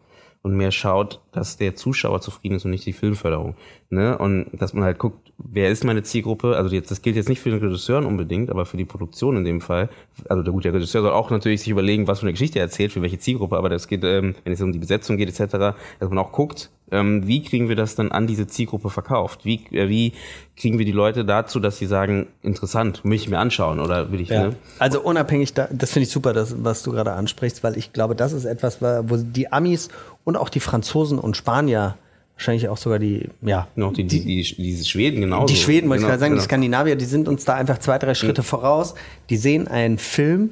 und 0.45 0.55
mehr 0.57 0.71
schaut, 0.71 1.21
dass 1.33 1.57
der 1.57 1.75
Zuschauer 1.75 2.21
zufrieden 2.21 2.57
ist 2.57 2.67
und 2.67 2.71
nicht 2.71 2.85
die 2.85 2.93
Filmförderung. 2.93 3.57
Ne? 3.89 4.17
Und 4.19 4.49
dass 4.53 4.75
man 4.75 4.85
halt 4.85 4.99
guckt, 4.99 5.33
wer 5.39 5.71
ist 5.71 5.85
meine 5.85 6.03
Zielgruppe? 6.03 6.55
Also 6.55 6.75
jetzt, 6.75 6.91
das 6.91 7.01
gilt 7.01 7.17
jetzt 7.17 7.31
nicht 7.31 7.41
für 7.41 7.49
den 7.49 7.61
Regisseur 7.61 8.05
unbedingt, 8.05 8.51
aber 8.51 8.67
für 8.67 8.77
die 8.77 8.85
Produktion 8.85 9.39
in 9.39 9.45
dem 9.45 9.63
Fall. 9.63 9.89
Also 10.29 10.43
der 10.43 10.53
gute 10.53 10.71
Regisseur 10.71 11.01
soll 11.01 11.13
auch 11.13 11.31
natürlich 11.31 11.61
sich 11.61 11.71
überlegen, 11.71 12.07
was 12.07 12.21
für 12.21 12.27
eine 12.27 12.35
Geschichte 12.35 12.59
er 12.59 12.67
erzählt, 12.67 12.93
für 12.93 13.01
welche 13.01 13.19
Zielgruppe, 13.19 13.57
aber 13.57 13.71
das 13.71 13.89
geht, 13.89 14.05
ähm, 14.05 14.35
wenn 14.45 14.53
es 14.53 14.61
um 14.61 14.71
die 14.71 14.79
Besetzung 14.79 15.17
geht, 15.17 15.31
etc., 15.31 15.75
dass 15.99 16.11
man 16.11 16.19
auch 16.19 16.31
guckt, 16.31 16.71
ähm, 16.91 17.27
wie 17.27 17.43
kriegen 17.43 17.69
wir 17.69 17.77
das 17.77 17.95
dann 17.95 18.13
an 18.13 18.27
diese 18.27 18.47
Zielgruppe 18.47 18.91
verkauft? 18.91 19.45
Wie, 19.45 19.65
äh, 19.73 19.89
wie 19.89 20.13
kriegen 20.57 20.79
wir 20.79 20.85
die 20.85 20.93
Leute 20.93 21.25
dazu, 21.25 21.61
dass 21.61 21.79
sie 21.79 21.87
sagen, 21.87 22.27
interessant, 22.43 23.01
will 23.05 23.15
ich 23.15 23.29
mir 23.29 23.39
anschauen 23.39 23.81
oder 23.81 24.13
will 24.13 24.21
ich, 24.21 24.29
ja. 24.29 24.49
ne? 24.49 24.57
Also 24.79 25.01
unabhängig, 25.01 25.55
da, 25.55 25.69
das 25.73 25.93
finde 25.93 26.05
ich 26.05 26.13
super, 26.13 26.33
das, 26.33 26.55
was 26.63 26.83
du 26.83 26.93
gerade 26.93 27.13
ansprichst, 27.13 27.65
weil 27.65 27.77
ich 27.79 27.93
glaube, 27.93 28.15
das 28.15 28.33
ist 28.33 28.45
etwas, 28.45 28.83
wo 28.83 29.17
die 29.17 29.53
Amis 29.53 29.89
und 30.25 30.37
auch 30.37 30.49
die 30.49 30.61
Franzosen 30.61 31.19
und 31.19 31.37
Spanier 31.37 31.97
wahrscheinlich 32.35 32.69
auch 32.69 32.77
sogar 32.77 32.99
die, 32.99 33.29
ja. 33.43 33.69
Noch 33.77 33.93
die, 33.93 34.05
die, 34.05 34.25
die, 34.25 34.43
die 34.57 34.85
Schweden 34.85 35.21
genauso. 35.21 35.47
Die 35.47 35.57
Schweden, 35.57 35.89
wollte 35.89 36.03
genau, 36.03 36.09
ich 36.09 36.11
gerade 36.11 36.21
sagen, 36.21 36.33
genau. 36.33 36.43
die 36.43 36.45
Skandinavier, 36.45 36.97
die 36.97 37.05
sind 37.05 37.29
uns 37.29 37.45
da 37.45 37.55
einfach 37.55 37.79
zwei, 37.79 37.99
drei 37.99 38.15
Schritte 38.15 38.43
mhm. 38.43 38.47
voraus. 38.47 38.95
Die 39.31 39.37
sehen 39.37 39.69
einen 39.69 39.99
Film 39.99 40.51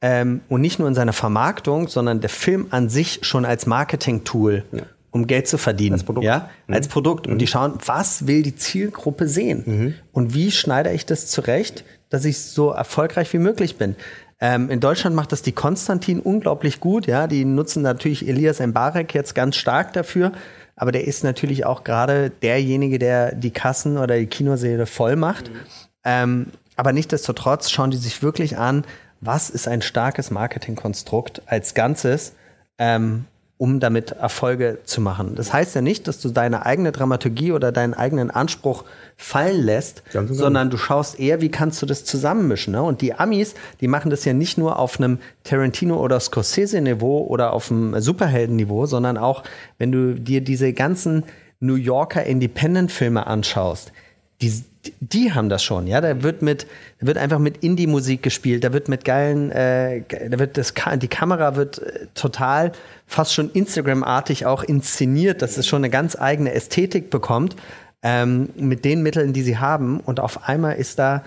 ähm, 0.00 0.40
und 0.48 0.60
nicht 0.60 0.78
nur 0.78 0.88
in 0.88 0.94
seiner 0.94 1.12
Vermarktung, 1.12 1.88
sondern 1.88 2.20
der 2.20 2.30
Film 2.30 2.66
an 2.70 2.88
sich 2.88 3.20
schon 3.22 3.44
als 3.44 3.66
Marketing-Tool. 3.66 4.64
Ja. 4.72 4.82
Um 5.12 5.26
Geld 5.26 5.46
zu 5.46 5.58
verdienen. 5.58 5.92
Als 5.92 6.04
Produkt. 6.04 6.24
Ja, 6.24 6.50
mhm. 6.66 6.74
als 6.74 6.88
Produkt. 6.88 7.26
Und 7.28 7.38
die 7.38 7.44
mhm. 7.44 7.48
schauen, 7.48 7.78
was 7.84 8.26
will 8.26 8.42
die 8.42 8.56
Zielgruppe 8.56 9.28
sehen? 9.28 9.62
Mhm. 9.64 9.94
Und 10.10 10.34
wie 10.34 10.50
schneide 10.50 10.90
ich 10.90 11.06
das 11.06 11.28
zurecht, 11.28 11.84
dass 12.08 12.24
ich 12.24 12.40
so 12.40 12.70
erfolgreich 12.70 13.32
wie 13.32 13.38
möglich 13.38 13.76
bin? 13.76 13.94
Ähm, 14.40 14.70
in 14.70 14.80
Deutschland 14.80 15.14
macht 15.14 15.30
das 15.30 15.42
die 15.42 15.52
Konstantin 15.52 16.18
unglaublich 16.18 16.80
gut. 16.80 17.06
Ja, 17.06 17.26
die 17.28 17.44
nutzen 17.44 17.82
natürlich 17.82 18.26
Elias 18.26 18.58
Mbarek 18.58 19.14
jetzt 19.14 19.34
ganz 19.34 19.56
stark 19.56 19.92
dafür 19.92 20.32
aber 20.76 20.92
der 20.92 21.06
ist 21.06 21.24
natürlich 21.24 21.64
auch 21.64 21.84
gerade 21.84 22.30
derjenige, 22.30 22.98
der 22.98 23.34
die 23.34 23.50
Kassen 23.50 23.98
oder 23.98 24.18
die 24.18 24.26
Kinoseele 24.26 24.86
voll 24.86 25.16
macht. 25.16 25.50
Mhm. 25.50 25.56
Ähm, 26.04 26.46
aber 26.76 26.92
nichtsdestotrotz 26.92 27.70
schauen 27.70 27.90
die 27.90 27.98
sich 27.98 28.22
wirklich 28.22 28.58
an, 28.58 28.84
was 29.20 29.50
ist 29.50 29.68
ein 29.68 29.82
starkes 29.82 30.30
Marketingkonstrukt 30.30 31.42
als 31.46 31.74
Ganzes, 31.74 32.34
ähm, 32.78 33.26
um 33.62 33.78
damit 33.78 34.10
Erfolge 34.10 34.78
zu 34.82 35.00
machen. 35.00 35.36
Das 35.36 35.52
heißt 35.52 35.76
ja 35.76 35.82
nicht, 35.82 36.08
dass 36.08 36.18
du 36.18 36.30
deine 36.30 36.66
eigene 36.66 36.90
Dramaturgie 36.90 37.52
oder 37.52 37.70
deinen 37.70 37.94
eigenen 37.94 38.32
Anspruch 38.32 38.82
fallen 39.16 39.62
lässt, 39.62 40.02
sondern 40.10 40.68
du 40.68 40.76
schaust 40.76 41.20
eher, 41.20 41.40
wie 41.40 41.48
kannst 41.48 41.80
du 41.80 41.86
das 41.86 42.04
zusammenmischen. 42.04 42.72
Ne? 42.72 42.82
Und 42.82 43.02
die 43.02 43.14
Amis, 43.14 43.54
die 43.80 43.86
machen 43.86 44.10
das 44.10 44.24
ja 44.24 44.32
nicht 44.32 44.58
nur 44.58 44.80
auf 44.80 44.98
einem 44.98 45.20
Tarantino- 45.44 46.00
oder 46.00 46.18
Scorsese-Niveau 46.18 47.24
oder 47.28 47.52
auf 47.52 47.70
einem 47.70 48.00
Superhelden-Niveau, 48.00 48.86
sondern 48.86 49.16
auch, 49.16 49.44
wenn 49.78 49.92
du 49.92 50.16
dir 50.16 50.40
diese 50.40 50.72
ganzen 50.72 51.22
New 51.60 51.76
Yorker 51.76 52.24
Independent-Filme 52.24 53.28
anschaust, 53.28 53.92
die, 54.40 54.64
die 55.00 55.32
haben 55.32 55.48
das 55.48 55.62
schon, 55.62 55.86
ja. 55.86 56.00
Da 56.00 56.22
wird 56.22 56.42
mit, 56.42 56.66
wird 57.00 57.16
einfach 57.18 57.38
mit 57.38 57.58
Indie-Musik 57.58 58.22
gespielt, 58.22 58.64
da 58.64 58.72
wird 58.72 58.88
mit 58.88 59.04
geilen, 59.04 59.50
äh, 59.52 60.02
da 60.28 60.38
wird 60.38 60.58
das, 60.58 60.74
die 60.96 61.08
Kamera 61.08 61.54
wird 61.56 61.78
äh, 61.78 62.06
total 62.14 62.72
fast 63.06 63.32
schon 63.32 63.50
Instagram-artig 63.50 64.46
auch 64.46 64.64
inszeniert, 64.64 65.42
dass 65.42 65.56
es 65.56 65.66
schon 65.66 65.78
eine 65.78 65.90
ganz 65.90 66.16
eigene 66.16 66.52
Ästhetik 66.52 67.10
bekommt 67.10 67.54
ähm, 68.02 68.48
mit 68.56 68.84
den 68.84 69.02
Mitteln, 69.02 69.32
die 69.32 69.42
sie 69.42 69.58
haben. 69.58 70.00
Und 70.00 70.18
auf 70.18 70.48
einmal 70.48 70.76
ist 70.76 70.98
da 70.98 71.22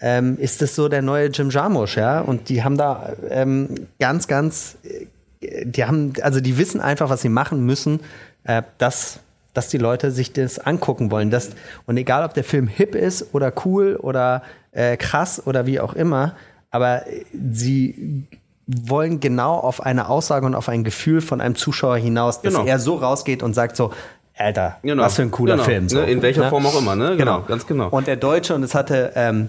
ähm, 0.00 0.36
ist 0.38 0.62
es 0.62 0.74
so 0.74 0.88
der 0.88 1.02
neue 1.02 1.28
Jim 1.28 1.50
Jarmusch, 1.50 1.96
ja. 1.96 2.20
Und 2.20 2.48
die 2.48 2.62
haben 2.62 2.76
da 2.76 3.14
ähm, 3.30 3.88
ganz, 3.98 4.28
ganz, 4.28 4.76
äh, 4.84 5.64
die 5.64 5.84
haben, 5.84 6.12
also 6.22 6.40
die 6.40 6.58
wissen 6.58 6.80
einfach, 6.80 7.08
was 7.08 7.22
sie 7.22 7.28
machen 7.28 7.64
müssen, 7.64 8.00
äh, 8.44 8.62
dass 8.78 9.20
dass 9.54 9.68
die 9.68 9.78
Leute 9.78 10.10
sich 10.10 10.32
das 10.32 10.58
angucken 10.58 11.10
wollen. 11.10 11.30
Das, 11.30 11.50
und 11.86 11.96
egal, 11.96 12.24
ob 12.24 12.34
der 12.34 12.44
Film 12.44 12.68
hip 12.68 12.94
ist 12.94 13.34
oder 13.34 13.52
cool 13.64 13.96
oder 13.96 14.42
äh, 14.72 14.96
krass 14.96 15.42
oder 15.46 15.66
wie 15.66 15.80
auch 15.80 15.94
immer, 15.94 16.34
aber 16.70 17.02
sie 17.32 18.26
wollen 18.66 19.20
genau 19.20 19.54
auf 19.54 19.84
eine 19.84 20.08
Aussage 20.08 20.44
und 20.44 20.54
auf 20.54 20.68
ein 20.68 20.84
Gefühl 20.84 21.22
von 21.22 21.40
einem 21.40 21.56
Zuschauer 21.56 21.96
hinaus, 21.96 22.42
dass 22.42 22.54
genau. 22.54 22.66
er 22.66 22.78
so 22.78 22.96
rausgeht 22.96 23.42
und 23.42 23.54
sagt 23.54 23.76
so, 23.76 23.92
Alter, 24.36 24.76
genau. 24.82 25.02
was 25.02 25.16
für 25.16 25.22
ein 25.22 25.30
cooler 25.30 25.54
genau. 25.54 25.64
Film. 25.64 25.88
So. 25.88 26.00
In 26.00 26.22
welcher 26.22 26.44
ne? 26.44 26.50
Form 26.50 26.64
auch 26.66 26.78
immer, 26.78 26.94
ne? 26.94 27.16
Genau. 27.16 27.38
genau, 27.38 27.48
ganz 27.48 27.66
genau. 27.66 27.88
Und 27.88 28.06
der 28.06 28.16
Deutsche, 28.16 28.54
und 28.54 28.62
das 28.62 28.74
hatte 28.74 29.12
ähm, 29.16 29.48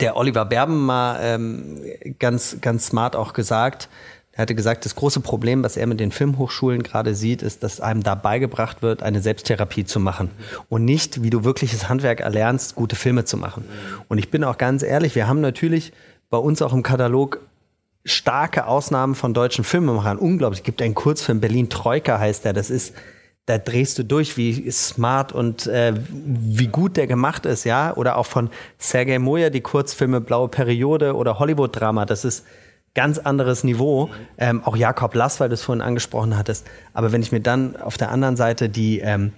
der 0.00 0.16
Oliver 0.16 0.44
Berben 0.44 0.84
mal 0.84 1.18
ähm, 1.22 1.80
ganz, 2.18 2.58
ganz 2.60 2.86
smart 2.86 3.16
auch 3.16 3.32
gesagt, 3.32 3.88
er 4.36 4.42
hatte 4.42 4.54
gesagt, 4.56 4.84
das 4.84 4.96
große 4.96 5.20
Problem, 5.20 5.62
was 5.62 5.76
er 5.76 5.86
mit 5.86 6.00
den 6.00 6.10
Filmhochschulen 6.10 6.82
gerade 6.82 7.14
sieht, 7.14 7.40
ist, 7.40 7.62
dass 7.62 7.80
einem 7.80 8.02
da 8.02 8.16
beigebracht 8.16 8.82
wird, 8.82 9.02
eine 9.02 9.20
Selbsttherapie 9.20 9.84
zu 9.84 10.00
machen 10.00 10.30
und 10.68 10.84
nicht, 10.84 11.22
wie 11.22 11.30
du 11.30 11.44
wirkliches 11.44 11.88
Handwerk 11.88 12.20
erlernst, 12.20 12.74
gute 12.74 12.96
Filme 12.96 13.24
zu 13.24 13.36
machen. 13.36 13.64
Und 14.08 14.18
ich 14.18 14.30
bin 14.30 14.42
auch 14.42 14.58
ganz 14.58 14.82
ehrlich, 14.82 15.14
wir 15.14 15.28
haben 15.28 15.40
natürlich 15.40 15.92
bei 16.30 16.38
uns 16.38 16.62
auch 16.62 16.72
im 16.72 16.82
Katalog 16.82 17.40
starke 18.04 18.66
Ausnahmen 18.66 19.14
von 19.14 19.34
deutschen 19.34 19.62
Filmemachern. 19.62 20.18
Unglaublich. 20.18 20.60
Es 20.60 20.64
gibt 20.64 20.82
einen 20.82 20.94
Kurzfilm, 20.94 21.40
Berlin 21.40 21.70
Troika 21.70 22.18
heißt 22.18 22.44
der. 22.44 22.52
Das 22.52 22.70
ist, 22.70 22.92
da 23.46 23.56
drehst 23.58 23.98
du 23.98 24.04
durch, 24.04 24.36
wie 24.36 24.68
smart 24.70 25.32
und 25.32 25.68
äh, 25.68 25.94
wie 26.10 26.66
gut 26.66 26.96
der 26.96 27.06
gemacht 27.06 27.46
ist, 27.46 27.64
ja. 27.64 27.94
Oder 27.96 28.16
auch 28.16 28.26
von 28.26 28.50
Sergei 28.78 29.18
Moja 29.20 29.48
die 29.48 29.60
Kurzfilme 29.60 30.20
Blaue 30.20 30.48
Periode 30.48 31.14
oder 31.14 31.38
Hollywood-Drama. 31.38 32.04
Das 32.04 32.24
ist 32.24 32.44
ganz 32.94 33.18
anderes 33.18 33.64
Niveau. 33.64 34.10
Ähm, 34.38 34.62
auch 34.64 34.76
Jakob 34.76 35.14
Lass, 35.14 35.40
weil 35.40 35.48
du 35.48 35.54
es 35.54 35.62
vorhin 35.62 35.82
angesprochen 35.82 36.36
hattest. 36.36 36.66
Aber 36.92 37.12
wenn 37.12 37.22
ich 37.22 37.32
mir 37.32 37.40
dann 37.40 37.76
auf 37.76 37.96
der 37.96 38.10
anderen 38.10 38.36
Seite 38.36 38.68
die, 38.68 39.00
ähm, 39.00 39.32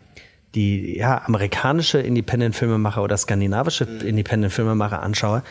die 0.54 0.98
ja, 0.98 1.22
amerikanische 1.24 1.98
Independent-Filmemacher 1.98 3.02
oder 3.02 3.16
skandinavische 3.16 3.86
mhm. 3.86 4.00
Independent-Filmemacher 4.06 5.02
anschaue, 5.02 5.42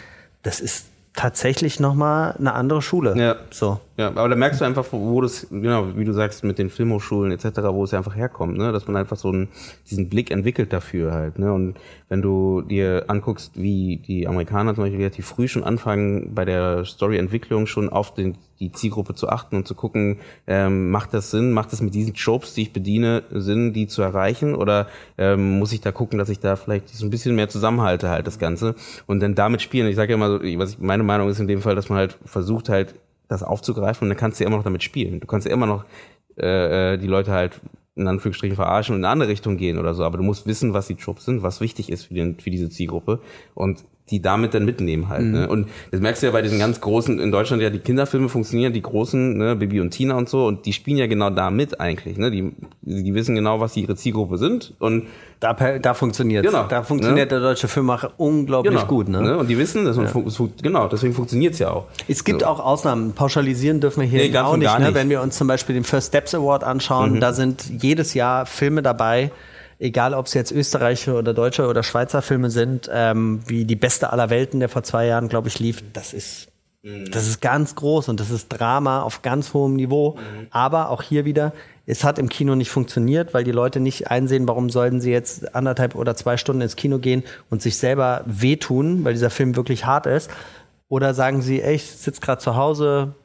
das 0.44 0.60
ist 0.60 0.88
tatsächlich 1.14 1.80
noch 1.80 1.96
mal 1.96 2.36
eine 2.38 2.54
andere 2.54 2.82
Schule. 2.82 3.18
Ja. 3.18 3.36
So. 3.50 3.80
Ja, 3.98 4.10
aber 4.10 4.28
da 4.28 4.36
merkst 4.36 4.60
du 4.60 4.66
einfach, 4.66 4.86
wo 4.92 5.22
das, 5.22 5.48
genau, 5.50 5.96
wie 5.96 6.04
du 6.04 6.12
sagst, 6.12 6.44
mit 6.44 6.60
den 6.60 6.70
Filmhochschulen 6.70 7.32
etc., 7.32 7.62
wo 7.70 7.86
es 7.86 7.92
ja 7.92 7.98
einfach 7.98 8.16
herkommt, 8.16 8.58
ne? 8.58 8.74
dass 8.74 8.88
man 8.88 8.98
einfach 8.98 9.16
so 9.16 9.30
einen, 9.30 9.48
diesen 9.90 10.10
Blick 10.10 10.32
entwickelt 10.32 10.74
dafür 10.74 11.14
halt. 11.14 11.40
Ne? 11.40 11.54
Und 11.54 11.76
wenn 12.10 12.22
du 12.22 12.62
dir 12.62 13.06
anguckst, 13.08 13.54
wie 13.56 13.96
die 14.06 14.28
Amerikaner 14.28 14.76
zum 14.76 14.84
Beispiel 14.84 15.00
relativ 15.00 15.26
früh 15.26 15.48
schon 15.48 15.64
anfangen, 15.64 16.36
bei 16.36 16.44
der 16.44 16.84
Storyentwicklung 16.84 17.68
schon 17.68 17.88
auf 17.88 18.14
den, 18.14 18.36
die 18.60 18.74
Zielgruppe 18.74 19.16
zu 19.16 19.30
achten 19.30 19.56
und 19.56 19.66
zu 19.66 19.76
gucken, 19.76 20.20
ähm, 20.46 20.92
macht 20.92 21.14
das 21.14 21.32
Sinn, 21.32 21.54
macht 21.54 21.72
das 21.72 21.82
mit 21.82 21.96
diesen 21.96 22.14
Tropes, 22.16 22.54
die 22.54 22.64
ich 22.64 22.74
bediene, 22.74 23.24
Sinn, 23.32 23.72
die 23.72 23.88
zu 23.88 24.02
erreichen? 24.02 24.56
Oder 24.56 24.88
ähm, 25.18 25.58
muss 25.58 25.72
ich 25.72 25.80
da 25.80 25.94
gucken, 25.94 26.20
dass 26.20 26.28
ich 26.28 26.40
da 26.40 26.58
vielleicht 26.58 26.90
so 26.90 27.06
ein 27.06 27.12
bisschen 27.12 27.34
mehr 27.36 27.48
zusammenhalte 27.48 28.10
halt 28.10 28.28
das 28.28 28.40
Ganze 28.40 28.76
und 29.08 29.22
dann 29.22 29.36
damit 29.36 29.62
spielen? 29.62 29.88
Ich 29.88 29.96
sage 29.96 30.12
ja 30.12 30.18
immer, 30.18 30.32
so, 30.32 30.40
was 30.60 30.72
ich, 30.72 30.80
meine 30.80 31.04
Meinung 31.04 31.30
ist 31.30 31.40
in 31.40 31.48
dem 31.48 31.62
Fall, 31.62 31.76
dass 31.76 31.88
man 31.88 31.98
halt 31.98 32.18
versucht 32.26 32.68
halt 32.68 32.96
das 33.28 33.44
aufzugreifen 33.44 34.06
und 34.06 34.10
dann 34.10 34.18
kannst 34.18 34.40
du 34.40 34.44
ja 34.44 34.48
immer 34.48 34.58
noch 34.58 34.64
damit 34.64 34.84
spielen. 34.84 35.20
Du 35.20 35.28
kannst 35.28 35.48
ja 35.48 35.54
immer 35.54 35.66
noch 35.66 35.86
äh, 36.38 36.94
äh, 36.94 36.98
die 36.98 37.08
Leute 37.08 37.32
halt 37.32 37.62
in 37.96 38.08
Anführungsstrichen 38.08 38.56
verarschen 38.56 38.94
und 38.94 39.02
in 39.02 39.06
eine 39.06 39.12
andere 39.12 39.30
Richtung 39.30 39.58
gehen 39.58 39.80
oder 39.80 39.94
so, 39.94 40.04
aber 40.04 40.18
du 40.18 40.24
musst 40.24 40.46
wissen, 40.48 40.74
was 40.74 40.88
die 40.88 40.96
Jobs 40.96 41.26
sind, 41.26 41.44
was 41.44 41.62
wichtig 41.62 41.90
ist 41.90 42.06
für, 42.06 42.14
den, 42.14 42.40
für 42.40 42.50
diese 42.50 42.70
Zielgruppe 42.70 43.22
und 43.54 43.86
die 44.12 44.22
damit 44.22 44.54
dann 44.54 44.66
mitnehmen 44.66 45.10
halt. 45.10 45.24
Mhm. 45.24 45.32
Ne? 45.32 45.48
Und 45.48 45.68
das 45.92 46.00
merkst 46.00 46.22
du 46.22 46.28
ja 46.28 46.32
bei 46.32 46.44
diesen 46.44 46.60
ganz 46.60 46.80
großen, 46.80 47.20
in 47.20 47.32
Deutschland 47.32 47.64
ja 47.64 47.72
die 47.72 47.80
Kinderfilme 47.80 48.30
funktionieren, 48.30 48.72
die 48.72 48.82
großen, 48.82 49.36
ne, 49.38 49.56
Bibi 49.56 49.82
und 49.82 49.92
Tina 49.92 50.16
und 50.16 50.30
so, 50.30 50.46
und 50.46 50.66
die 50.66 50.74
spielen 50.74 50.98
ja 50.98 51.08
genau 51.08 51.32
da 51.32 51.50
mit 51.50 51.80
eigentlich. 51.80 52.18
Ne? 52.18 52.30
Die, 52.30 52.52
die 52.82 53.14
wissen 53.16 53.34
genau, 53.34 53.60
was 53.60 53.76
ihre 53.78 53.96
Zielgruppe 53.96 54.38
sind 54.38 54.74
und 54.80 55.08
da, 55.40 55.54
da 55.54 55.94
funktioniert 55.94 56.46
genau, 56.46 56.64
Da 56.68 56.84
funktioniert 56.84 57.32
ne? 57.32 57.40
der 57.40 57.50
deutsche 57.50 57.68
Filmmacher 57.68 58.14
unglaublich 58.18 58.74
genau, 58.74 58.86
gut. 58.86 59.10
Ne? 59.10 59.22
ne? 59.22 59.38
Und 59.38 59.48
die 59.48 59.58
wissen, 59.58 59.86
dass 59.86 59.98
ja. 59.98 60.06
genau, 60.62 60.88
deswegen 60.88 61.14
funktioniert's 61.14 61.60
ja 61.60 61.72
auch. 61.72 61.86
Es 62.08 62.24
gibt 62.24 62.42
so. 62.42 62.48
auch 62.48 62.60
Ausnahmen. 62.60 63.14
Pauschalisieren 63.14 63.82
dürfen 63.82 64.02
wir 64.02 64.08
hier 64.08 64.30
nee, 64.30 64.38
auch 64.38 64.56
nicht, 64.56 64.72
ne? 64.80 64.86
nicht. 64.86 64.96
Wenn 64.96 65.10
wir 65.10 65.22
uns 65.22 65.36
zum 65.36 65.48
Beispiel 65.48 65.76
den 65.76 65.84
First 65.84 66.10
Steps 66.10 66.34
Award 66.34 66.64
anschauen, 66.64 67.14
mhm. 67.14 67.20
da 67.20 67.34
sind 67.34 67.64
jedes 67.82 68.14
Jahr 68.14 68.46
Filme 68.46 68.82
dabei, 68.82 69.32
egal 69.80 70.14
ob 70.14 70.28
es 70.28 70.34
jetzt 70.34 70.52
österreichische 70.52 71.14
oder 71.14 71.34
deutsche 71.34 71.68
oder 71.68 71.84
Schweizer 71.84 72.22
Filme 72.22 72.50
sind, 72.50 72.90
ähm, 72.92 73.42
wie 73.48 73.66
die 73.66 73.76
beste 73.76 74.12
aller 74.12 74.30
Welten, 74.30 74.60
der 74.60 74.70
vor 74.70 74.84
zwei 74.84 75.06
Jahren, 75.06 75.28
glaube 75.28 75.48
ich, 75.48 75.60
lief, 75.60 75.84
das 75.94 76.14
ist 76.14 76.48
mhm. 76.84 77.12
das 77.12 77.28
ist 77.28 77.42
ganz 77.42 77.76
groß 77.76 78.10
und 78.10 78.20
das 78.20 78.32
ist 78.32 78.50
Drama 78.50 79.02
auf 79.02 79.22
ganz 79.22 79.54
hohem 79.54 79.76
Niveau. 79.76 80.16
Mhm. 80.16 80.48
Aber 80.52 80.90
auch 80.90 81.02
hier 81.02 81.26
wieder, 81.26 81.54
es 81.86 82.04
hat 82.04 82.18
im 82.18 82.30
Kino 82.30 82.56
nicht 82.56 82.70
funktioniert, 82.70 83.34
weil 83.34 83.44
die 83.44 83.52
Leute 83.52 83.80
nicht 83.80 84.10
einsehen, 84.10 84.48
warum 84.48 84.70
sollten 84.70 85.02
sie 85.02 85.12
jetzt 85.12 85.56
anderthalb 85.56 85.96
oder 85.96 86.16
zwei 86.16 86.38
Stunden 86.38 86.62
ins 86.62 86.76
Kino 86.76 87.00
gehen 87.00 87.24
und 87.50 87.62
sich 87.62 87.78
selber 87.78 88.24
wehtun, 88.26 89.04
weil 89.04 89.14
dieser 89.14 89.30
Film 89.30 89.56
wirklich 89.56 89.86
hart 89.86 90.08
ist. 90.08 90.32
Oder 90.88 91.14
sagen 91.14 91.42
sie, 91.42 91.62
ey, 91.62 91.76
ich 91.76 91.92
sitze 91.92 92.22
gerade 92.22 92.42
zu 92.42 92.56
Hause, 92.56 93.16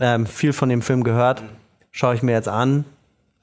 ähm, 0.00 0.26
viel 0.26 0.52
von 0.52 0.68
dem 0.68 0.82
Film 0.82 1.04
gehört, 1.04 1.42
schaue 1.90 2.14
ich 2.14 2.22
mir 2.22 2.32
jetzt 2.32 2.48
an 2.48 2.84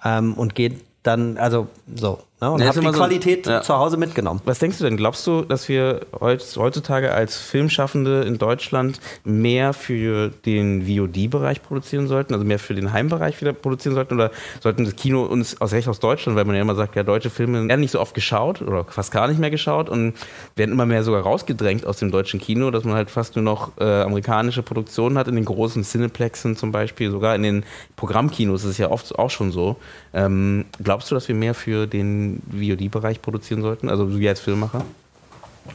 ähm, 0.04 0.34
und 0.34 0.56
geht 0.56 0.84
dann, 1.04 1.38
also 1.38 1.68
so. 1.96 2.20
Ne? 2.42 2.50
Und 2.50 2.60
ja, 2.60 2.68
habe 2.68 2.80
die 2.80 2.86
so, 2.88 2.92
Qualität 2.92 3.46
ja. 3.46 3.62
zu 3.62 3.78
Hause 3.78 3.98
mitgenommen. 3.98 4.42
Was 4.46 4.58
denkst 4.58 4.80
du 4.80 4.84
denn? 4.84 4.98
Glaubst 4.98 5.26
du, 5.28 5.44
dass 5.44 5.70
wir 5.70 6.02
heutzutage 6.20 7.14
als 7.14 7.38
Filmschaffende 7.38 8.24
in 8.24 8.40
Deutschland 8.40 9.00
mehr 9.24 9.74
für 9.74 10.30
den 10.30 10.88
VOD-Bereich 10.88 11.62
produzieren 11.62 12.08
sollten, 12.08 12.34
also 12.34 12.44
mehr 12.44 12.58
für 12.58 12.74
den 12.74 12.94
Heimbereich 12.94 13.40
wieder 13.42 13.54
produzieren 13.54 13.94
sollten? 13.94 14.16
Oder 14.16 14.32
sollten 14.60 14.86
das 14.86 14.96
Kino 14.96 15.22
uns 15.22 15.62
aus 15.62 15.72
Recht 15.72 15.88
aus 15.88 16.00
Deutschland, 16.00 16.36
weil 16.36 16.46
man 16.46 16.56
ja 16.56 16.64
immer 16.64 16.74
sagt, 16.74 16.96
ja, 16.96 17.04
deutsche 17.04 17.30
Filme 17.30 17.68
werden 17.68 17.80
nicht 17.80 17.92
so 17.92 18.00
oft 18.00 18.16
geschaut 18.16 18.64
oder 18.64 18.86
fast 18.86 19.12
gar 19.12 19.28
nicht 19.28 19.40
mehr 19.40 19.52
geschaut 19.52 19.88
und 19.88 20.14
werden 20.56 20.72
immer 20.72 20.88
mehr 20.88 21.04
sogar 21.04 21.22
rausgedrängt 21.22 21.86
aus 21.86 21.98
dem 21.98 22.10
deutschen 22.10 22.40
Kino, 22.40 22.72
dass 22.72 22.84
man 22.84 22.96
halt 22.96 23.12
fast 23.12 23.36
nur 23.36 23.44
noch 23.44 23.78
äh, 23.80 24.02
amerikanische 24.02 24.64
Produktionen 24.64 25.18
hat, 25.18 25.28
in 25.28 25.36
den 25.36 25.46
großen 25.46 25.84
Cineplexen 25.84 26.56
zum 26.56 26.72
Beispiel, 26.72 27.12
sogar 27.12 27.36
in 27.36 27.44
den 27.44 27.64
Programmkinos 27.98 28.64
ist 28.64 28.72
es 28.72 28.78
ja 28.80 28.90
oft 28.90 29.18
auch 29.20 29.30
schon 29.30 29.52
so. 29.52 29.76
Ähm, 30.14 30.66
glaubst 30.84 31.12
du, 31.12 31.16
dass 31.16 31.28
wir 31.28 31.36
mehr 31.36 31.54
für 31.54 31.86
den 31.86 32.31
VOD-Bereich 32.52 33.22
produzieren 33.22 33.62
sollten? 33.62 33.90
Also 33.90 34.06
du 34.06 34.30
als 34.30 34.40
Filmemacher? 34.40 34.84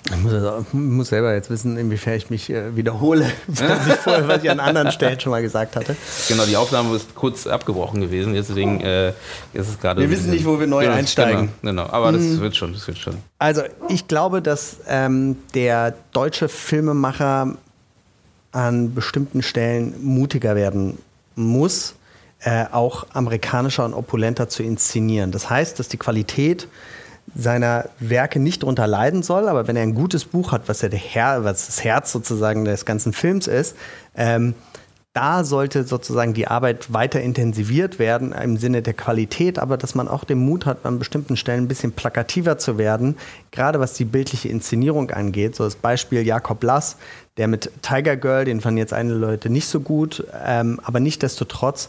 Ich 0.04 0.16
muss, 0.16 0.32
also, 0.32 0.66
muss, 0.72 1.08
selber 1.08 1.32
jetzt 1.34 1.48
wissen, 1.48 1.76
inwiefern 1.76 2.14
ich 2.14 2.28
mich 2.28 2.50
äh, 2.50 2.76
wiederhole, 2.76 3.24
was 3.46 3.86
ich, 3.86 3.94
vorher, 3.94 4.26
was 4.28 4.42
ich 4.42 4.50
an 4.50 4.58
anderen 4.58 4.90
Stellen 4.90 5.18
schon 5.20 5.30
mal 5.30 5.42
gesagt 5.42 5.76
hatte. 5.76 5.96
Genau, 6.28 6.44
die 6.44 6.56
Aufnahme 6.56 6.94
ist 6.96 7.14
kurz 7.14 7.46
abgebrochen 7.46 8.00
gewesen, 8.00 8.34
deswegen 8.34 8.80
äh, 8.80 9.10
ist 9.52 9.68
es 9.68 9.78
gerade. 9.78 10.00
Wir 10.00 10.10
wissen 10.10 10.30
nicht, 10.30 10.44
wo 10.44 10.58
wir 10.58 10.66
neu 10.66 10.84
genau, 10.84 10.96
einsteigen. 10.96 11.50
Genau, 11.62 11.82
genau. 11.84 11.94
aber 11.94 12.12
das 12.12 12.22
hm. 12.22 12.40
wird 12.40 12.56
schon, 12.56 12.72
das 12.72 12.86
wird 12.86 12.98
schon. 12.98 13.16
Also 13.38 13.62
ich 13.88 14.08
glaube, 14.08 14.42
dass 14.42 14.78
ähm, 14.88 15.36
der 15.54 15.94
deutsche 16.12 16.48
Filmemacher 16.48 17.56
an 18.52 18.94
bestimmten 18.94 19.42
Stellen 19.42 19.94
mutiger 20.02 20.56
werden 20.56 20.98
muss 21.36 21.94
äh, 22.46 22.66
auch 22.70 23.08
amerikanischer 23.12 23.84
und 23.84 23.92
opulenter 23.92 24.48
zu 24.48 24.62
inszenieren. 24.62 25.32
Das 25.32 25.50
heißt, 25.50 25.80
dass 25.80 25.88
die 25.88 25.96
Qualität 25.96 26.68
seiner 27.34 27.86
Werke 27.98 28.38
nicht 28.38 28.62
darunter 28.62 28.86
leiden 28.86 29.24
soll, 29.24 29.48
aber 29.48 29.66
wenn 29.66 29.74
er 29.74 29.82
ein 29.82 29.96
gutes 29.96 30.24
Buch 30.24 30.52
hat, 30.52 30.68
was 30.68 30.80
ja 30.80 30.88
der 30.88 31.00
Her 31.00 31.42
was 31.42 31.66
das 31.66 31.82
Herz 31.82 32.12
sozusagen 32.12 32.64
des 32.64 32.84
ganzen 32.84 33.12
Films 33.12 33.48
ist, 33.48 33.74
ähm, 34.14 34.54
da 35.12 35.44
sollte 35.44 35.84
sozusagen 35.84 36.34
die 36.34 36.46
Arbeit 36.46 36.92
weiter 36.92 37.22
intensiviert 37.22 37.98
werden 37.98 38.32
im 38.32 38.58
Sinne 38.58 38.82
der 38.82 38.92
Qualität, 38.92 39.58
aber 39.58 39.78
dass 39.78 39.94
man 39.94 40.08
auch 40.08 40.24
den 40.24 40.38
Mut 40.38 40.66
hat, 40.66 40.84
an 40.84 40.98
bestimmten 40.98 41.38
Stellen 41.38 41.64
ein 41.64 41.68
bisschen 41.68 41.92
plakativer 41.92 42.58
zu 42.58 42.76
werden, 42.76 43.16
gerade 43.50 43.80
was 43.80 43.94
die 43.94 44.04
bildliche 44.04 44.50
Inszenierung 44.50 45.10
angeht. 45.10 45.56
So 45.56 45.64
das 45.64 45.74
Beispiel 45.74 46.24
Jakob 46.24 46.62
Lass, 46.62 46.98
der 47.38 47.48
mit 47.48 47.72
Tiger 47.80 48.16
Girl, 48.16 48.44
den 48.44 48.60
fanden 48.60 48.76
jetzt 48.76 48.92
einige 48.92 49.16
Leute 49.16 49.48
nicht 49.48 49.68
so 49.68 49.80
gut, 49.80 50.22
ähm, 50.44 50.80
aber 50.84 51.00
nichtdestotrotz 51.00 51.88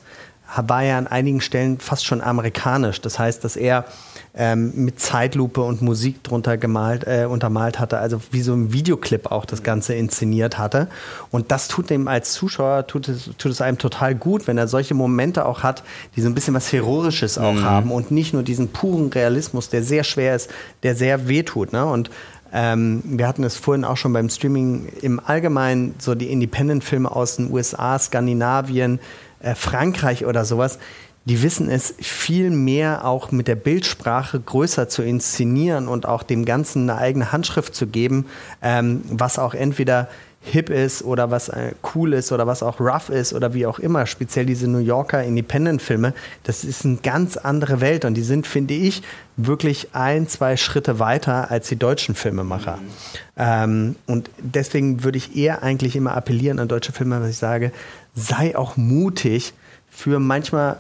war 0.56 0.84
ja 0.84 0.98
an 0.98 1.08
einigen 1.08 1.42
Stellen 1.42 1.80
fast 1.80 2.06
schon 2.06 2.22
amerikanisch. 2.22 3.02
Das 3.02 3.20
heißt, 3.20 3.44
dass 3.44 3.56
er 3.56 3.86
ähm, 4.34 4.72
mit 4.76 5.00
Zeitlupe 5.00 5.62
und 5.62 5.82
Musik 5.82 6.24
drunter 6.24 6.58
gemalt, 6.58 7.06
äh, 7.08 7.26
untermalt 7.26 7.80
hatte, 7.80 7.98
also 7.98 8.22
wie 8.32 8.42
so 8.42 8.54
ein 8.54 8.72
Videoclip 8.72 9.32
auch 9.32 9.46
das 9.46 9.64
Ganze 9.64 9.96
inszeniert 9.96 10.58
hatte. 10.58 10.88
Und 11.32 11.52
das 11.52 11.68
tut 11.68 11.90
dem 11.90 12.08
als 12.08 12.34
Zuschauer, 12.34 12.86
tut 12.88 13.10
es, 13.10 13.32
tut 13.38 13.52
es 13.52 13.62
einem 13.62 13.80
total 13.80 14.14
gut, 14.16 14.48
wenn 14.48 14.58
er 14.58 14.68
solche 14.68 14.94
Momente 14.94 15.46
auch 15.46 15.64
hat, 15.64 15.84
die 16.16 16.22
so 16.22 16.30
ein 16.30 16.36
bisschen 16.36 16.54
was 16.54 16.72
Heroisches 16.72 17.38
auch 17.38 17.54
mhm. 17.54 17.64
haben 17.64 17.92
und 17.92 18.12
nicht 18.12 18.34
nur 18.34 18.44
diesen 18.44 18.70
puren 18.70 19.08
Realismus, 19.08 19.70
der 19.70 19.84
sehr 19.84 20.04
schwer 20.04 20.36
ist, 20.36 20.52
der 20.84 20.96
sehr 20.96 21.28
wehtut. 21.28 21.74
Ne? 21.74 21.84
Und 21.86 22.12
ähm, 22.54 23.02
wir 23.06 23.28
hatten 23.28 23.44
es 23.44 23.58
vorhin 23.58 23.84
auch 23.84 23.98
schon 23.98 24.14
beim 24.14 24.30
Streaming 24.30 24.88
im 25.02 25.20
Allgemeinen, 25.20 25.96
so 25.98 26.16
die 26.16 26.32
Independent-Filme 26.32 27.14
aus 27.14 27.38
den 27.38 27.52
USA, 27.52 28.00
Skandinavien, 28.00 29.00
äh, 29.40 29.56
Frankreich 29.56 30.26
oder 30.26 30.46
sowas, 30.46 30.80
die 31.26 31.44
wissen 31.44 31.70
es 31.70 31.94
viel 32.00 32.50
mehr 32.52 33.06
auch 33.06 33.32
mit 33.32 33.50
der 33.50 33.56
Bildsprache 33.56 34.40
größer 34.40 34.88
zu 34.88 35.04
inszenieren 35.04 35.90
und 35.90 36.06
auch 36.06 36.24
dem 36.24 36.46
Ganzen 36.46 36.90
eine 36.90 37.00
eigene 37.00 37.34
Handschrift 37.34 37.76
zu 37.76 37.88
geben, 37.88 38.28
ähm, 38.62 39.02
was 39.10 39.38
auch 39.38 39.54
entweder 39.54 40.08
hip 40.52 40.70
ist 40.70 41.04
oder 41.04 41.30
was 41.30 41.50
äh, 41.50 41.74
cool 41.94 42.14
ist 42.14 42.32
oder 42.32 42.48
was 42.48 42.64
auch 42.64 42.80
rough 42.80 43.10
ist 43.10 43.34
oder 43.34 43.54
wie 43.54 43.66
auch 43.66 43.80
immer. 43.80 44.06
Speziell 44.06 44.46
diese 44.46 44.68
New 44.70 44.80
Yorker 44.80 45.24
Independent-Filme, 45.24 46.14
das 46.44 46.64
ist 46.64 46.86
eine 46.86 46.98
ganz 46.98 47.36
andere 47.36 47.82
Welt 47.82 48.06
und 48.06 48.14
die 48.14 48.22
sind, 48.22 48.48
finde 48.48 48.74
ich, 48.74 49.02
wirklich 49.36 49.90
ein, 49.94 50.28
zwei 50.28 50.56
Schritte 50.56 51.00
weiter 51.00 51.52
als 51.52 51.68
die 51.68 51.76
deutschen 51.76 52.16
Filmemacher. 52.16 52.78
Mhm. 52.78 52.88
Ähm, 53.36 53.96
und 54.06 54.30
deswegen 54.40 55.04
würde 55.04 55.18
ich 55.18 55.36
eher 55.36 55.64
eigentlich 55.64 55.96
immer 55.96 56.16
appellieren 56.16 56.60
an 56.60 56.68
deutsche 56.68 56.94
Filme, 56.94 57.20
was 57.22 57.30
ich 57.30 57.38
sage, 57.38 57.72
sei 58.18 58.58
auch 58.58 58.76
mutig 58.76 59.54
für 59.90 60.20
manchmal 60.20 60.78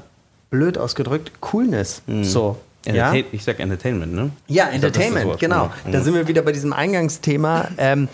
blöd 0.50 0.78
ausgedrückt 0.78 1.40
Coolness. 1.40 2.02
Mhm. 2.08 2.24
So. 2.24 2.58
Ja? 2.86 3.14
Ich 3.14 3.44
sag 3.44 3.60
Entertainment, 3.60 4.14
ne? 4.14 4.32
Ja, 4.48 4.70
Entertainment, 4.70 5.40
genau. 5.40 5.70
Mhm. 5.86 5.92
Da 5.92 6.02
sind 6.02 6.14
wir 6.14 6.28
wieder 6.28 6.42
bei 6.42 6.54
diesem 6.54 6.72
Eingangsthema. 6.72 7.68
Ähm, 7.78 8.08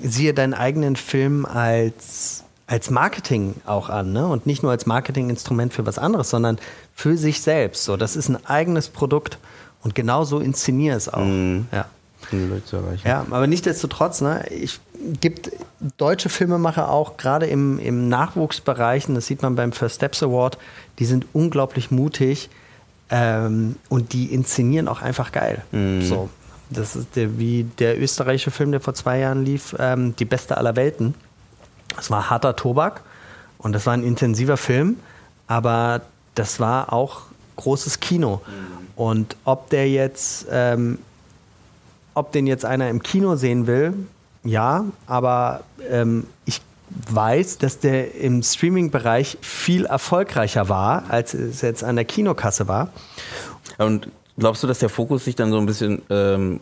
siehe 0.00 0.32
deinen 0.34 0.54
eigenen 0.54 0.94
Film 0.94 1.44
als, 1.44 2.44
als 2.68 2.90
Marketing 2.90 3.54
auch 3.66 3.88
an, 3.88 4.12
ne? 4.12 4.28
Und 4.28 4.46
nicht 4.46 4.62
nur 4.62 4.70
als 4.70 4.86
Marketinginstrument 4.86 5.72
für 5.72 5.84
was 5.84 5.98
anderes, 5.98 6.30
sondern 6.30 6.58
für 6.94 7.16
sich 7.16 7.40
selbst. 7.40 7.84
So, 7.84 7.96
das 7.96 8.14
ist 8.14 8.28
ein 8.28 8.44
eigenes 8.46 8.88
Produkt 8.88 9.38
und 9.82 9.96
genauso 9.96 10.38
inszeniere 10.38 10.96
es 10.96 11.08
auch. 11.08 11.24
Mhm. 11.24 11.66
Ja. 11.72 11.86
Leute 12.32 12.64
zu 12.64 12.76
erreichen. 12.76 13.06
Ja, 13.06 13.26
aber 13.30 13.46
nichtsdestotrotz, 13.46 14.20
ne, 14.20 14.46
ich 14.50 14.80
gibt 15.20 15.50
deutsche 15.96 16.28
Filmemacher 16.28 16.90
auch, 16.90 17.16
gerade 17.16 17.46
im, 17.46 17.78
im 17.78 18.08
Nachwuchsbereich, 18.08 19.08
und 19.08 19.14
das 19.14 19.26
sieht 19.26 19.42
man 19.42 19.54
beim 19.56 19.72
First 19.72 19.96
Steps 19.96 20.22
Award, 20.22 20.58
die 20.98 21.04
sind 21.04 21.26
unglaublich 21.32 21.90
mutig 21.90 22.50
ähm, 23.10 23.76
und 23.88 24.12
die 24.12 24.26
inszenieren 24.26 24.88
auch 24.88 25.02
einfach 25.02 25.32
geil. 25.32 25.62
Mhm. 25.72 26.02
So. 26.02 26.28
Das 26.70 26.96
ist 26.96 27.16
der, 27.16 27.38
wie 27.38 27.64
der 27.78 27.98
österreichische 27.98 28.50
Film, 28.50 28.72
der 28.72 28.80
vor 28.80 28.92
zwei 28.92 29.20
Jahren 29.20 29.44
lief, 29.44 29.74
ähm, 29.78 30.14
Die 30.16 30.26
Beste 30.26 30.58
aller 30.58 30.76
Welten. 30.76 31.14
Das 31.96 32.10
war 32.10 32.28
harter 32.28 32.56
Tobak 32.56 33.02
und 33.56 33.72
das 33.72 33.86
war 33.86 33.94
ein 33.94 34.04
intensiver 34.04 34.58
Film, 34.58 34.96
aber 35.46 36.02
das 36.34 36.60
war 36.60 36.92
auch 36.92 37.22
großes 37.56 38.00
Kino. 38.00 38.42
Mhm. 38.46 38.86
Und 38.96 39.36
ob 39.44 39.70
der 39.70 39.88
jetzt 39.88 40.46
ähm, 40.50 40.98
ob 42.18 42.32
den 42.32 42.46
jetzt 42.46 42.64
einer 42.64 42.88
im 42.90 43.02
Kino 43.02 43.36
sehen 43.36 43.66
will, 43.66 43.94
ja, 44.44 44.84
aber 45.06 45.62
ähm, 45.90 46.26
ich 46.46 46.60
weiß, 47.10 47.58
dass 47.58 47.80
der 47.80 48.14
im 48.14 48.42
Streaming-Bereich 48.42 49.38
viel 49.40 49.84
erfolgreicher 49.84 50.68
war, 50.68 51.04
als 51.08 51.34
es 51.34 51.60
jetzt 51.60 51.84
an 51.84 51.96
der 51.96 52.04
Kinokasse 52.04 52.66
war. 52.66 52.90
Und 53.76 54.08
glaubst 54.38 54.62
du, 54.62 54.66
dass 54.66 54.78
der 54.78 54.88
Fokus 54.88 55.24
sich 55.24 55.36
dann 55.36 55.50
so 55.50 55.58
ein 55.58 55.66
bisschen 55.66 56.02
ähm, 56.08 56.60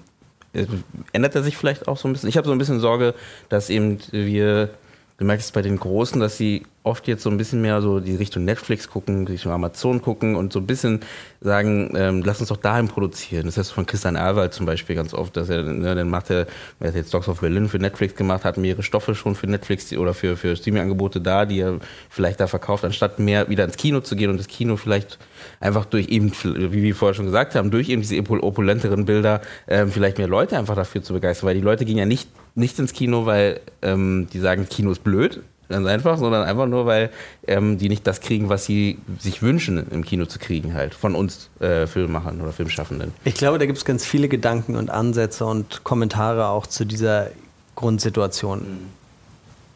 äh, 0.52 0.66
ändert 1.12 1.34
er 1.34 1.42
sich 1.42 1.56
vielleicht 1.56 1.86
auch 1.86 1.96
so 1.96 2.08
ein 2.08 2.12
bisschen? 2.12 2.28
Ich 2.28 2.36
habe 2.36 2.46
so 2.46 2.52
ein 2.52 2.58
bisschen 2.58 2.80
Sorge, 2.80 3.14
dass 3.48 3.70
eben 3.70 3.98
wir 4.10 4.70
du 5.18 5.24
merkst 5.24 5.46
es 5.46 5.52
bei 5.52 5.62
den 5.62 5.78
Großen, 5.78 6.20
dass 6.20 6.36
sie 6.36 6.66
oft 6.86 7.08
jetzt 7.08 7.22
so 7.22 7.30
ein 7.30 7.36
bisschen 7.36 7.60
mehr 7.60 7.82
so 7.82 7.98
die 8.00 8.14
Richtung 8.14 8.44
Netflix 8.44 8.88
gucken, 8.88 9.26
Richtung 9.26 9.52
Amazon 9.52 10.00
gucken 10.00 10.36
und 10.36 10.52
so 10.52 10.60
ein 10.60 10.66
bisschen 10.66 11.00
sagen, 11.40 11.92
ähm, 11.96 12.22
lass 12.24 12.40
uns 12.40 12.48
doch 12.48 12.56
dahin 12.56 12.86
produzieren. 12.86 13.46
Das 13.46 13.58
heißt 13.58 13.72
von 13.72 13.86
Christian 13.86 14.14
Erwald 14.14 14.54
zum 14.54 14.66
Beispiel 14.66 14.94
ganz 14.94 15.12
oft, 15.12 15.36
dass 15.36 15.48
er, 15.48 15.64
ne, 15.64 15.94
dann 15.94 16.08
macht 16.08 16.30
er, 16.30 16.46
er 16.78 16.88
hat 16.88 16.94
jetzt 16.94 17.12
Dogs 17.12 17.28
of 17.28 17.40
Berlin 17.40 17.68
für 17.68 17.78
Netflix 17.78 18.14
gemacht, 18.14 18.44
hat 18.44 18.56
mehrere 18.56 18.84
Stoffe 18.84 19.14
schon 19.14 19.34
für 19.34 19.48
Netflix 19.48 19.92
oder 19.96 20.14
für, 20.14 20.36
für 20.36 20.54
Streaming-Angebote 20.54 21.20
da, 21.20 21.44
die 21.44 21.60
er 21.60 21.80
vielleicht 22.08 22.38
da 22.38 22.46
verkauft, 22.46 22.84
anstatt 22.84 23.18
mehr 23.18 23.48
wieder 23.48 23.64
ins 23.64 23.76
Kino 23.76 24.00
zu 24.00 24.14
gehen 24.14 24.30
und 24.30 24.38
das 24.38 24.46
Kino 24.46 24.76
vielleicht 24.76 25.18
einfach 25.58 25.86
durch 25.86 26.08
eben, 26.08 26.32
wie 26.44 26.82
wir 26.82 26.94
vorher 26.94 27.14
schon 27.14 27.26
gesagt 27.26 27.56
haben, 27.56 27.72
durch 27.72 27.88
eben 27.88 28.02
diese 28.02 28.18
opulenteren 28.18 29.04
Bilder 29.04 29.40
ähm, 29.66 29.90
vielleicht 29.90 30.18
mehr 30.18 30.28
Leute 30.28 30.56
einfach 30.56 30.76
dafür 30.76 31.02
zu 31.02 31.12
begeistern, 31.12 31.48
weil 31.48 31.56
die 31.56 31.60
Leute 31.60 31.84
gehen 31.84 31.98
ja 31.98 32.06
nicht 32.06 32.28
nicht 32.56 32.78
ins 32.78 32.94
Kino, 32.94 33.26
weil 33.26 33.60
ähm, 33.82 34.28
die 34.32 34.38
sagen, 34.38 34.66
Kino 34.68 34.90
ist 34.90 35.04
blöd, 35.04 35.42
ganz 35.68 35.86
einfach, 35.86 36.18
sondern 36.18 36.44
einfach 36.44 36.66
nur, 36.66 36.86
weil 36.86 37.10
ähm, 37.46 37.78
die 37.78 37.88
nicht 37.88 38.06
das 38.06 38.20
kriegen, 38.20 38.48
was 38.48 38.64
sie 38.64 38.98
sich 39.18 39.42
wünschen, 39.42 39.86
im 39.90 40.04
Kino 40.04 40.26
zu 40.26 40.38
kriegen, 40.38 40.74
halt, 40.74 40.94
von 40.94 41.14
uns 41.14 41.50
äh, 41.60 41.86
Filmemachern 41.86 42.40
oder 42.40 42.52
Filmschaffenden. 42.52 43.12
Ich 43.24 43.34
glaube, 43.34 43.58
da 43.58 43.66
gibt 43.66 43.78
es 43.78 43.84
ganz 43.84 44.04
viele 44.04 44.28
Gedanken 44.28 44.76
und 44.76 44.90
Ansätze 44.90 45.44
und 45.44 45.84
Kommentare 45.84 46.48
auch 46.48 46.66
zu 46.66 46.84
dieser 46.84 47.30
Grundsituation. 47.74 48.60
Mhm. 48.60 48.86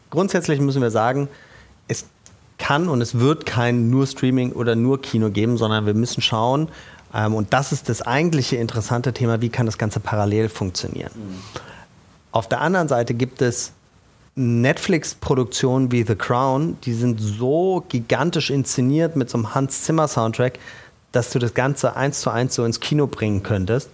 Grundsätzlich 0.09 0.59
müssen 0.59 0.81
wir 0.81 0.91
sagen, 0.91 1.27
es 1.87 2.05
kann 2.57 2.89
und 2.89 3.01
es 3.01 3.19
wird 3.19 3.45
kein 3.45 3.89
nur 3.89 4.07
Streaming 4.07 4.51
oder 4.51 4.75
nur 4.75 5.01
Kino 5.01 5.29
geben, 5.29 5.57
sondern 5.57 5.85
wir 5.85 5.93
müssen 5.93 6.21
schauen, 6.21 6.69
ähm, 7.13 7.33
und 7.33 7.53
das 7.53 7.71
ist 7.71 7.89
das 7.89 8.01
eigentliche 8.01 8.55
interessante 8.55 9.13
Thema, 9.13 9.41
wie 9.41 9.49
kann 9.49 9.65
das 9.65 9.77
Ganze 9.77 9.99
parallel 9.99 10.49
funktionieren. 10.49 11.11
Mhm. 11.15 11.35
Auf 12.31 12.47
der 12.47 12.61
anderen 12.61 12.87
Seite 12.87 13.13
gibt 13.13 13.41
es 13.41 13.73
Netflix-Produktionen 14.35 15.91
wie 15.91 16.03
The 16.03 16.15
Crown, 16.15 16.77
die 16.83 16.93
sind 16.93 17.19
so 17.19 17.83
gigantisch 17.89 18.49
inszeniert 18.49 19.15
mit 19.15 19.29
so 19.29 19.37
einem 19.37 19.53
Hans 19.53 19.83
Zimmer 19.83 20.07
Soundtrack, 20.07 20.59
dass 21.11 21.31
du 21.31 21.39
das 21.39 21.53
Ganze 21.53 21.95
eins 21.95 22.21
zu 22.21 22.29
eins 22.29 22.55
so 22.55 22.63
ins 22.63 22.79
Kino 22.79 23.07
bringen 23.07 23.43
könntest. 23.43 23.89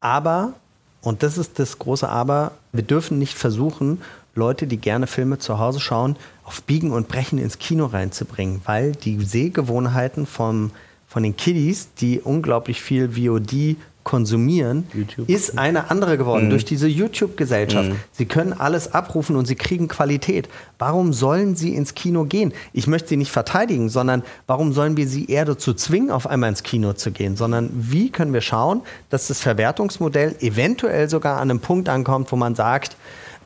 Aber, 0.00 0.52
und 1.00 1.22
das 1.22 1.38
ist 1.38 1.58
das 1.58 1.78
große 1.78 2.08
Aber, 2.08 2.52
wir 2.72 2.82
dürfen 2.82 3.18
nicht 3.18 3.34
versuchen, 3.34 4.02
Leute, 4.34 4.66
die 4.66 4.76
gerne 4.76 5.06
Filme 5.06 5.38
zu 5.38 5.58
Hause 5.58 5.80
schauen, 5.80 6.16
auf 6.44 6.62
Biegen 6.62 6.92
und 6.92 7.08
Brechen 7.08 7.38
ins 7.38 7.58
Kino 7.58 7.86
reinzubringen, 7.86 8.60
weil 8.64 8.92
die 8.92 9.20
Sehgewohnheiten 9.20 10.26
vom, 10.26 10.70
von 11.08 11.22
den 11.22 11.36
Kiddies, 11.36 11.88
die 11.94 12.20
unglaublich 12.20 12.80
viel 12.80 13.10
VOD 13.16 13.76
konsumieren, 14.08 14.86
YouTube. 14.94 15.28
ist 15.28 15.58
eine 15.58 15.90
andere 15.90 16.16
geworden 16.16 16.46
mhm. 16.46 16.50
durch 16.50 16.64
diese 16.64 16.88
YouTube-Gesellschaft. 16.88 17.90
Mhm. 17.90 17.96
Sie 18.10 18.24
können 18.24 18.54
alles 18.54 18.94
abrufen 18.94 19.36
und 19.36 19.44
sie 19.44 19.54
kriegen 19.54 19.86
Qualität. 19.86 20.48
Warum 20.78 21.12
sollen 21.12 21.56
sie 21.56 21.74
ins 21.74 21.92
Kino 21.92 22.24
gehen? 22.24 22.54
Ich 22.72 22.86
möchte 22.86 23.10
sie 23.10 23.18
nicht 23.18 23.30
verteidigen, 23.30 23.90
sondern 23.90 24.22
warum 24.46 24.72
sollen 24.72 24.96
wir 24.96 25.06
sie 25.06 25.26
eher 25.26 25.44
dazu 25.44 25.74
zwingen, 25.74 26.10
auf 26.10 26.26
einmal 26.26 26.48
ins 26.48 26.62
Kino 26.62 26.94
zu 26.94 27.10
gehen? 27.10 27.36
Sondern 27.36 27.68
wie 27.74 28.08
können 28.08 28.32
wir 28.32 28.40
schauen, 28.40 28.80
dass 29.10 29.26
das 29.26 29.42
Verwertungsmodell 29.42 30.36
eventuell 30.40 31.10
sogar 31.10 31.36
an 31.36 31.50
einem 31.50 31.60
Punkt 31.60 31.90
ankommt, 31.90 32.32
wo 32.32 32.36
man 32.36 32.54
sagt, 32.54 32.96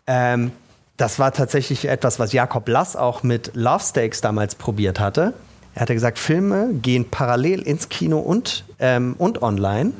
ähm, 0.07 0.53
das 0.97 1.19
war 1.19 1.33
tatsächlich 1.33 1.89
etwas, 1.89 2.21
was 2.21 2.33
Jakob 2.33 2.69
Lass 2.69 2.95
auch 2.95 3.25
mit 3.25 3.51
Love 3.55 3.83
Stakes 3.83 4.21
damals 4.21 4.55
probiert 4.55 5.01
hatte. 5.01 5.35
Er 5.75 5.83
hatte 5.83 5.95
gesagt, 5.95 6.21
Filme 6.21 6.69
gehen 6.75 7.11
parallel 7.11 7.63
ins 7.63 7.89
Kino 7.89 8.21
und, 8.21 8.65
ähm, 8.79 9.17
und 9.19 9.43
online. 9.43 9.93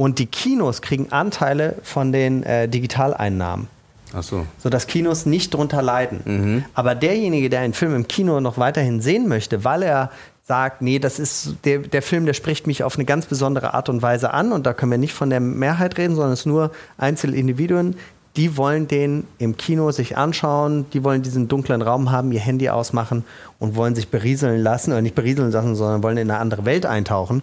Und 0.00 0.18
die 0.18 0.24
Kinos 0.24 0.80
kriegen 0.80 1.12
Anteile 1.12 1.74
von 1.82 2.10
den 2.10 2.42
äh, 2.42 2.66
Digitaleinnahmen. 2.70 3.66
Ach 4.14 4.22
so. 4.22 4.46
Sodass 4.56 4.86
Kinos 4.86 5.26
nicht 5.26 5.52
drunter 5.52 5.82
leiden. 5.82 6.20
Mhm. 6.24 6.64
Aber 6.72 6.94
derjenige, 6.94 7.50
der 7.50 7.60
einen 7.60 7.74
Film 7.74 7.94
im 7.94 8.08
Kino 8.08 8.40
noch 8.40 8.56
weiterhin 8.56 9.02
sehen 9.02 9.28
möchte, 9.28 9.62
weil 9.62 9.82
er 9.82 10.10
sagt, 10.48 10.80
nee, 10.80 10.98
das 11.00 11.18
ist 11.18 11.56
der, 11.64 11.80
der 11.80 12.00
Film, 12.00 12.24
der 12.24 12.32
spricht 12.32 12.66
mich 12.66 12.82
auf 12.82 12.96
eine 12.96 13.04
ganz 13.04 13.26
besondere 13.26 13.74
Art 13.74 13.90
und 13.90 14.00
Weise 14.00 14.32
an 14.32 14.52
und 14.52 14.64
da 14.64 14.72
können 14.72 14.90
wir 14.90 14.96
nicht 14.96 15.12
von 15.12 15.28
der 15.28 15.40
Mehrheit 15.40 15.98
reden, 15.98 16.14
sondern 16.14 16.32
es 16.32 16.46
nur 16.46 16.70
Einzelindividuen, 16.96 17.96
die 18.36 18.56
wollen 18.56 18.88
den 18.88 19.24
im 19.36 19.58
Kino 19.58 19.90
sich 19.90 20.16
anschauen, 20.16 20.86
die 20.94 21.04
wollen 21.04 21.20
diesen 21.20 21.48
dunklen 21.48 21.82
Raum 21.82 22.10
haben, 22.10 22.32
ihr 22.32 22.40
Handy 22.40 22.70
ausmachen 22.70 23.22
und 23.58 23.76
wollen 23.76 23.94
sich 23.94 24.08
berieseln 24.08 24.62
lassen, 24.62 24.92
oder 24.92 25.02
nicht 25.02 25.14
berieseln 25.14 25.52
lassen, 25.52 25.74
sondern 25.74 26.02
wollen 26.02 26.16
in 26.16 26.30
eine 26.30 26.40
andere 26.40 26.64
Welt 26.64 26.86
eintauchen 26.86 27.42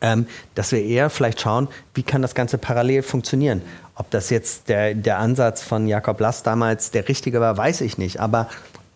ähm, 0.00 0.26
dass 0.54 0.72
wir 0.72 0.82
eher 0.82 1.10
vielleicht 1.10 1.40
schauen, 1.40 1.68
wie 1.94 2.02
kann 2.02 2.22
das 2.22 2.34
Ganze 2.34 2.58
parallel 2.58 3.02
funktionieren. 3.02 3.62
Ob 3.94 4.10
das 4.10 4.30
jetzt 4.30 4.68
der, 4.68 4.94
der 4.94 5.18
Ansatz 5.18 5.62
von 5.62 5.88
Jakob 5.88 6.20
Lass 6.20 6.42
damals 6.42 6.90
der 6.90 7.08
richtige 7.08 7.40
war, 7.40 7.56
weiß 7.56 7.80
ich 7.80 7.98
nicht. 7.98 8.20
Aber 8.20 8.48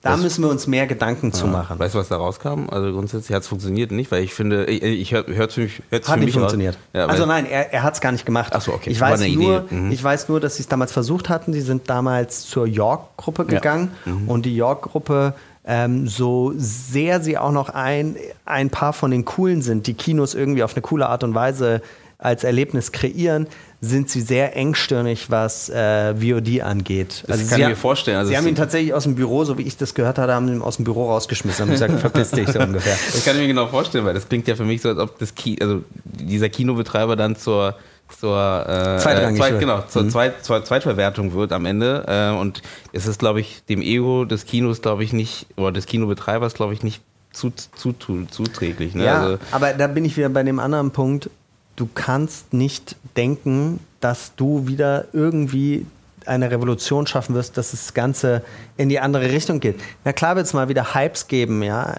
da 0.03 0.12
das, 0.12 0.20
müssen 0.20 0.42
wir 0.42 0.50
uns 0.50 0.66
mehr 0.66 0.88
Gedanken 0.88 1.28
ja, 1.28 1.32
zu 1.32 1.46
machen. 1.46 1.78
Weißt 1.78 1.94
du, 1.94 1.98
was 2.00 2.09
da 2.09 2.16
rauskam? 2.16 2.68
Also 2.68 2.92
grundsätzlich 2.92 3.34
hat 3.34 3.42
es 3.42 3.48
funktioniert 3.48 3.92
nicht, 3.92 4.11
weil 4.11 4.24
ich 4.24 4.34
finde, 4.34 4.64
ich, 4.64 4.82
ich 4.82 5.12
höre 5.12 5.26
hört 5.28 5.53
für 5.53 5.61
mich. 5.62 5.80
Hört's 5.90 6.09
hat 6.09 6.18
für 6.18 6.24
nicht 6.24 6.34
funktioniert. 6.34 6.76
Ja, 6.92 7.07
also 7.07 7.24
nein, 7.24 7.46
er, 7.46 7.72
er 7.72 7.84
hat 7.84 7.94
es 7.94 8.00
gar 8.00 8.11
nicht 8.11 8.26
gemacht. 8.26 8.53
Ach 8.55 8.61
so, 8.61 8.72
okay. 8.72 8.90
Ich 8.90 9.00
weiß, 9.00 9.24
nur, 9.28 9.64
mhm. 9.70 9.92
ich 9.92 10.03
weiß 10.03 10.28
nur, 10.28 10.40
dass 10.40 10.57
sie 10.57 10.62
es 10.62 10.68
damals 10.68 10.90
versucht 10.90 11.28
hatten. 11.28 11.53
Sie 11.53 11.61
sind 11.61 11.88
damals 11.88 12.48
zur 12.48 12.66
York-Gruppe 12.66 13.44
gegangen 13.44 13.92
ja. 14.05 14.12
mhm. 14.12 14.28
und 14.28 14.44
die 14.44 14.57
York-Gruppe 14.57 15.34
ähm, 15.65 16.09
so 16.09 16.53
sehr 16.57 17.21
sie 17.21 17.39
auch 17.39 17.53
noch 17.53 17.69
ein, 17.69 18.17
ein 18.45 18.71
paar 18.71 18.93
von 18.93 19.11
den 19.11 19.25
coolen 19.25 19.63
sind, 19.63 19.87
die 19.87 19.95
Kinos 19.95 20.35
irgendwie 20.35 20.63
auf 20.63 20.75
eine 20.75 20.83
coole 20.83 21.09
Art 21.09 21.23
und 21.25 21.35
Weise 21.35 21.83
als 22.19 22.45
Erlebnis 22.45 22.93
kreieren, 22.93 23.49
sind 23.81 24.09
sie 24.09 24.21
sehr 24.21 24.57
engstirnig, 24.57 25.29
was 25.29 25.69
äh, 25.69 26.15
VOD 26.15 26.61
angeht. 26.63 27.25
Das 27.27 27.39
also 27.39 27.51
kann 27.51 27.61
ich 27.61 27.67
mir 27.67 27.77
vorstellen. 27.77 28.17
Also 28.17 28.31
sie 28.31 28.37
haben 28.37 28.47
ihn 28.47 28.55
tatsächlich 28.55 28.95
aus 28.95 29.03
dem 29.03 29.17
Büro, 29.17 29.43
so 29.45 29.59
wie 29.59 29.63
ich 29.63 29.77
das 29.77 29.95
gehört 29.95 30.19
habe, 30.19 30.33
haben 30.33 30.47
ihn 30.47 30.63
aus 30.63 30.77
dem 30.77 30.85
Büro 30.85 31.11
rausgeschmissen 31.11 31.65
und 31.65 31.73
gesagt, 31.73 31.99
verpiss 32.01 32.31
dich 32.31 32.49
so 32.49 32.61
ungefähr. 32.61 32.97
Das 33.13 33.25
kann 33.25 33.35
ich 33.35 33.43
mir 33.43 33.49
genau 33.49 33.67
vorstellen, 33.67 34.05
weil 34.05 34.15
das 34.15 34.29
klingt 34.29 34.47
ja 34.47 34.55
für 34.55 34.65
mich 34.65 34.83
so, 34.83 34.91
als 34.91 34.99
ob 34.99 35.19
das 35.19 35.35
Ki 35.35 35.59
also 35.61 35.83
dieser 36.05 36.49
Kinobetreiber 36.49 37.17
dann 37.17 37.35
zur 37.35 37.75
zur, 38.19 38.67
äh, 38.69 38.99
Zweit, 38.99 39.61
genau, 39.61 39.83
zur, 39.83 40.05
mhm. 40.05 40.11
Zweit, 40.11 40.45
zur 40.45 40.65
Zweitverwertung 40.65 41.33
wird 41.35 41.53
am 41.53 41.67
Ende. 41.67 42.05
Äh, 42.07 42.39
und 42.39 42.63
es 42.93 43.07
ist, 43.07 43.19
glaube 43.19 43.41
ich, 43.41 43.65
dem 43.65 43.83
Ego 43.83 44.25
des 44.25 44.47
Kinos, 44.47 44.83
glaube 44.83 45.05
ich, 45.05 45.13
nicht, 45.13 45.47
oder 45.57 45.73
des 45.73 45.87
Kinobetreibers, 45.87 46.55
glaube 46.55 46.75
ich, 46.75 46.83
nicht 46.83 47.03
zu, 47.33 47.51
zu, 47.51 47.93
zu, 47.93 48.27
zuträglich. 48.31 48.95
Ne? 48.95 49.05
Ja, 49.05 49.23
also, 49.23 49.39
aber 49.51 49.73
da 49.73 49.87
bin 49.87 50.05
ich 50.05 50.17
wieder 50.17 50.29
bei 50.29 50.43
dem 50.43 50.59
anderen 50.59 50.91
Punkt. 50.91 51.31
Du 51.77 51.89
kannst 51.93 52.53
nicht 52.53 52.97
denken, 53.17 53.81
dass 54.01 54.35
du 54.37 54.67
wieder 54.67 55.07
irgendwie 55.13 55.87
eine 56.27 56.51
Revolution 56.51 57.07
schaffen 57.07 57.35
wirst, 57.35 57.57
dass 57.57 57.73
das 57.73 57.95
Ganze 57.95 58.43
in 58.77 58.89
die 58.89 59.01
andere 59.01 59.31
Richtung 59.31 59.61
geht. 59.61 59.81
Na 60.05 60.13
klar 60.13 60.37
wird 60.37 60.47
es 60.47 60.53
mal 60.53 60.69
wieder 60.69 60.95
Hypes 60.95 61.27
geben, 61.29 61.63
ja. 61.63 61.95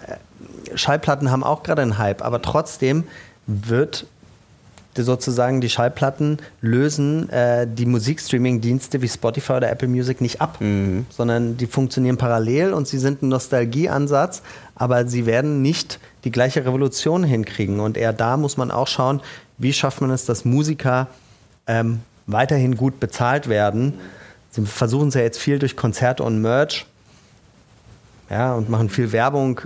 Schallplatten 0.74 1.30
haben 1.30 1.44
auch 1.44 1.62
gerade 1.62 1.82
einen 1.82 1.98
Hype, 1.98 2.22
aber 2.22 2.40
trotzdem 2.40 3.04
wird 3.46 4.06
sozusagen 5.02 5.60
die 5.60 5.68
Schallplatten 5.68 6.38
lösen 6.60 7.28
äh, 7.30 7.66
die 7.66 7.86
Musikstreaming-Dienste 7.86 9.02
wie 9.02 9.08
Spotify 9.08 9.54
oder 9.54 9.70
Apple 9.70 9.88
Music 9.88 10.20
nicht 10.20 10.40
ab, 10.40 10.60
mhm. 10.60 11.06
sondern 11.10 11.56
die 11.56 11.66
funktionieren 11.66 12.16
parallel 12.16 12.72
und 12.72 12.86
sie 12.86 12.98
sind 12.98 13.22
ein 13.22 13.28
Nostalgieansatz, 13.28 14.42
aber 14.74 15.06
sie 15.06 15.26
werden 15.26 15.62
nicht 15.62 15.98
die 16.24 16.30
gleiche 16.30 16.64
Revolution 16.64 17.24
hinkriegen. 17.24 17.80
Und 17.80 17.96
eher 17.96 18.12
da 18.12 18.36
muss 18.36 18.56
man 18.56 18.70
auch 18.70 18.88
schauen, 18.88 19.20
wie 19.58 19.72
schafft 19.72 20.00
man 20.00 20.10
es, 20.10 20.24
dass 20.24 20.44
Musiker 20.44 21.08
ähm, 21.66 22.00
weiterhin 22.26 22.76
gut 22.76 23.00
bezahlt 23.00 23.48
werden. 23.48 23.94
Sie 24.50 24.64
versuchen 24.64 25.08
es 25.08 25.14
ja 25.14 25.22
jetzt 25.22 25.38
viel 25.38 25.58
durch 25.58 25.76
Konzerte 25.76 26.22
und 26.22 26.40
Merch 26.40 26.86
ja, 28.34 28.52
und 28.54 28.68
machen 28.68 28.88
viel 28.88 29.12
Werbung. 29.12 29.60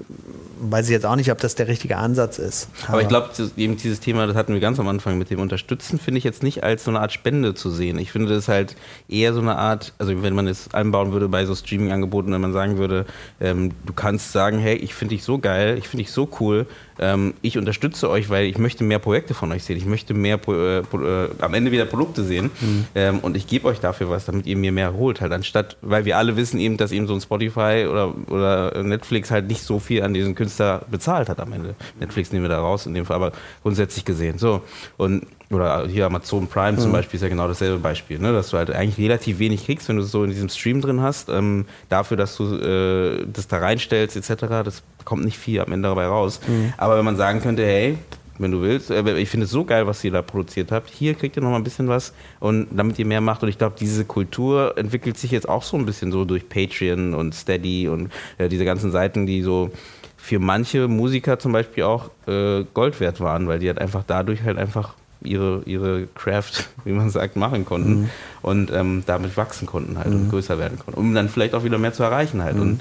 Weiß 0.60 0.86
ich 0.86 0.90
jetzt 0.90 1.06
auch 1.06 1.16
nicht, 1.16 1.32
ob 1.32 1.38
das 1.38 1.54
der 1.54 1.68
richtige 1.68 1.96
Ansatz 1.96 2.38
ist. 2.38 2.68
Aber, 2.82 2.94
Aber 2.94 3.02
ich 3.02 3.08
glaube, 3.08 3.30
eben 3.56 3.78
dieses 3.78 4.00
Thema, 4.00 4.26
das 4.26 4.36
hatten 4.36 4.52
wir 4.52 4.60
ganz 4.60 4.78
am 4.78 4.86
Anfang 4.88 5.16
mit 5.16 5.30
dem 5.30 5.40
Unterstützen, 5.40 5.98
finde 5.98 6.18
ich 6.18 6.24
jetzt 6.24 6.42
nicht 6.42 6.64
als 6.64 6.84
so 6.84 6.90
eine 6.90 7.00
Art 7.00 7.12
Spende 7.12 7.54
zu 7.54 7.70
sehen. 7.70 7.98
Ich 7.98 8.12
finde 8.12 8.34
das 8.34 8.46
halt 8.46 8.76
eher 9.08 9.32
so 9.32 9.40
eine 9.40 9.56
Art, 9.56 9.94
also 9.96 10.22
wenn 10.22 10.34
man 10.34 10.46
es 10.46 10.74
einbauen 10.74 11.12
würde 11.12 11.28
bei 11.30 11.46
so 11.46 11.54
Streaming-Angeboten, 11.54 12.30
wenn 12.30 12.42
man 12.42 12.52
sagen 12.52 12.76
würde, 12.76 13.06
ähm, 13.40 13.70
du 13.86 13.94
kannst 13.94 14.32
sagen, 14.32 14.58
hey, 14.58 14.76
ich 14.76 14.94
finde 14.94 15.14
dich 15.14 15.24
so 15.24 15.38
geil, 15.38 15.78
ich 15.78 15.88
finde 15.88 16.04
dich 16.04 16.12
so 16.12 16.28
cool, 16.38 16.66
ähm, 16.98 17.34
ich 17.42 17.58
unterstütze 17.58 18.10
euch, 18.10 18.30
weil 18.30 18.46
ich 18.46 18.58
möchte 18.58 18.84
mehr 18.84 18.98
Projekte 18.98 19.34
von 19.34 19.52
euch 19.52 19.64
sehen. 19.64 19.76
Ich 19.76 19.86
möchte 19.86 20.14
mehr 20.14 20.38
äh, 20.48 20.78
äh, 20.78 21.28
am 21.40 21.54
Ende 21.54 21.72
wieder 21.72 21.84
Produkte 21.84 22.24
sehen 22.24 22.50
mhm. 22.60 22.84
ähm, 22.94 23.18
und 23.20 23.36
ich 23.36 23.46
gebe 23.46 23.66
euch 23.68 23.80
dafür 23.80 24.10
was, 24.10 24.24
damit 24.24 24.46
ihr 24.46 24.56
mir 24.56 24.72
mehr 24.72 24.94
holt 24.94 25.20
halt 25.20 25.32
anstatt, 25.32 25.76
weil 25.80 26.04
wir 26.04 26.16
alle 26.16 26.36
wissen 26.36 26.60
eben, 26.60 26.76
dass 26.76 26.92
eben 26.92 27.06
so 27.06 27.14
ein 27.14 27.20
Spotify 27.20 27.86
oder, 27.90 28.14
oder 28.28 28.82
Netflix 28.82 29.30
halt 29.30 29.48
nicht 29.48 29.62
so 29.62 29.78
viel 29.78 30.02
an 30.02 30.14
diesen 30.14 30.34
Künstler 30.34 30.82
bezahlt 30.90 31.28
hat 31.28 31.40
am 31.40 31.52
Ende. 31.52 31.74
Netflix 31.98 32.32
nehmen 32.32 32.44
wir 32.44 32.50
da 32.50 32.60
raus 32.60 32.86
in 32.86 32.94
dem 32.94 33.06
Fall, 33.06 33.16
aber 33.16 33.32
grundsätzlich 33.62 34.04
gesehen. 34.04 34.38
So 34.38 34.62
und 34.96 35.26
oder 35.50 35.86
hier 35.86 36.06
Amazon 36.06 36.46
Prime 36.46 36.72
mhm. 36.72 36.78
zum 36.78 36.92
Beispiel 36.92 37.16
ist 37.16 37.22
ja 37.22 37.28
genau 37.28 37.48
dasselbe 37.48 37.78
Beispiel, 37.78 38.18
ne? 38.18 38.32
dass 38.32 38.50
du 38.50 38.58
halt 38.58 38.70
eigentlich 38.70 38.98
relativ 38.98 39.38
wenig 39.38 39.64
kriegst, 39.64 39.88
wenn 39.88 39.96
du 39.96 40.02
es 40.02 40.10
so 40.10 40.24
in 40.24 40.30
diesem 40.30 40.48
Stream 40.48 40.80
drin 40.80 41.00
hast. 41.00 41.30
Ähm, 41.30 41.64
dafür, 41.88 42.16
dass 42.16 42.36
du 42.36 42.56
äh, 42.56 43.26
das 43.32 43.48
da 43.48 43.58
reinstellst 43.58 44.16
etc., 44.16 44.46
das 44.64 44.82
kommt 45.04 45.24
nicht 45.24 45.38
viel 45.38 45.60
am 45.60 45.72
Ende 45.72 45.88
dabei 45.88 46.06
raus. 46.06 46.40
Mhm. 46.46 46.74
Aber 46.76 46.87
wenn 46.96 47.04
man 47.04 47.16
sagen 47.16 47.40
könnte, 47.40 47.64
hey, 47.64 47.98
wenn 48.38 48.52
du 48.52 48.62
willst, 48.62 48.90
äh, 48.90 49.18
ich 49.18 49.28
finde 49.28 49.44
es 49.44 49.50
so 49.50 49.64
geil, 49.64 49.86
was 49.86 50.02
ihr 50.04 50.12
da 50.12 50.22
produziert 50.22 50.72
habt, 50.72 50.90
hier 50.90 51.14
kriegt 51.14 51.36
ihr 51.36 51.42
noch 51.42 51.50
mal 51.50 51.56
ein 51.56 51.64
bisschen 51.64 51.88
was 51.88 52.12
und 52.40 52.68
damit 52.70 52.98
ihr 52.98 53.06
mehr 53.06 53.20
macht 53.20 53.42
und 53.42 53.48
ich 53.48 53.58
glaube, 53.58 53.76
diese 53.78 54.04
Kultur 54.04 54.74
entwickelt 54.76 55.18
sich 55.18 55.30
jetzt 55.30 55.48
auch 55.48 55.62
so 55.62 55.76
ein 55.76 55.86
bisschen 55.86 56.12
so 56.12 56.24
durch 56.24 56.48
Patreon 56.48 57.14
und 57.14 57.34
Steady 57.34 57.88
und 57.88 58.10
äh, 58.38 58.48
diese 58.48 58.64
ganzen 58.64 58.90
Seiten, 58.90 59.26
die 59.26 59.42
so 59.42 59.70
für 60.16 60.38
manche 60.38 60.88
Musiker 60.88 61.38
zum 61.38 61.52
Beispiel 61.52 61.84
auch 61.84 62.10
äh, 62.26 62.64
Gold 62.74 63.00
wert 63.00 63.20
waren, 63.20 63.48
weil 63.48 63.58
die 63.58 63.68
halt 63.68 63.80
einfach 63.80 64.04
dadurch 64.06 64.42
halt 64.42 64.58
einfach 64.58 64.94
ihre, 65.22 65.62
ihre 65.64 66.06
Craft, 66.14 66.64
wie 66.84 66.92
man 66.92 67.10
sagt, 67.10 67.36
machen 67.36 67.64
konnten 67.64 68.00
mhm. 68.00 68.10
und 68.42 68.70
ähm, 68.72 69.02
damit 69.06 69.36
wachsen 69.36 69.66
konnten 69.66 69.98
halt 69.98 70.10
mhm. 70.10 70.22
und 70.22 70.30
größer 70.30 70.58
werden 70.58 70.78
konnten, 70.78 70.98
um 70.98 71.14
dann 71.14 71.28
vielleicht 71.28 71.54
auch 71.54 71.64
wieder 71.64 71.78
mehr 71.78 71.92
zu 71.92 72.02
erreichen 72.02 72.42
halt. 72.42 72.56
Mhm. 72.56 72.62
Und 72.62 72.80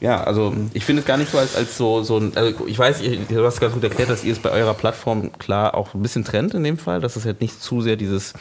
ja, 0.00 0.22
also 0.22 0.54
ich 0.74 0.84
finde 0.84 1.00
es 1.00 1.06
gar 1.06 1.16
nicht 1.16 1.30
so 1.30 1.38
als, 1.38 1.56
als 1.56 1.76
so, 1.76 2.02
so 2.02 2.18
ein, 2.18 2.36
also 2.36 2.66
ich 2.66 2.78
weiß, 2.78 3.02
du 3.28 3.44
hast 3.44 3.60
ganz 3.60 3.74
gut 3.74 3.82
erklärt, 3.82 4.10
dass 4.10 4.24
ihr 4.24 4.32
es 4.32 4.38
bei 4.38 4.50
eurer 4.50 4.74
Plattform 4.74 5.32
klar 5.38 5.74
auch 5.74 5.94
ein 5.94 6.02
bisschen 6.02 6.24
trennt 6.24 6.54
in 6.54 6.62
dem 6.62 6.78
Fall, 6.78 7.00
dass 7.00 7.16
es 7.16 7.24
halt 7.24 7.40
nicht 7.40 7.60
zu 7.60 7.80
sehr 7.80 7.96
dieses 7.96 8.34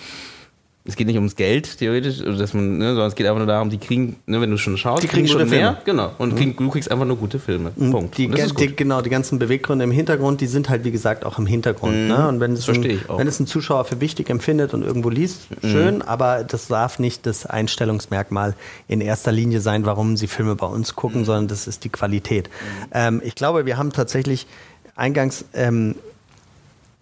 es 0.88 0.96
geht 0.96 1.08
nicht 1.08 1.18
ums 1.18 1.36
Geld, 1.36 1.80
theoretisch, 1.80 2.20
dass 2.20 2.54
man, 2.54 2.78
ne, 2.78 2.88
sondern 2.90 3.10
es 3.10 3.16
geht 3.16 3.28
einfach 3.28 3.40
nur 3.40 3.48
darum, 3.48 3.70
die 3.70 3.78
kriegen, 3.78 4.16
ne, 4.26 4.40
wenn 4.40 4.50
du 4.50 4.58
schon 4.58 4.78
schaust, 4.78 5.04
die 5.04 5.08
kriegen, 5.08 5.28
schon 5.28 5.48
mehr. 5.50 5.82
Genau. 5.84 6.12
Und 6.18 6.34
mhm. 6.34 6.38
kriegen, 6.38 6.56
du 6.56 6.70
kriegst 6.70 6.90
einfach 6.90 7.06
nur 7.06 7.18
gute 7.18 7.40
Filme. 7.40 7.74
Mhm. 7.76 7.92
Punkt. 7.92 8.18
Die, 8.18 8.30
die, 8.30 8.76
genau, 8.76 9.02
die 9.02 9.10
ganzen 9.10 9.38
Beweggründe 9.38 9.84
im 9.84 9.92
Hintergrund, 9.92 10.40
die 10.40 10.48
sind 10.48 10.70
halt, 10.70 10.86
wie 10.86 10.92
gesagt, 10.92 11.26
auch 11.26 11.38
im 11.40 11.46
Hintergrund. 11.46 11.96
Mhm. 11.96 12.08
Ne? 12.08 12.28
Und 12.30 12.40
wenn 12.40 12.54
es, 12.54 12.70
ein, 12.70 12.84
wenn 12.84 13.28
es 13.28 13.40
ein 13.40 13.48
Zuschauer 13.48 13.84
für 13.84 14.00
wichtig 14.00 14.30
empfindet 14.30 14.74
und 14.74 14.84
irgendwo 14.84 15.10
liest, 15.10 15.50
mhm. 15.62 15.68
schön, 15.68 16.02
aber 16.02 16.46
das 16.46 16.68
darf 16.68 17.00
nicht 17.00 17.26
das 17.26 17.46
Einstellungsmerkmal 17.46 18.56
in 18.88 19.02
erster 19.02 19.34
Linie 19.34 19.60
sein, 19.60 19.86
warum 19.86 20.16
sie 20.16 20.28
Filme 20.28 20.56
bei 20.56 20.68
uns 20.68 20.96
gucken, 20.96 21.22
mhm. 21.22 21.26
sondern 21.26 21.48
das 21.50 21.68
ist 21.68 21.84
die 21.84 21.90
Qualität. 21.90 22.48
Mhm. 22.48 22.88
Ähm, 22.94 23.22
ich 23.26 23.36
glaube, 23.36 23.66
wir 23.66 23.78
haben 23.78 23.92
tatsächlich 23.92 24.48
eingangs 24.96 25.44
ähm, 25.54 25.96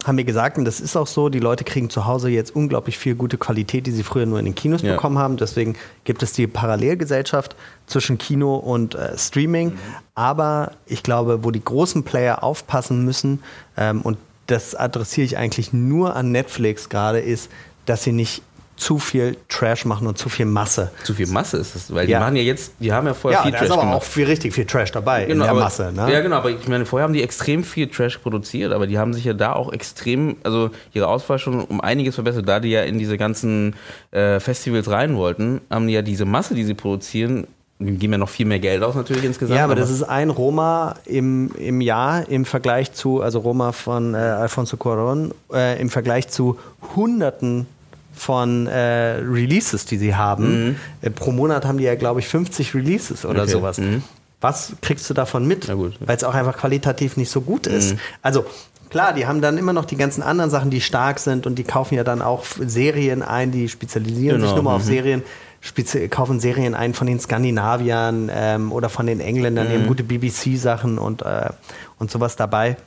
haben 0.06 0.18
wir 0.18 0.24
gesagt, 0.24 0.58
und 0.58 0.66
das 0.66 0.80
ist 0.80 0.96
auch 0.96 1.08
so, 1.08 1.30
die 1.30 1.40
Leute 1.40 1.64
kriegen 1.64 1.90
zu 1.90 2.06
Hause 2.06 2.30
jetzt 2.30 2.56
unglaublich 2.56 2.98
viel 2.98 3.16
gute 3.16 3.38
Qualität, 3.38 3.88
die 3.88 3.92
sie 3.92 4.04
früher 4.04 4.26
nur 4.26 4.38
in 4.38 4.46
den 4.46 4.56
Kinos 4.56 4.84
ja. 4.84 4.94
bekommen 4.94 5.18
haben. 5.18 5.38
Deswegen 5.38 5.76
gibt 6.04 6.22
es 6.22 6.34
die 6.34 6.46
Parallelgesellschaft 6.46 7.56
zwischen 7.88 8.18
Kino 8.18 8.56
und 8.56 8.94
äh, 8.94 9.18
Streaming. 9.18 9.70
Mhm. 9.70 9.80
Aber 10.14 10.74
ich 10.86 11.02
glaube, 11.02 11.44
wo 11.44 11.50
die 11.50 11.64
großen 11.64 12.04
Player 12.04 12.44
aufpassen 12.44 13.04
müssen, 13.04 13.42
ähm, 13.78 14.02
und 14.04 14.18
das 14.46 14.76
adressiere 14.76 15.26
ich 15.26 15.38
eigentlich 15.38 15.74
nur 15.74 16.16
an 16.16 16.32
Netflix 16.32 16.90
gerade, 16.90 17.20
ist, 17.20 17.50
dass 17.88 18.04
sie 18.04 18.12
nicht 18.12 18.44
zu 18.78 19.00
viel 19.00 19.38
Trash 19.48 19.86
machen 19.86 20.08
und 20.08 20.18
zu 20.18 20.30
viel 20.30 20.46
Masse. 20.46 20.92
Zu 21.04 21.14
viel 21.14 21.28
Masse 21.28 21.58
ist 21.58 21.76
es, 21.76 21.94
weil 21.94 22.08
die 22.08 22.14
machen 22.14 22.36
ja 22.36 22.42
jetzt, 22.42 22.74
die 22.80 22.92
haben 22.92 23.08
ja 23.08 23.14
vorher 23.14 23.40
ja, 23.40 23.44
viel 23.44 23.52
Trash 23.52 23.62
gemacht. 23.62 23.78
Ja, 23.78 23.84
ist 23.84 23.88
aber 23.88 23.96
auch 23.98 24.04
viel, 24.04 24.26
richtig 24.26 24.54
viel 24.54 24.66
Trash 24.66 24.92
dabei 24.92 25.26
genau, 25.26 25.34
in 25.34 25.40
der 25.40 25.50
aber, 25.52 25.60
Masse. 25.62 25.92
Ne? 25.94 26.12
Ja, 26.12 26.22
genau, 26.22 26.38
aber 26.38 26.50
ich 26.50 26.68
meine, 26.68 26.86
vorher 26.86 27.06
haben 27.06 27.14
die 27.14 27.24
extrem 27.24 27.64
viel 27.64 27.88
Trash 27.88 28.18
produziert, 28.18 28.74
aber 28.74 28.88
die 28.88 28.98
haben 28.98 29.14
sich 29.14 29.26
ja 29.26 29.34
da 29.34 29.54
auch 29.54 29.72
extrem, 29.72 30.36
also 30.44 30.72
ihre 30.94 31.08
Auswahl 31.08 31.40
schon 31.40 31.64
um 31.64 31.80
einiges 31.82 32.16
verbessert, 32.16 32.48
da 32.48 32.60
die 32.60 32.70
ja 32.70 32.84
in 32.84 33.00
diese 33.00 33.18
ganzen 33.18 33.76
äh, 34.12 34.40
Festivals 34.40 34.90
rein 34.90 35.16
wollten, 35.16 35.62
haben 35.70 35.88
die 35.88 35.94
ja 35.94 36.02
diese 36.02 36.26
Masse, 36.26 36.54
die 36.54 36.66
sie 36.66 36.74
produzieren, 36.74 37.48
die 37.80 37.98
geben 37.98 38.14
ja 38.14 38.20
noch 38.20 38.30
viel 38.30 38.46
mehr 38.46 38.60
Geld 38.60 38.84
aus 38.84 38.96
natürlich 38.96 39.26
insgesamt. 39.26 39.58
Ja, 39.58 39.66
aber, 39.66 39.74
aber 39.74 39.82
das 39.82 39.90
ist 39.90 40.04
ein 40.04 40.30
Roma 40.30 40.96
im, 41.06 41.52
im 41.58 41.82
Jahr 41.82 42.28
im 42.30 42.46
Vergleich 42.46 42.94
zu, 42.94 43.22
also 43.22 43.40
Roma 43.40 43.74
von 43.74 44.14
äh, 44.14 44.18
Alfonso 44.18 44.78
Cuarón, 44.78 45.32
äh, 45.54 45.80
im 45.82 45.90
Vergleich 45.90 46.30
zu 46.30 46.58
hunderten 46.96 47.68
von 48.16 48.68
äh, 48.68 49.18
Releases, 49.18 49.86
die 49.86 49.98
sie 49.98 50.16
haben. 50.16 50.68
Mhm. 50.68 50.76
Äh, 51.02 51.10
pro 51.10 51.32
Monat 51.32 51.66
haben 51.66 51.78
die 51.78 51.84
ja, 51.84 51.96
glaube 51.96 52.20
ich, 52.20 52.28
50 52.28 52.74
Releases 52.74 53.26
oder 53.26 53.44
okay. 53.44 53.52
sowas. 53.52 53.78
Mhm. 53.78 54.04
Was 54.42 54.74
kriegst 54.82 55.10
du 55.10 55.14
davon 55.14 55.48
mit? 55.48 55.68
Weil 55.68 56.16
es 56.16 56.24
auch 56.24 56.34
einfach 56.34 56.58
qualitativ 56.58 57.18
nicht 57.18 57.32
so 57.32 57.42
gut 57.42 57.68
ist. 57.68 57.94
Mhm. 57.94 58.00
Also 58.22 58.46
klar, 58.90 59.14
die 59.14 59.28
haben 59.28 59.42
dann 59.42 59.58
immer 59.58 59.74
noch 59.74 59.86
die 59.86 59.98
ganzen 59.98 60.22
anderen 60.24 60.52
Sachen, 60.52 60.70
die 60.70 60.82
stark 60.82 61.20
sind 61.20 61.48
und 61.48 61.56
die 61.56 61.64
kaufen 61.64 61.96
ja 61.96 62.04
dann 62.04 62.22
auch 62.22 62.46
Serien 62.46 63.22
ein, 63.22 63.52
die 63.52 63.70
spezialisieren 63.70 64.38
genau. 64.38 64.48
sich 64.48 64.56
nur 64.56 64.64
mal 64.64 64.76
auf 64.76 64.84
mhm. 64.84 64.88
Serien. 64.88 65.24
Spezi 65.62 66.08
kaufen 66.10 66.40
Serien 66.40 66.76
ein 66.76 66.94
von 66.94 67.08
den 67.08 67.20
Skandinaviern 67.20 68.30
ähm, 68.32 68.72
oder 68.72 68.88
von 68.88 69.08
den 69.08 69.20
Engländern, 69.20 69.68
die 69.68 69.74
haben 69.74 69.84
mhm. 69.84 69.88
gute 69.88 70.04
BBC-Sachen 70.04 71.00
und, 71.00 71.24
äh, 71.24 71.50
und 71.98 72.12
sowas 72.12 72.36
dabei. 72.36 72.78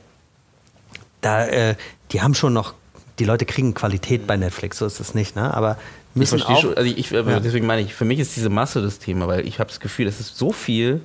Da, 1.19 1.45
äh, 1.45 1.75
die 2.11 2.21
haben 2.21 2.35
schon 2.35 2.53
noch 2.53 2.73
die 3.19 3.25
Leute 3.25 3.45
kriegen 3.45 3.73
Qualität 3.73 4.25
bei 4.25 4.37
Netflix, 4.37 4.77
so 4.77 4.85
ist 4.85 4.99
es 4.99 5.13
nicht, 5.13 5.35
ne? 5.35 5.53
Aber 5.53 5.77
müssen 6.15 6.37
ich 6.37 6.45
auch. 6.45 6.61
Schon, 6.61 6.73
also 6.75 6.89
ich, 6.89 7.11
ja. 7.11 7.39
deswegen 7.39 7.65
meine 7.65 7.81
ich, 7.81 7.93
für 7.93 8.05
mich 8.05 8.19
ist 8.19 8.35
diese 8.35 8.49
Masse 8.49 8.81
das 8.81 8.99
Thema, 8.99 9.27
weil 9.27 9.47
ich 9.47 9.59
habe 9.59 9.69
das 9.69 9.79
Gefühl, 9.79 10.07
es 10.07 10.19
ist 10.19 10.37
so 10.37 10.51
viel, 10.51 11.01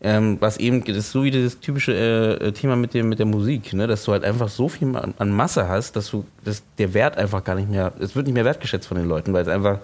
ähm, 0.00 0.36
was 0.40 0.56
eben, 0.56 0.84
das 0.84 0.96
ist 0.96 1.12
so 1.12 1.22
wie 1.24 1.30
das 1.30 1.60
typische 1.60 1.94
äh, 1.94 2.52
Thema 2.52 2.76
mit, 2.76 2.92
dem, 2.92 3.08
mit 3.08 3.18
der 3.18 3.26
Musik, 3.26 3.72
ne? 3.72 3.86
dass 3.86 4.04
du 4.04 4.12
halt 4.12 4.24
einfach 4.24 4.48
so 4.48 4.68
viel 4.68 4.96
an, 4.96 5.14
an 5.16 5.30
Masse 5.30 5.68
hast, 5.68 5.94
dass 5.94 6.10
du, 6.10 6.24
dass 6.44 6.62
der 6.78 6.92
Wert 6.92 7.16
einfach 7.16 7.44
gar 7.44 7.54
nicht 7.54 7.70
mehr, 7.70 7.92
es 8.00 8.16
wird 8.16 8.26
nicht 8.26 8.34
mehr 8.34 8.44
wertgeschätzt 8.44 8.88
von 8.88 8.96
den 8.96 9.06
Leuten, 9.06 9.32
weil 9.32 9.42
es 9.42 9.48
einfach 9.48 9.78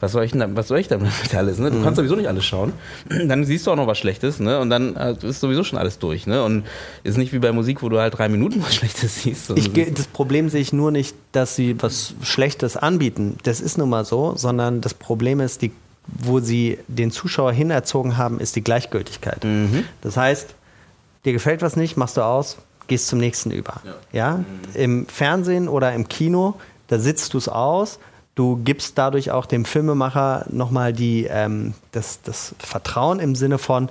was 0.00 0.12
soll 0.12 0.24
ich 0.24 0.32
denn, 0.32 0.56
was 0.56 0.68
soll 0.68 0.78
ich 0.78 0.88
damit 0.88 1.12
alles? 1.34 1.58
Ne? 1.58 1.70
Du 1.70 1.78
mhm. 1.78 1.84
kannst 1.84 1.98
sowieso 1.98 2.16
nicht 2.16 2.28
alles 2.28 2.44
schauen. 2.44 2.72
Dann 3.08 3.44
siehst 3.44 3.66
du 3.66 3.70
auch 3.70 3.76
noch 3.76 3.86
was 3.86 3.98
Schlechtes, 3.98 4.40
ne? 4.40 4.58
Und 4.58 4.70
dann 4.70 4.96
äh, 4.96 5.14
ist 5.22 5.40
sowieso 5.40 5.62
schon 5.62 5.78
alles 5.78 5.98
durch, 5.98 6.26
ne? 6.26 6.42
Und 6.42 6.64
ist 7.04 7.18
nicht 7.18 7.32
wie 7.32 7.38
bei 7.38 7.52
Musik, 7.52 7.82
wo 7.82 7.88
du 7.90 8.00
halt 8.00 8.16
drei 8.16 8.28
Minuten 8.28 8.62
was 8.62 8.74
Schlechtes 8.76 9.22
siehst. 9.22 9.50
Ich, 9.50 9.70
das 9.72 10.06
Problem 10.06 10.48
sehe 10.48 10.62
ich 10.62 10.72
nur 10.72 10.90
nicht, 10.90 11.14
dass 11.32 11.54
sie 11.54 11.80
was 11.80 12.14
Schlechtes 12.22 12.76
anbieten. 12.76 13.36
Das 13.42 13.60
ist 13.60 13.76
nun 13.76 13.90
mal 13.90 14.04
so, 14.04 14.34
sondern 14.36 14.80
das 14.80 14.94
Problem 14.94 15.38
ist, 15.40 15.60
die, 15.60 15.70
wo 16.06 16.40
sie 16.40 16.78
den 16.88 17.10
Zuschauer 17.10 17.52
hinerzogen 17.52 18.16
haben, 18.16 18.40
ist 18.40 18.56
die 18.56 18.64
Gleichgültigkeit. 18.64 19.44
Mhm. 19.44 19.84
Das 20.00 20.16
heißt, 20.16 20.54
dir 21.26 21.34
gefällt 21.34 21.60
was 21.60 21.76
nicht, 21.76 21.98
machst 21.98 22.16
du 22.16 22.22
aus, 22.22 22.56
gehst 22.86 23.08
zum 23.08 23.18
nächsten 23.18 23.50
über. 23.50 23.82
Ja? 23.84 23.94
ja? 24.12 24.36
Mhm. 24.36 24.44
Im 24.74 25.06
Fernsehen 25.08 25.68
oder 25.68 25.92
im 25.92 26.08
Kino, 26.08 26.54
da 26.88 26.98
sitzt 26.98 27.34
du 27.34 27.38
es 27.38 27.48
aus 27.48 27.98
Du 28.40 28.56
gibst 28.56 28.96
dadurch 28.96 29.32
auch 29.32 29.44
dem 29.44 29.66
Filmemacher 29.66 30.46
nochmal 30.48 30.94
die, 30.94 31.26
ähm, 31.28 31.74
das, 31.92 32.22
das 32.22 32.54
Vertrauen 32.58 33.20
im 33.20 33.34
Sinne 33.34 33.58
von, 33.58 33.90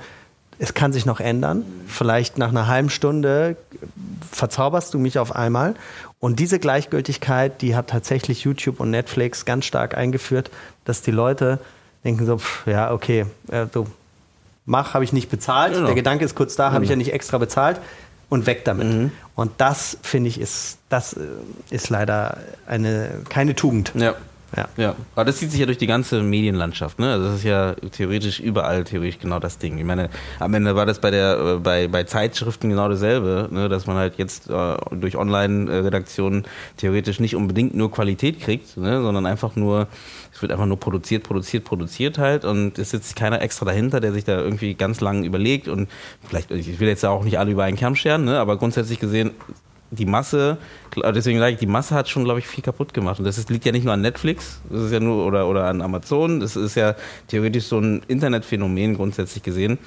es 0.57 0.73
kann 0.73 0.91
sich 0.91 1.05
noch 1.05 1.19
ändern. 1.19 1.63
Vielleicht 1.85 2.39
nach 2.39 2.49
einer 2.49 2.65
halben 2.65 2.89
Stunde 2.89 3.57
verzauberst 4.31 4.91
du 4.91 4.97
mich 4.97 5.19
auf 5.19 5.35
einmal. 5.35 5.75
Und 6.19 6.39
diese 6.39 6.57
Gleichgültigkeit, 6.57 7.61
die 7.61 7.75
hat 7.75 7.91
tatsächlich 7.91 8.43
YouTube 8.43 8.79
und 8.79 8.89
Netflix 8.89 9.45
ganz 9.45 9.65
stark 9.65 9.95
eingeführt, 9.95 10.49
dass 10.83 11.03
die 11.03 11.11
Leute 11.11 11.59
denken 12.03 12.25
so, 12.25 12.39
pff, 12.39 12.65
ja, 12.65 12.91
okay, 12.91 13.27
äh, 13.51 13.67
du 13.71 13.85
mach, 14.65 14.95
habe 14.95 15.03
ich 15.03 15.13
nicht 15.13 15.29
bezahlt. 15.29 15.75
Genau. 15.75 15.85
Der 15.85 15.93
Gedanke 15.93 16.25
ist 16.25 16.33
kurz 16.33 16.55
da, 16.55 16.63
genau. 16.63 16.73
habe 16.73 16.85
ich 16.85 16.89
ja 16.89 16.95
nicht 16.95 17.13
extra 17.13 17.37
bezahlt 17.37 17.79
und 18.29 18.47
weg 18.47 18.65
damit. 18.65 18.87
Mhm. 18.87 19.11
Und 19.35 19.51
das 19.57 19.99
finde 20.01 20.29
ich 20.29 20.41
ist, 20.41 20.79
das 20.89 21.13
äh, 21.13 21.19
ist 21.69 21.91
leider 21.91 22.37
eine 22.65 23.21
keine 23.29 23.53
Tugend. 23.53 23.91
Ja. 23.93 24.15
Ja. 24.55 24.67
ja, 24.77 24.95
aber 25.15 25.25
das 25.25 25.37
zieht 25.37 25.51
sich 25.51 25.59
ja 25.59 25.65
durch 25.65 25.77
die 25.77 25.87
ganze 25.87 26.23
Medienlandschaft. 26.23 26.97
Ne? 26.97 27.11
Also 27.11 27.25
das 27.27 27.35
ist 27.37 27.43
ja 27.43 27.75
theoretisch 27.91 28.39
überall 28.39 28.83
theoretisch 28.83 29.19
genau 29.19 29.39
das 29.39 29.59
Ding. 29.59 29.77
Ich 29.77 29.83
meine, 29.83 30.09
am 30.39 30.53
Ende 30.53 30.75
war 30.75 30.85
das 30.85 30.99
bei 30.99 31.11
der 31.11 31.39
äh, 31.39 31.59
bei, 31.59 31.87
bei 31.87 32.03
Zeitschriften 32.03 32.69
genau 32.69 32.89
dasselbe, 32.89 33.47
ne? 33.51 33.69
dass 33.69 33.85
man 33.85 33.97
halt 33.97 34.17
jetzt 34.17 34.49
äh, 34.49 34.75
durch 34.91 35.17
Online-Redaktionen 35.17 36.45
theoretisch 36.77 37.19
nicht 37.19 37.35
unbedingt 37.35 37.75
nur 37.75 37.91
Qualität 37.91 38.39
kriegt, 38.39 38.75
ne? 38.77 39.01
sondern 39.01 39.25
einfach 39.27 39.55
nur 39.55 39.87
es 40.33 40.41
wird 40.41 40.51
einfach 40.51 40.65
nur 40.65 40.79
produziert, 40.79 41.23
produziert, 41.23 41.63
produziert 41.63 42.17
halt 42.17 42.45
und 42.45 42.79
es 42.79 42.91
sitzt 42.91 43.15
keiner 43.15 43.41
extra 43.41 43.65
dahinter, 43.65 43.99
der 43.99 44.13
sich 44.13 44.23
da 44.23 44.39
irgendwie 44.39 44.73
ganz 44.73 45.01
lang 45.01 45.23
überlegt 45.23 45.67
und 45.67 45.89
vielleicht, 46.27 46.51
ich 46.51 46.79
will 46.79 46.87
jetzt 46.87 47.05
auch 47.05 47.23
nicht 47.23 47.37
alle 47.39 47.51
über 47.51 47.63
einen 47.63 47.77
Kamm 47.77 47.95
scheren, 47.95 48.25
ne? 48.25 48.39
aber 48.39 48.57
grundsätzlich 48.57 48.99
gesehen 48.99 49.31
die 49.91 50.05
Masse, 50.05 50.57
deswegen 51.13 51.39
sage 51.39 51.53
ich, 51.53 51.59
die 51.59 51.65
Masse 51.65 51.95
hat 51.95 52.07
schon, 52.07 52.23
glaube 52.23 52.39
ich, 52.39 52.47
viel 52.47 52.63
kaputt 52.63 52.93
gemacht. 52.93 53.19
Und 53.19 53.25
das 53.25 53.37
ist, 53.37 53.49
liegt 53.49 53.65
ja 53.65 53.71
nicht 53.71 53.83
nur 53.83 53.93
an 53.93 54.01
Netflix, 54.01 54.61
das 54.69 54.83
ist 54.83 54.91
ja 54.91 54.99
nur, 54.99 55.25
oder, 55.25 55.47
oder 55.47 55.65
an 55.65 55.81
Amazon, 55.81 56.39
das 56.39 56.55
ist 56.55 56.75
ja 56.75 56.95
theoretisch 57.27 57.65
so 57.65 57.79
ein 57.79 58.01
Internetphänomen 58.07 58.95
grundsätzlich 58.95 59.41
gesehen, 59.41 59.79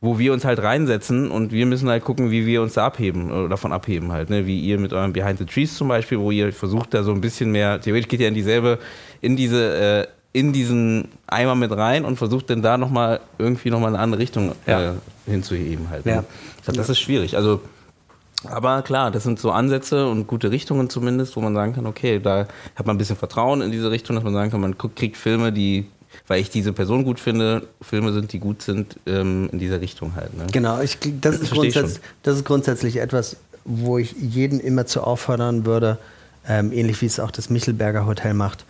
wo 0.00 0.18
wir 0.18 0.32
uns 0.32 0.44
halt 0.44 0.62
reinsetzen 0.62 1.30
und 1.30 1.52
wir 1.52 1.64
müssen 1.64 1.88
halt 1.88 2.04
gucken, 2.04 2.30
wie 2.30 2.44
wir 2.44 2.60
uns 2.60 2.74
da 2.74 2.86
abheben, 2.86 3.30
oder 3.30 3.48
davon 3.48 3.72
abheben 3.72 4.12
halt, 4.12 4.28
ne? 4.28 4.46
Wie 4.46 4.60
ihr 4.60 4.78
mit 4.78 4.92
eurem 4.92 5.12
Behind 5.12 5.38
the 5.38 5.46
Trees 5.46 5.74
zum 5.74 5.88
Beispiel, 5.88 6.18
wo 6.18 6.30
ihr 6.30 6.52
versucht 6.52 6.92
da 6.92 7.02
so 7.02 7.12
ein 7.12 7.20
bisschen 7.20 7.50
mehr, 7.50 7.80
theoretisch 7.80 8.08
geht 8.08 8.20
ihr 8.20 8.28
in 8.28 8.34
dieselbe, 8.34 8.78
in 9.22 9.36
diese, 9.36 9.74
äh, 9.76 10.06
in 10.34 10.52
diesen 10.52 11.08
Eimer 11.26 11.54
mit 11.54 11.74
rein 11.74 12.04
und 12.04 12.16
versucht 12.16 12.50
dann 12.50 12.60
da 12.60 12.76
nochmal 12.76 13.20
irgendwie 13.38 13.70
nochmal 13.70 13.94
eine 13.94 14.00
andere 14.00 14.20
Richtung 14.20 14.52
äh, 14.66 14.70
ja. 14.70 14.94
hinzuheben 15.24 15.88
halt. 15.88 16.04
Ne? 16.04 16.12
Ja. 16.12 16.24
Ich 16.58 16.64
glaube, 16.64 16.76
das 16.76 16.90
ist 16.90 17.00
schwierig. 17.00 17.38
Also 17.38 17.62
Aber 18.44 18.82
klar, 18.82 19.10
das 19.10 19.24
sind 19.24 19.38
so 19.38 19.50
Ansätze 19.50 20.06
und 20.08 20.26
gute 20.26 20.50
Richtungen 20.50 20.90
zumindest, 20.90 21.36
wo 21.36 21.40
man 21.40 21.54
sagen 21.54 21.74
kann, 21.74 21.86
okay, 21.86 22.20
da 22.20 22.46
hat 22.74 22.86
man 22.86 22.96
ein 22.96 22.98
bisschen 22.98 23.16
Vertrauen 23.16 23.62
in 23.62 23.72
diese 23.72 23.90
Richtung, 23.90 24.16
dass 24.16 24.24
man 24.24 24.34
sagen 24.34 24.50
kann, 24.50 24.60
man 24.60 24.76
kriegt 24.76 25.16
Filme, 25.16 25.52
die, 25.52 25.86
weil 26.26 26.40
ich 26.40 26.50
diese 26.50 26.72
Person 26.72 27.04
gut 27.04 27.18
finde, 27.18 27.66
Filme 27.80 28.12
sind, 28.12 28.32
die 28.32 28.38
gut 28.38 28.62
sind, 28.62 28.98
ähm, 29.06 29.48
in 29.52 29.58
dieser 29.58 29.80
Richtung 29.80 30.14
halt. 30.14 30.36
Ne? 30.36 30.46
Genau, 30.52 30.80
ich, 30.80 30.98
das, 31.20 31.40
ist 31.40 31.50
grundsätzlich, 31.50 32.00
das 32.22 32.36
ist 32.36 32.44
grundsätzlich 32.44 32.96
etwas, 32.98 33.36
wo 33.64 33.98
ich 33.98 34.12
jeden 34.12 34.60
immer 34.60 34.86
zu 34.86 35.02
auffordern 35.02 35.64
würde, 35.64 35.98
ähm, 36.46 36.72
ähnlich 36.72 37.00
wie 37.02 37.06
es 37.06 37.18
auch 37.18 37.30
das 37.30 37.50
Michelberger 37.50 38.06
Hotel 38.06 38.34
macht. 38.34 38.64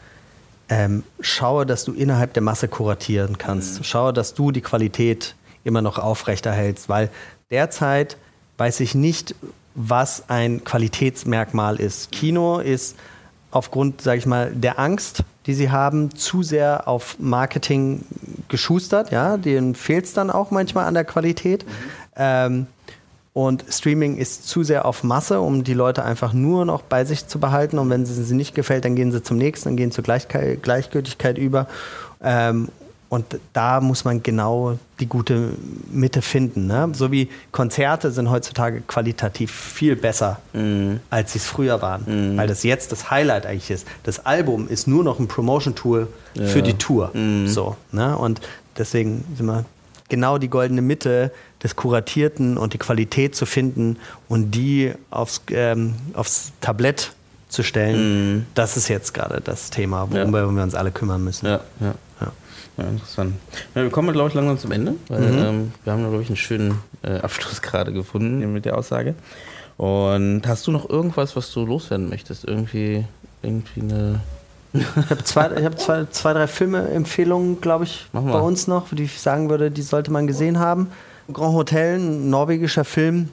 Ähm, 0.69 1.05
schaue, 1.21 1.67
dass 1.67 1.85
du 1.85 1.93
innerhalb 1.93 2.33
der 2.33 2.43
Masse 2.43 2.67
kuratieren 2.67 3.39
kannst. 3.39 3.79
Mhm. 3.79 3.85
Schaue, 3.85 4.13
dass 4.13 4.35
du 4.35 4.51
die 4.51 4.63
Qualität 4.63 5.35
immer 5.63 5.83
noch 5.83 5.99
aufrechterhältst, 5.99 6.89
weil 6.89 7.11
derzeit 7.51 8.17
weiß 8.59 8.81
ich 8.81 8.95
nicht, 8.95 9.35
was 9.75 10.25
ein 10.29 10.65
Qualitätsmerkmal 10.65 11.77
ist. 11.77 12.11
Kino 12.11 12.59
ist 12.59 12.97
aufgrund, 13.51 14.01
sage 14.03 14.19
ich 14.19 14.27
mal, 14.27 14.51
der 14.53 14.79
Angst, 14.79 15.23
die 15.47 15.55
sie 15.55 15.71
haben, 15.71 16.15
zu 16.15 16.43
sehr 16.43 16.89
auf 16.89 17.17
Marketing 17.19 18.05
geschustert. 18.49 19.13
Ja, 19.13 19.37
denen 19.37 19.75
fehlt 19.75 20.07
es 20.07 20.13
dann 20.13 20.31
auch 20.31 20.51
manchmal 20.51 20.87
an 20.87 20.95
der 20.95 21.05
Qualität. 21.05 21.65
Mhm. 21.67 21.71
Ähm, 22.17 22.67
und 23.33 23.67
Streaming 23.69 24.17
ist 24.17 24.49
zu 24.49 24.63
sehr 24.63 24.87
auf 24.87 25.05
Masse, 25.05 25.41
um 25.43 25.63
die 25.63 25.75
Leute 25.75 26.03
einfach 26.03 26.33
nur 26.33 26.65
noch 26.65 26.81
bei 26.81 27.05
sich 27.05 27.27
zu 27.27 27.39
behalten. 27.39 27.79
Und 27.79 27.91
wenn 27.91 28.03
es 28.03 28.17
sie 28.17 28.35
nicht 28.35 28.55
gefällt, 28.55 28.87
dann 28.87 28.97
gehen 28.97 29.13
sie 29.13 29.23
zum 29.23 29.37
nächsten, 29.37 29.69
dann 29.69 29.77
gehen 29.77 29.93
zur 29.93 30.05
Gleichgültigkeit 30.05 31.37
über. 31.37 31.67
Ähm, 32.23 32.69
und 33.17 33.41
da 33.55 33.81
muss 33.81 34.05
man 34.05 34.23
genau 34.23 34.79
die 35.01 35.07
gute 35.07 35.53
Mitte 35.91 36.21
finden. 36.21 36.67
Ne? 36.67 36.91
So 36.93 37.11
wie 37.11 37.31
Konzerte 37.51 38.11
sind 38.11 38.31
heutzutage 38.31 38.83
qualitativ 38.83 39.51
viel 39.51 39.97
besser, 39.97 40.39
mm. 40.53 40.97
als 41.09 41.33
sie 41.33 41.39
es 41.39 41.47
früher 41.47 41.81
waren. 41.81 42.35
Mm. 42.35 42.37
Weil 42.37 42.47
das 42.47 42.63
jetzt 42.63 42.93
das 42.93 43.11
Highlight 43.11 43.47
eigentlich 43.47 43.71
ist. 43.71 43.87
Das 44.03 44.27
Album 44.27 44.69
ist 44.69 44.87
nur 44.87 45.03
noch 45.03 45.19
ein 45.19 45.29
Promotion-Tool 45.29 46.09
ja. 46.35 46.45
für 46.45 46.63
die 46.63 46.75
Tour. 46.75 47.11
Mm. 47.15 47.47
So, 47.47 47.77
ne? 47.91 48.19
Und 48.19 48.43
deswegen 48.77 49.25
sind 49.35 49.47
wir 49.47 49.65
genau 50.11 50.37
die 50.37 50.49
goldene 50.49 50.83
Mitte 50.83 51.33
des 51.63 51.75
Kuratierten 51.75 52.59
und 52.59 52.75
die 52.75 52.79
Qualität 52.79 53.35
zu 53.35 53.47
finden 53.47 53.97
und 54.29 54.51
die 54.51 54.93
aufs, 55.09 55.41
ähm, 55.53 55.95
aufs 56.13 56.53
Tablett 56.61 57.13
zu 57.49 57.63
stellen. 57.63 58.41
Mm. 58.41 58.47
Das 58.55 58.77
ist 58.77 58.89
jetzt 58.89 59.15
gerade 59.15 59.41
das 59.41 59.71
Thema, 59.71 60.07
worum 60.11 60.35
ja. 60.35 60.55
wir 60.55 60.63
uns 60.63 60.75
alle 60.75 60.91
kümmern 60.91 61.25
müssen. 61.25 61.47
Ja, 61.47 61.61
ja. 61.81 61.95
Ja, 62.77 62.85
interessant. 62.85 63.35
Ja, 63.75 63.83
wir 63.83 63.91
kommen, 63.91 64.13
glaube 64.13 64.29
ich, 64.29 64.35
langsam 64.35 64.59
zum 64.59 64.73
Ende, 64.73 64.95
weil 65.09 65.21
mhm. 65.21 65.39
ähm, 65.39 65.73
wir 65.85 65.93
haben, 65.93 66.03
glaube 66.03 66.23
ich, 66.23 66.29
einen 66.29 66.37
schönen 66.37 66.79
äh, 67.03 67.19
Abschluss 67.19 67.63
gerade 67.63 67.93
gefunden 67.93 68.53
mit 68.53 68.65
der 68.65 68.77
Aussage. 68.77 69.15
Und 69.77 70.43
hast 70.47 70.67
du 70.67 70.73
noch 70.73 70.89
irgendwas, 70.89 71.37
was 71.37 71.51
du 71.53 71.65
loswerden 71.65 72.09
möchtest? 72.09 72.45
Irgendwie, 72.45 73.05
irgendwie 73.43 73.81
eine. 73.81 74.21
Ich 74.73 75.11
habe 75.11 75.25
zwei, 75.25 75.51
ich 75.53 75.65
hab 75.65 75.79
zwei, 75.79 76.05
zwei, 76.11 76.33
drei 76.35 76.47
Filme-Empfehlungen, 76.47 77.61
glaube 77.61 77.85
ich, 77.85 78.07
bei 78.13 78.41
uns 78.41 78.67
noch, 78.67 78.89
die 78.91 79.05
ich 79.05 79.21
sagen 79.21 79.49
würde, 79.49 79.71
die 79.71 79.83
sollte 79.83 80.11
man 80.11 80.27
gesehen 80.27 80.59
haben. 80.59 80.89
Grand 81.33 81.55
Hotel, 81.55 81.99
ein 81.99 82.29
norwegischer 82.29 82.85
Film. 82.85 83.31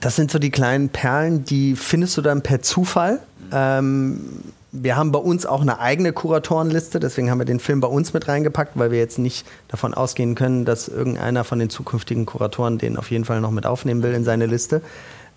Das 0.00 0.16
sind 0.16 0.32
so 0.32 0.40
die 0.40 0.50
kleinen 0.50 0.88
Perlen, 0.88 1.44
die 1.44 1.76
findest 1.76 2.16
du 2.16 2.22
dann 2.22 2.42
per 2.42 2.62
Zufall. 2.62 3.20
Ähm, 3.52 4.42
wir 4.76 4.96
haben 4.96 5.12
bei 5.12 5.20
uns 5.20 5.46
auch 5.46 5.60
eine 5.60 5.78
eigene 5.78 6.12
Kuratorenliste, 6.12 6.98
deswegen 6.98 7.30
haben 7.30 7.38
wir 7.38 7.44
den 7.44 7.60
Film 7.60 7.80
bei 7.80 7.86
uns 7.86 8.12
mit 8.12 8.26
reingepackt, 8.26 8.72
weil 8.74 8.90
wir 8.90 8.98
jetzt 8.98 9.20
nicht 9.20 9.46
davon 9.68 9.94
ausgehen 9.94 10.34
können, 10.34 10.64
dass 10.64 10.88
irgendeiner 10.88 11.44
von 11.44 11.60
den 11.60 11.70
zukünftigen 11.70 12.26
Kuratoren 12.26 12.78
den 12.78 12.96
auf 12.96 13.12
jeden 13.12 13.24
Fall 13.24 13.40
noch 13.40 13.52
mit 13.52 13.66
aufnehmen 13.66 14.02
will 14.02 14.12
in 14.12 14.24
seine 14.24 14.46
Liste. 14.46 14.82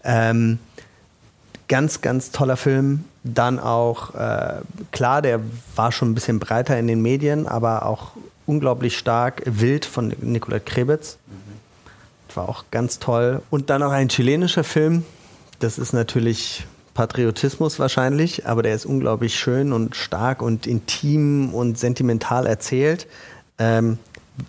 Ähm, 0.03 0.57
ganz, 1.67 2.01
ganz 2.01 2.31
toller 2.31 2.57
Film. 2.57 3.05
Dann 3.23 3.59
auch, 3.59 4.15
äh, 4.15 4.61
klar, 4.91 5.21
der 5.21 5.39
war 5.75 5.91
schon 5.91 6.11
ein 6.11 6.15
bisschen 6.15 6.39
breiter 6.39 6.79
in 6.79 6.87
den 6.87 7.03
Medien, 7.03 7.47
aber 7.47 7.85
auch 7.85 8.13
unglaublich 8.47 8.97
stark. 8.97 9.43
Wild 9.45 9.85
von 9.85 10.15
Nicolette 10.19 10.65
Krebitz. 10.65 11.19
Mhm. 11.27 12.35
War 12.35 12.49
auch 12.49 12.63
ganz 12.71 12.97
toll. 12.97 13.43
Und 13.51 13.69
dann 13.69 13.81
noch 13.81 13.91
ein 13.91 14.09
chilenischer 14.09 14.63
Film. 14.63 15.05
Das 15.59 15.77
ist 15.77 15.93
natürlich 15.93 16.65
Patriotismus 16.97 17.77
wahrscheinlich, 17.77 18.47
aber 18.47 18.63
der 18.63 18.73
ist 18.73 18.87
unglaublich 18.87 19.35
schön 19.35 19.71
und 19.71 19.95
stark 19.95 20.41
und 20.41 20.65
intim 20.65 21.53
und 21.53 21.77
sentimental 21.77 22.47
erzählt. 22.47 23.05
Ähm, 23.59 23.99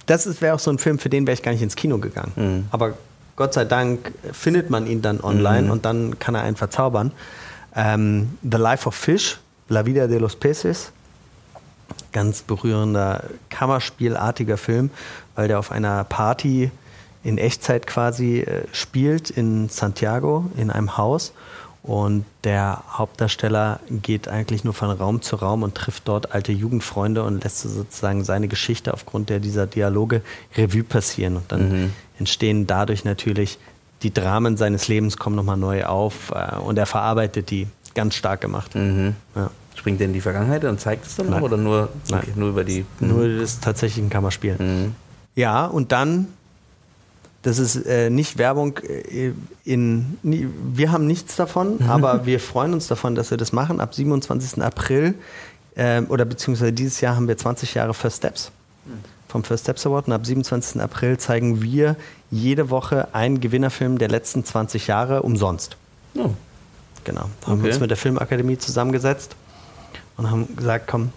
das 0.06 0.40
wäre 0.40 0.54
auch 0.54 0.58
so 0.58 0.70
ein 0.70 0.78
Film, 0.78 0.98
für 0.98 1.10
den 1.10 1.26
wäre 1.26 1.34
ich 1.34 1.42
gar 1.42 1.52
nicht 1.52 1.60
ins 1.60 1.76
Kino 1.76 1.98
gegangen. 1.98 2.32
Mhm. 2.36 2.64
Aber 2.70 2.94
Gott 3.36 3.52
sei 3.52 3.66
Dank 3.66 4.12
findet 4.32 4.70
man 4.70 4.86
ihn 4.86 5.02
dann 5.02 5.20
online 5.20 5.64
mhm. 5.64 5.70
und 5.72 5.84
dann 5.84 6.18
kann 6.18 6.34
er 6.34 6.42
einen 6.42 6.56
verzaubern. 6.56 7.12
Ähm, 7.76 8.38
The 8.42 8.56
Life 8.56 8.88
of 8.88 8.94
Fish, 8.94 9.38
La 9.68 9.84
Vida 9.84 10.06
de 10.06 10.18
los 10.18 10.34
Peces, 10.34 10.90
ganz 12.12 12.40
berührender, 12.40 13.24
Kammerspielartiger 13.50 14.56
Film, 14.56 14.88
weil 15.34 15.48
der 15.48 15.58
auf 15.58 15.70
einer 15.70 16.02
Party 16.04 16.70
in 17.22 17.36
Echtzeit 17.36 17.86
quasi 17.86 18.38
äh, 18.38 18.62
spielt 18.72 19.28
in 19.28 19.68
Santiago 19.68 20.50
in 20.56 20.70
einem 20.70 20.96
Haus 20.96 21.34
und 21.82 22.24
der 22.44 22.82
Hauptdarsteller 22.90 23.80
geht 23.88 24.28
eigentlich 24.28 24.64
nur 24.64 24.74
von 24.74 24.90
Raum 24.90 25.22
zu 25.22 25.36
Raum 25.36 25.62
und 25.62 25.74
trifft 25.74 26.08
dort 26.08 26.32
alte 26.32 26.52
Jugendfreunde 26.52 27.22
und 27.22 27.44
lässt 27.44 27.60
sozusagen 27.60 28.24
seine 28.24 28.48
Geschichte 28.48 28.92
aufgrund 28.92 29.30
der 29.30 29.40
dieser 29.40 29.66
Dialoge 29.66 30.22
Revue 30.56 30.82
passieren. 30.82 31.36
Und 31.36 31.50
dann 31.52 31.68
mhm. 31.70 31.92
entstehen 32.18 32.66
dadurch 32.66 33.04
natürlich 33.04 33.58
die 34.02 34.12
Dramen 34.12 34.56
seines 34.56 34.88
Lebens 34.88 35.16
kommen 35.16 35.36
nochmal 35.36 35.56
neu 35.56 35.84
auf 35.84 36.30
äh, 36.30 36.56
und 36.56 36.78
er 36.78 36.86
verarbeitet 36.86 37.50
die 37.50 37.66
ganz 37.94 38.14
stark 38.14 38.40
gemacht. 38.40 38.74
Mhm. 38.74 39.14
Ja. 39.34 39.50
Springt 39.74 40.00
der 40.00 40.08
in 40.08 40.12
die 40.12 40.20
Vergangenheit 40.20 40.64
und 40.64 40.80
zeigt 40.80 41.06
es 41.06 41.16
dann 41.16 41.30
noch 41.30 41.40
oder 41.40 41.56
nur, 41.56 41.88
okay, 42.12 42.32
nur 42.34 42.50
über 42.50 42.64
die. 42.64 42.84
Nur 43.00 43.24
mhm. 43.24 43.40
das 43.40 43.60
tatsächlich 43.60 44.04
ein 44.04 44.10
Kammerspiel. 44.10 44.56
Mhm. 44.58 44.94
Ja, 45.36 45.66
und 45.66 45.92
dann 45.92 46.26
das 47.42 47.58
ist 47.58 47.76
äh, 47.86 48.10
nicht 48.10 48.38
Werbung 48.38 48.78
äh, 48.78 49.32
in. 49.64 50.18
Wir 50.22 50.92
haben 50.92 51.06
nichts 51.06 51.36
davon, 51.36 51.82
aber 51.88 52.26
wir 52.26 52.40
freuen 52.40 52.74
uns 52.74 52.88
davon, 52.88 53.14
dass 53.14 53.30
wir 53.30 53.38
das 53.38 53.52
machen. 53.52 53.80
Ab 53.80 53.94
27. 53.94 54.62
April 54.62 55.14
äh, 55.76 56.02
oder 56.02 56.24
beziehungsweise 56.24 56.72
dieses 56.72 57.00
Jahr 57.00 57.16
haben 57.16 57.28
wir 57.28 57.36
20 57.36 57.74
Jahre 57.74 57.94
First 57.94 58.18
Steps 58.18 58.50
vom 59.28 59.44
First 59.44 59.64
Steps 59.64 59.86
Award 59.86 60.06
und 60.08 60.14
ab 60.14 60.24
27. 60.24 60.80
April 60.80 61.18
zeigen 61.18 61.62
wir 61.62 61.96
jede 62.30 62.70
Woche 62.70 63.14
einen 63.14 63.40
Gewinnerfilm 63.40 63.98
der 63.98 64.08
letzten 64.08 64.44
20 64.44 64.86
Jahre 64.86 65.22
umsonst. 65.22 65.76
Oh. 66.16 66.30
Genau. 67.04 67.28
Da 67.40 67.48
haben 67.48 67.62
wir 67.62 67.70
uns 67.70 67.80
mit 67.80 67.90
der 67.90 67.96
Filmakademie 67.96 68.58
zusammengesetzt 68.58 69.36
und 70.16 70.30
haben 70.30 70.56
gesagt, 70.56 70.88
komm, 70.88 71.12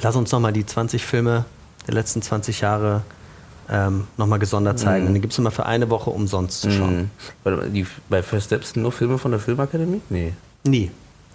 lass 0.00 0.14
uns 0.16 0.30
nochmal 0.30 0.52
die 0.52 0.64
20 0.64 1.04
Filme 1.04 1.44
der 1.86 1.94
letzten 1.94 2.22
20 2.22 2.60
Jahre 2.60 3.02
ähm, 3.70 4.06
nochmal 4.16 4.38
gesondert 4.38 4.78
zeigen. 4.78 5.04
Mhm. 5.04 5.08
Und 5.08 5.14
die 5.14 5.20
gibt 5.20 5.32
es 5.32 5.38
immer 5.38 5.50
für 5.50 5.66
eine 5.66 5.90
Woche 5.90 6.10
umsonst 6.10 6.62
zu 6.62 6.70
schauen. 6.70 6.96
Mhm. 6.96 7.10
Warte 7.44 7.58
mal, 7.60 7.70
die, 7.70 7.86
bei 8.08 8.22
First 8.22 8.46
Steps 8.46 8.76
nur 8.76 8.92
Filme 8.92 9.18
von 9.18 9.30
der 9.30 9.40
Filmakademie? 9.40 10.00
Nee. 10.10 10.32
Nie. 10.64 10.90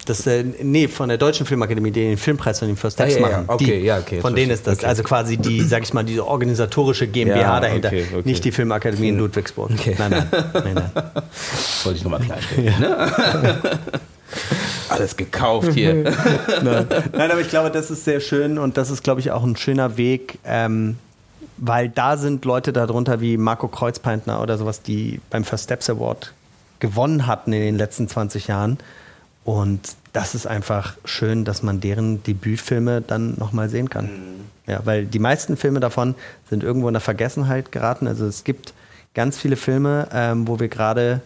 Das, 0.08 0.26
äh, 0.26 0.42
nee, 0.42 0.88
von 0.88 1.10
der 1.10 1.18
Deutschen 1.18 1.44
Filmakademie, 1.44 1.90
die 1.90 2.00
den 2.00 2.16
Filmpreis 2.16 2.58
von 2.60 2.68
den 2.68 2.76
First 2.78 2.96
Steps 2.96 3.16
ah, 3.16 3.18
ja, 3.18 3.28
ja, 3.28 3.32
machen. 3.32 3.44
Okay, 3.48 3.80
die, 3.80 3.86
ja, 3.86 3.98
okay. 3.98 4.20
Von 4.20 4.34
denen 4.34 4.52
ist 4.52 4.66
das. 4.66 4.78
Okay. 4.78 4.86
Also 4.86 5.02
quasi 5.02 5.36
die, 5.36 5.60
sag 5.60 5.82
ich 5.82 5.92
mal, 5.92 6.02
diese 6.02 6.26
organisatorische 6.26 7.06
GmbH 7.06 7.40
ja, 7.40 7.60
dahinter. 7.60 7.88
Okay, 7.88 8.06
okay. 8.10 8.22
Nicht 8.24 8.44
die 8.44 8.52
Filmakademie 8.52 9.08
in 9.08 9.16
mhm. 9.16 9.20
Ludwigsburg. 9.20 9.70
Okay. 9.70 9.96
Nein, 9.98 10.10
nein. 10.10 10.28
nein, 10.54 10.74
nein. 10.74 10.90
Wollte 11.84 11.98
ich 11.98 12.04
nochmal 12.04 12.20
klarstellen. 12.20 12.80
Ne? 12.80 13.06
Alles 14.88 15.16
gekauft 15.16 15.72
hier. 15.74 15.94
nein. 16.62 16.86
nein, 17.12 17.30
aber 17.30 17.40
ich 17.40 17.48
glaube, 17.48 17.70
das 17.70 17.90
ist 17.90 18.04
sehr 18.04 18.20
schön 18.20 18.58
und 18.58 18.78
das 18.78 18.90
ist, 18.90 19.02
glaube 19.02 19.20
ich, 19.20 19.30
auch 19.30 19.44
ein 19.44 19.56
schöner 19.56 19.98
Weg, 19.98 20.38
ähm, 20.46 20.96
weil 21.58 21.88
da 21.88 22.16
sind 22.16 22.44
Leute 22.44 22.72
darunter 22.72 23.20
wie 23.20 23.36
Marco 23.36 23.68
Kreuzpeintner 23.68 24.40
oder 24.40 24.58
sowas, 24.58 24.82
die 24.82 25.20
beim 25.30 25.44
First 25.44 25.64
Steps 25.64 25.90
Award 25.90 26.32
gewonnen 26.80 27.26
hatten 27.26 27.52
in 27.52 27.60
den 27.60 27.76
letzten 27.76 28.08
20 28.08 28.46
Jahren. 28.46 28.78
Und 29.44 29.96
das 30.12 30.34
ist 30.34 30.46
einfach 30.46 30.96
schön, 31.04 31.44
dass 31.44 31.62
man 31.62 31.80
deren 31.80 32.22
Debütfilme 32.22 33.00
dann 33.00 33.34
nochmal 33.38 33.68
sehen 33.68 33.88
kann. 33.88 34.04
Mhm. 34.04 34.40
Ja, 34.66 34.80
weil 34.84 35.06
die 35.06 35.18
meisten 35.18 35.56
Filme 35.56 35.80
davon 35.80 36.14
sind 36.50 36.62
irgendwo 36.62 36.88
in 36.88 36.94
der 36.94 37.00
Vergessenheit 37.00 37.72
geraten. 37.72 38.06
Also 38.06 38.26
es 38.26 38.44
gibt 38.44 38.74
ganz 39.14 39.38
viele 39.38 39.56
Filme, 39.56 40.08
ähm, 40.12 40.46
wo 40.46 40.60
wir 40.60 40.68
gerade, 40.68 41.22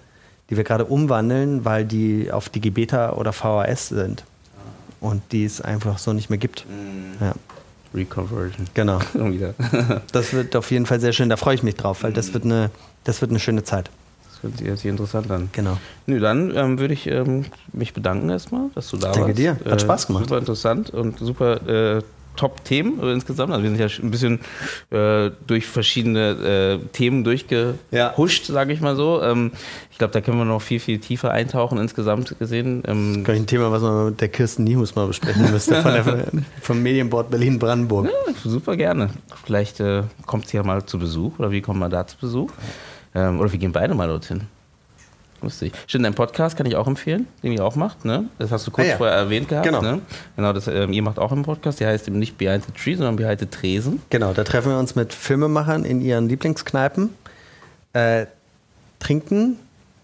die 0.48 0.56
wir 0.56 0.64
gerade 0.64 0.84
umwandeln, 0.84 1.64
weil 1.64 1.84
die 1.84 2.30
auf 2.30 2.48
Digibeta 2.48 3.14
oder 3.14 3.32
VHS 3.32 3.88
sind. 3.88 4.24
Ah. 4.56 5.06
Und 5.08 5.22
die 5.32 5.44
es 5.44 5.60
einfach 5.60 5.98
so 5.98 6.12
nicht 6.12 6.30
mehr 6.30 6.38
gibt. 6.38 6.64
Mhm. 6.68 7.16
Ja. 7.20 7.34
Reconversion. 7.94 8.66
Genau. 8.74 8.98
das 10.12 10.32
wird 10.32 10.56
auf 10.56 10.70
jeden 10.70 10.86
Fall 10.86 11.00
sehr 11.00 11.12
schön. 11.12 11.28
Da 11.28 11.36
freue 11.36 11.54
ich 11.54 11.62
mich 11.62 11.74
drauf, 11.74 12.02
weil 12.02 12.12
das 12.12 12.34
wird 12.34 12.44
eine, 12.44 12.70
das 13.04 13.20
wird 13.20 13.30
eine 13.30 13.40
schöne 13.40 13.64
Zeit. 13.64 13.90
Das 14.24 14.42
hört 14.42 14.58
sich 14.58 14.66
jetzt 14.66 14.84
interessant 14.84 15.30
an. 15.30 15.48
Genau. 15.52 15.78
Nö, 16.06 16.20
dann 16.20 16.54
ähm, 16.56 16.78
würde 16.78 16.94
ich 16.94 17.06
ähm, 17.06 17.46
mich 17.72 17.92
bedanken 17.92 18.30
erstmal, 18.30 18.70
dass 18.74 18.90
du 18.90 18.96
da 18.96 19.12
Danke 19.12 19.28
warst. 19.28 19.38
Danke 19.38 19.58
dir. 19.64 19.70
Hat 19.70 19.80
äh, 19.80 19.84
Spaß 19.84 20.06
gemacht. 20.06 20.24
Super 20.24 20.38
interessant 20.38 20.90
und 20.90 21.18
super 21.18 21.96
äh, 21.98 22.02
Top-Themen 22.36 23.00
insgesamt. 23.00 23.52
Also 23.52 23.62
wir 23.62 23.70
sind 23.70 23.80
ja 23.80 24.04
ein 24.04 24.10
bisschen 24.10 24.40
äh, 24.90 25.30
durch 25.46 25.66
verschiedene 25.66 26.80
äh, 26.82 26.88
Themen 26.92 27.24
durchgehuscht, 27.24 28.48
ja. 28.48 28.54
sage 28.54 28.72
ich 28.72 28.80
mal 28.80 28.96
so. 28.96 29.22
Ähm, 29.22 29.52
ich 29.90 29.98
glaube, 29.98 30.12
da 30.12 30.20
können 30.20 30.38
wir 30.38 30.44
noch 30.44 30.62
viel, 30.62 30.80
viel 30.80 30.98
tiefer 30.98 31.30
eintauchen 31.30 31.78
insgesamt 31.78 32.38
gesehen. 32.38 32.82
Ähm, 32.86 33.24
das 33.24 33.34
ist 33.34 33.42
ein 33.42 33.46
Thema, 33.46 33.70
was 33.70 33.82
man 33.82 34.06
mit 34.06 34.20
der 34.20 34.28
Kirsten 34.28 34.64
Niehus 34.64 34.94
mal 34.94 35.06
besprechen 35.06 35.50
müsste 35.50 35.76
von 35.82 35.92
der, 35.92 36.26
vom 36.60 36.82
Medienboard 36.82 37.30
Berlin-Brandenburg. 37.30 38.06
Ja, 38.06 38.32
super 38.44 38.76
gerne. 38.76 39.10
Vielleicht 39.44 39.80
äh, 39.80 40.02
kommt 40.26 40.48
sie 40.48 40.56
ja 40.56 40.62
mal 40.62 40.84
zu 40.84 40.98
Besuch 40.98 41.38
oder 41.38 41.50
wie 41.50 41.60
kommen 41.60 41.80
wir 41.80 41.88
da 41.88 42.06
zu 42.06 42.16
Besuch? 42.16 42.50
Ähm, 43.14 43.40
oder 43.40 43.52
wir 43.52 43.58
gehen 43.58 43.72
beide 43.72 43.94
mal 43.94 44.08
dorthin. 44.08 44.42
Lustig. 45.42 45.72
Stimmt, 45.86 46.04
dein 46.04 46.14
Podcast 46.14 46.56
kann 46.56 46.66
ich 46.66 46.76
auch 46.76 46.86
empfehlen, 46.86 47.26
den 47.42 47.52
ihr 47.52 47.64
auch 47.64 47.74
macht. 47.74 48.04
Ne? 48.04 48.26
Das 48.38 48.52
hast 48.52 48.66
du 48.66 48.70
kurz 48.70 48.86
ah, 48.86 48.90
ja. 48.90 48.96
vorher 48.96 49.16
erwähnt 49.16 49.48
gehabt. 49.48 49.66
Genau. 49.66 49.82
Ne? 49.82 50.00
Genau, 50.36 50.52
das, 50.52 50.68
ähm, 50.68 50.92
ihr 50.92 51.02
macht 51.02 51.18
auch 51.18 51.32
einen 51.32 51.42
Podcast, 51.42 51.80
der 51.80 51.88
heißt 51.88 52.06
eben 52.08 52.18
nicht 52.18 52.38
Behind 52.38 52.64
the 52.64 52.72
Tree, 52.72 52.94
sondern 52.94 53.16
Behind 53.16 53.40
the 53.40 53.46
Tresen. 53.46 54.00
Genau, 54.10 54.32
da 54.32 54.44
treffen 54.44 54.70
wir 54.70 54.78
uns 54.78 54.94
mit 54.94 55.12
Filmemachern 55.12 55.84
in 55.84 56.00
ihren 56.00 56.28
Lieblingskneipen, 56.28 57.10
äh, 57.92 58.26
trinken, 59.00 59.58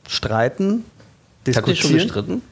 streiten, 0.09 0.84
diskutieren. 1.47 1.57
Habt 1.57 1.68
ihr 1.68 1.76
schon 1.76 1.93
gestritten? 1.93 2.43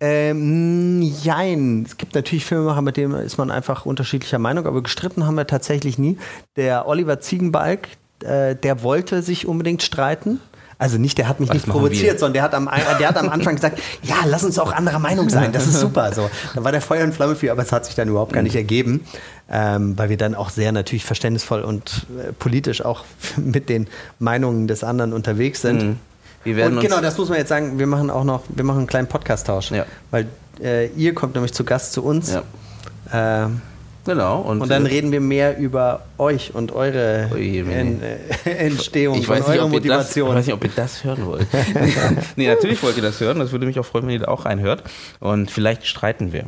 Ähm, 0.00 1.02
jein. 1.02 1.84
Es 1.86 1.96
gibt 1.96 2.14
natürlich 2.14 2.44
Filmemacher, 2.44 2.82
mit 2.82 2.96
denen 2.96 3.14
ist 3.14 3.38
man 3.38 3.50
einfach 3.50 3.86
unterschiedlicher 3.86 4.38
Meinung, 4.38 4.66
aber 4.66 4.82
gestritten 4.82 5.26
haben 5.26 5.36
wir 5.36 5.46
tatsächlich 5.46 5.98
nie. 5.98 6.18
Der 6.56 6.88
Oliver 6.88 7.20
Ziegenbalg, 7.20 7.88
äh, 8.22 8.56
der 8.56 8.82
wollte 8.82 9.22
sich 9.22 9.46
unbedingt 9.46 9.82
streiten. 9.82 10.40
Also 10.78 10.98
nicht, 10.98 11.18
der 11.18 11.28
hat 11.28 11.40
mich 11.40 11.48
Was 11.48 11.54
nicht 11.54 11.66
provoziert, 11.66 12.18
sondern 12.18 12.34
der 12.34 12.42
hat, 12.42 12.54
am, 12.54 12.68
der 12.98 13.08
hat 13.08 13.16
am 13.16 13.28
Anfang 13.28 13.54
gesagt, 13.54 13.80
ja, 14.02 14.16
lass 14.26 14.44
uns 14.44 14.58
auch 14.58 14.72
anderer 14.72 14.98
Meinung 14.98 15.30
sein, 15.30 15.52
das 15.52 15.66
ist 15.66 15.80
super. 15.80 16.12
So, 16.12 16.30
da 16.54 16.64
war 16.64 16.72
der 16.72 16.80
Feuer 16.80 17.04
und 17.04 17.14
Flamme 17.14 17.36
für, 17.36 17.52
aber 17.52 17.62
es 17.62 17.72
hat 17.72 17.86
sich 17.86 17.94
dann 17.94 18.08
überhaupt 18.08 18.32
gar 18.32 18.42
nicht 18.42 18.56
ergeben, 18.56 19.06
ähm, 19.50 19.96
weil 19.96 20.08
wir 20.08 20.16
dann 20.16 20.34
auch 20.34 20.50
sehr 20.50 20.72
natürlich 20.72 21.04
verständnisvoll 21.04 21.62
und 21.62 22.06
äh, 22.18 22.32
politisch 22.32 22.84
auch 22.84 23.04
mit 23.36 23.68
den 23.68 23.86
Meinungen 24.18 24.66
des 24.66 24.84
anderen 24.84 25.12
unterwegs 25.12 25.62
sind. 25.62 25.98
Mhm. 26.44 26.60
und 26.60 26.80
genau, 26.80 27.00
das 27.00 27.16
muss 27.18 27.28
man 27.28 27.38
jetzt 27.38 27.48
sagen, 27.48 27.78
wir 27.78 27.86
machen 27.86 28.10
auch 28.10 28.24
noch, 28.24 28.42
wir 28.48 28.64
machen 28.64 28.78
einen 28.78 28.86
kleinen 28.86 29.08
Podcast-Tausch, 29.08 29.70
ja. 29.70 29.86
weil 30.10 30.26
äh, 30.60 30.88
ihr 30.88 31.14
kommt 31.14 31.34
nämlich 31.34 31.52
zu 31.52 31.64
Gast 31.64 31.92
zu 31.92 32.02
uns. 32.04 32.32
Ja. 33.12 33.44
Äh, 33.44 33.48
Genau. 34.04 34.40
Und, 34.40 34.60
und 34.60 34.70
dann 34.70 34.84
äh, 34.86 34.90
reden 34.90 35.12
wir 35.12 35.20
mehr 35.20 35.58
über 35.58 36.02
euch 36.18 36.54
und 36.54 36.72
eure 36.72 37.30
en, 37.34 38.02
äh, 38.02 38.50
Entstehung, 38.50 39.18
ich 39.18 39.28
weiß, 39.28 39.48
nicht, 39.48 39.58
eure 39.58 39.70
Motivation. 39.70 40.34
Das, 40.34 40.46
ich 40.46 40.52
weiß 40.52 40.60
nicht, 40.60 40.64
ob 40.64 40.64
ihr 40.64 40.82
das 40.82 41.04
hören 41.04 41.26
wollt. 41.26 41.46
nee, 42.36 42.46
natürlich 42.46 42.82
wollt 42.82 42.96
ihr 42.96 43.02
das 43.02 43.20
hören. 43.20 43.38
Das 43.38 43.52
würde 43.52 43.66
mich 43.66 43.78
auch 43.78 43.86
freuen, 43.86 44.06
wenn 44.06 44.14
ihr 44.14 44.20
da 44.20 44.28
auch 44.28 44.44
reinhört. 44.44 44.82
Und 45.20 45.50
vielleicht 45.50 45.86
streiten 45.86 46.32
wir 46.32 46.44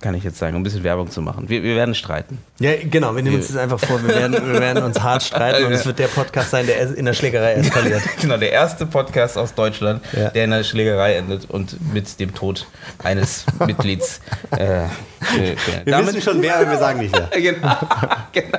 kann 0.00 0.14
ich 0.14 0.24
jetzt 0.24 0.38
sagen, 0.38 0.54
um 0.54 0.60
ein 0.60 0.64
bisschen 0.64 0.84
Werbung 0.84 1.10
zu 1.10 1.22
machen. 1.22 1.48
Wir, 1.48 1.62
wir 1.62 1.76
werden 1.76 1.94
streiten. 1.94 2.38
Ja, 2.60 2.72
genau, 2.82 3.14
wir 3.14 3.22
nehmen 3.22 3.36
uns 3.36 3.48
das 3.48 3.56
einfach 3.56 3.80
vor, 3.80 4.02
wir 4.02 4.14
werden, 4.14 4.32
wir 4.32 4.60
werden 4.60 4.82
uns 4.82 5.00
hart 5.00 5.22
streiten 5.22 5.66
und 5.66 5.72
es 5.72 5.86
wird 5.86 5.98
der 5.98 6.08
Podcast 6.08 6.50
sein, 6.50 6.66
der 6.66 6.94
in 6.96 7.04
der 7.04 7.14
Schlägerei 7.14 7.54
eskaliert. 7.54 8.02
genau, 8.20 8.36
der 8.36 8.52
erste 8.52 8.86
Podcast 8.86 9.38
aus 9.38 9.54
Deutschland, 9.54 10.02
ja. 10.12 10.30
der 10.30 10.44
in 10.44 10.50
der 10.50 10.64
Schlägerei 10.64 11.16
endet 11.16 11.50
und 11.50 11.92
mit 11.92 12.18
dem 12.20 12.34
Tod 12.34 12.66
eines 13.02 13.44
Mitglieds. 13.64 14.20
Äh, 14.50 14.86
wir 15.36 15.56
Damit, 15.84 16.08
wissen 16.08 16.22
schon 16.22 16.42
wer, 16.42 16.56
aber 16.56 16.70
wir 16.70 16.78
sagen 16.78 17.00
nicht 17.00 17.14
wer. 17.14 17.28
genau, 17.40 17.76
genau. 18.32 18.58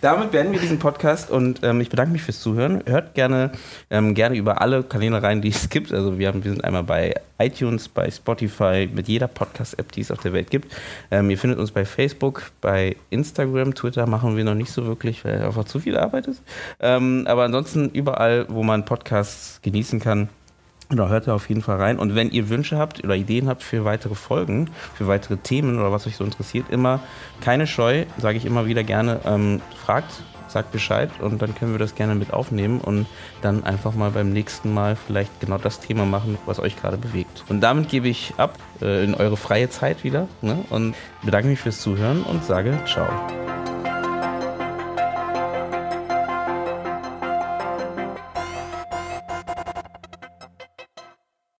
Damit 0.00 0.30
beenden 0.30 0.52
wir 0.52 0.60
diesen 0.60 0.78
Podcast 0.78 1.30
und 1.30 1.60
ähm, 1.62 1.80
ich 1.80 1.88
bedanke 1.90 2.12
mich 2.12 2.22
fürs 2.22 2.40
Zuhören. 2.40 2.82
Hört 2.86 3.14
gerne, 3.14 3.52
ähm, 3.90 4.14
gerne 4.14 4.36
über 4.36 4.60
alle 4.60 4.82
Kanäle 4.82 5.22
rein, 5.22 5.42
die 5.42 5.50
es 5.50 5.68
gibt. 5.68 5.92
Also 5.92 6.18
wir, 6.18 6.28
haben, 6.28 6.44
wir 6.44 6.50
sind 6.50 6.64
einmal 6.64 6.82
bei 6.82 7.14
iTunes, 7.38 7.88
bei 7.88 8.10
Spotify, 8.10 8.88
mit 8.92 9.08
jeder 9.08 9.28
Podcast-App, 9.28 9.92
die 9.92 10.00
es 10.00 10.10
auf 10.10 10.20
der 10.20 10.32
Welt 10.32 10.50
gibt. 10.50 10.61
Ähm, 11.10 11.30
ihr 11.30 11.38
findet 11.38 11.58
uns 11.58 11.70
bei 11.70 11.84
Facebook, 11.84 12.50
bei 12.60 12.96
Instagram, 13.10 13.74
Twitter 13.74 14.06
machen 14.06 14.36
wir 14.36 14.44
noch 14.44 14.54
nicht 14.54 14.72
so 14.72 14.86
wirklich, 14.86 15.24
weil 15.24 15.42
einfach 15.42 15.64
zu 15.64 15.80
viel 15.80 15.96
Arbeit 15.96 16.26
ist. 16.26 16.42
Ähm, 16.80 17.24
aber 17.26 17.44
ansonsten 17.44 17.90
überall, 17.90 18.46
wo 18.48 18.62
man 18.62 18.84
Podcasts 18.84 19.60
genießen 19.62 20.00
kann, 20.00 20.28
Genau, 20.92 21.08
hört 21.08 21.26
da 21.26 21.34
auf 21.34 21.48
jeden 21.48 21.62
Fall 21.62 21.78
rein. 21.78 21.98
Und 21.98 22.14
wenn 22.14 22.30
ihr 22.30 22.50
Wünsche 22.50 22.76
habt 22.76 23.02
oder 23.02 23.16
Ideen 23.16 23.48
habt 23.48 23.62
für 23.62 23.86
weitere 23.86 24.14
Folgen, 24.14 24.68
für 24.94 25.06
weitere 25.06 25.38
Themen 25.38 25.78
oder 25.78 25.90
was 25.90 26.06
euch 26.06 26.16
so 26.16 26.24
interessiert, 26.24 26.66
immer 26.68 27.00
keine 27.40 27.66
Scheu, 27.66 28.04
sage 28.18 28.36
ich 28.36 28.44
immer 28.44 28.66
wieder 28.66 28.84
gerne, 28.84 29.20
ähm, 29.24 29.62
fragt, 29.82 30.22
sagt 30.52 30.72
Bescheid 30.72 31.10
und 31.20 31.42
dann 31.42 31.54
können 31.54 31.72
wir 31.72 31.78
das 31.78 31.94
gerne 31.94 32.14
mit 32.14 32.32
aufnehmen 32.32 32.80
und 32.80 33.06
dann 33.40 33.64
einfach 33.64 33.94
mal 33.94 34.10
beim 34.10 34.30
nächsten 34.30 34.72
Mal 34.72 34.96
vielleicht 34.96 35.40
genau 35.40 35.58
das 35.58 35.80
Thema 35.80 36.04
machen, 36.04 36.38
was 36.46 36.60
euch 36.60 36.76
gerade 36.76 36.96
bewegt. 36.96 37.44
Und 37.48 37.60
damit 37.60 37.88
gebe 37.88 38.08
ich 38.08 38.34
ab 38.36 38.58
äh, 38.80 39.04
in 39.04 39.14
eure 39.14 39.36
freie 39.36 39.68
Zeit 39.70 40.04
wieder 40.04 40.28
ne? 40.40 40.64
und 40.70 40.94
bedanke 41.22 41.48
mich 41.48 41.60
fürs 41.60 41.80
Zuhören 41.80 42.22
und 42.22 42.44
sage 42.44 42.78
ciao. 42.86 43.08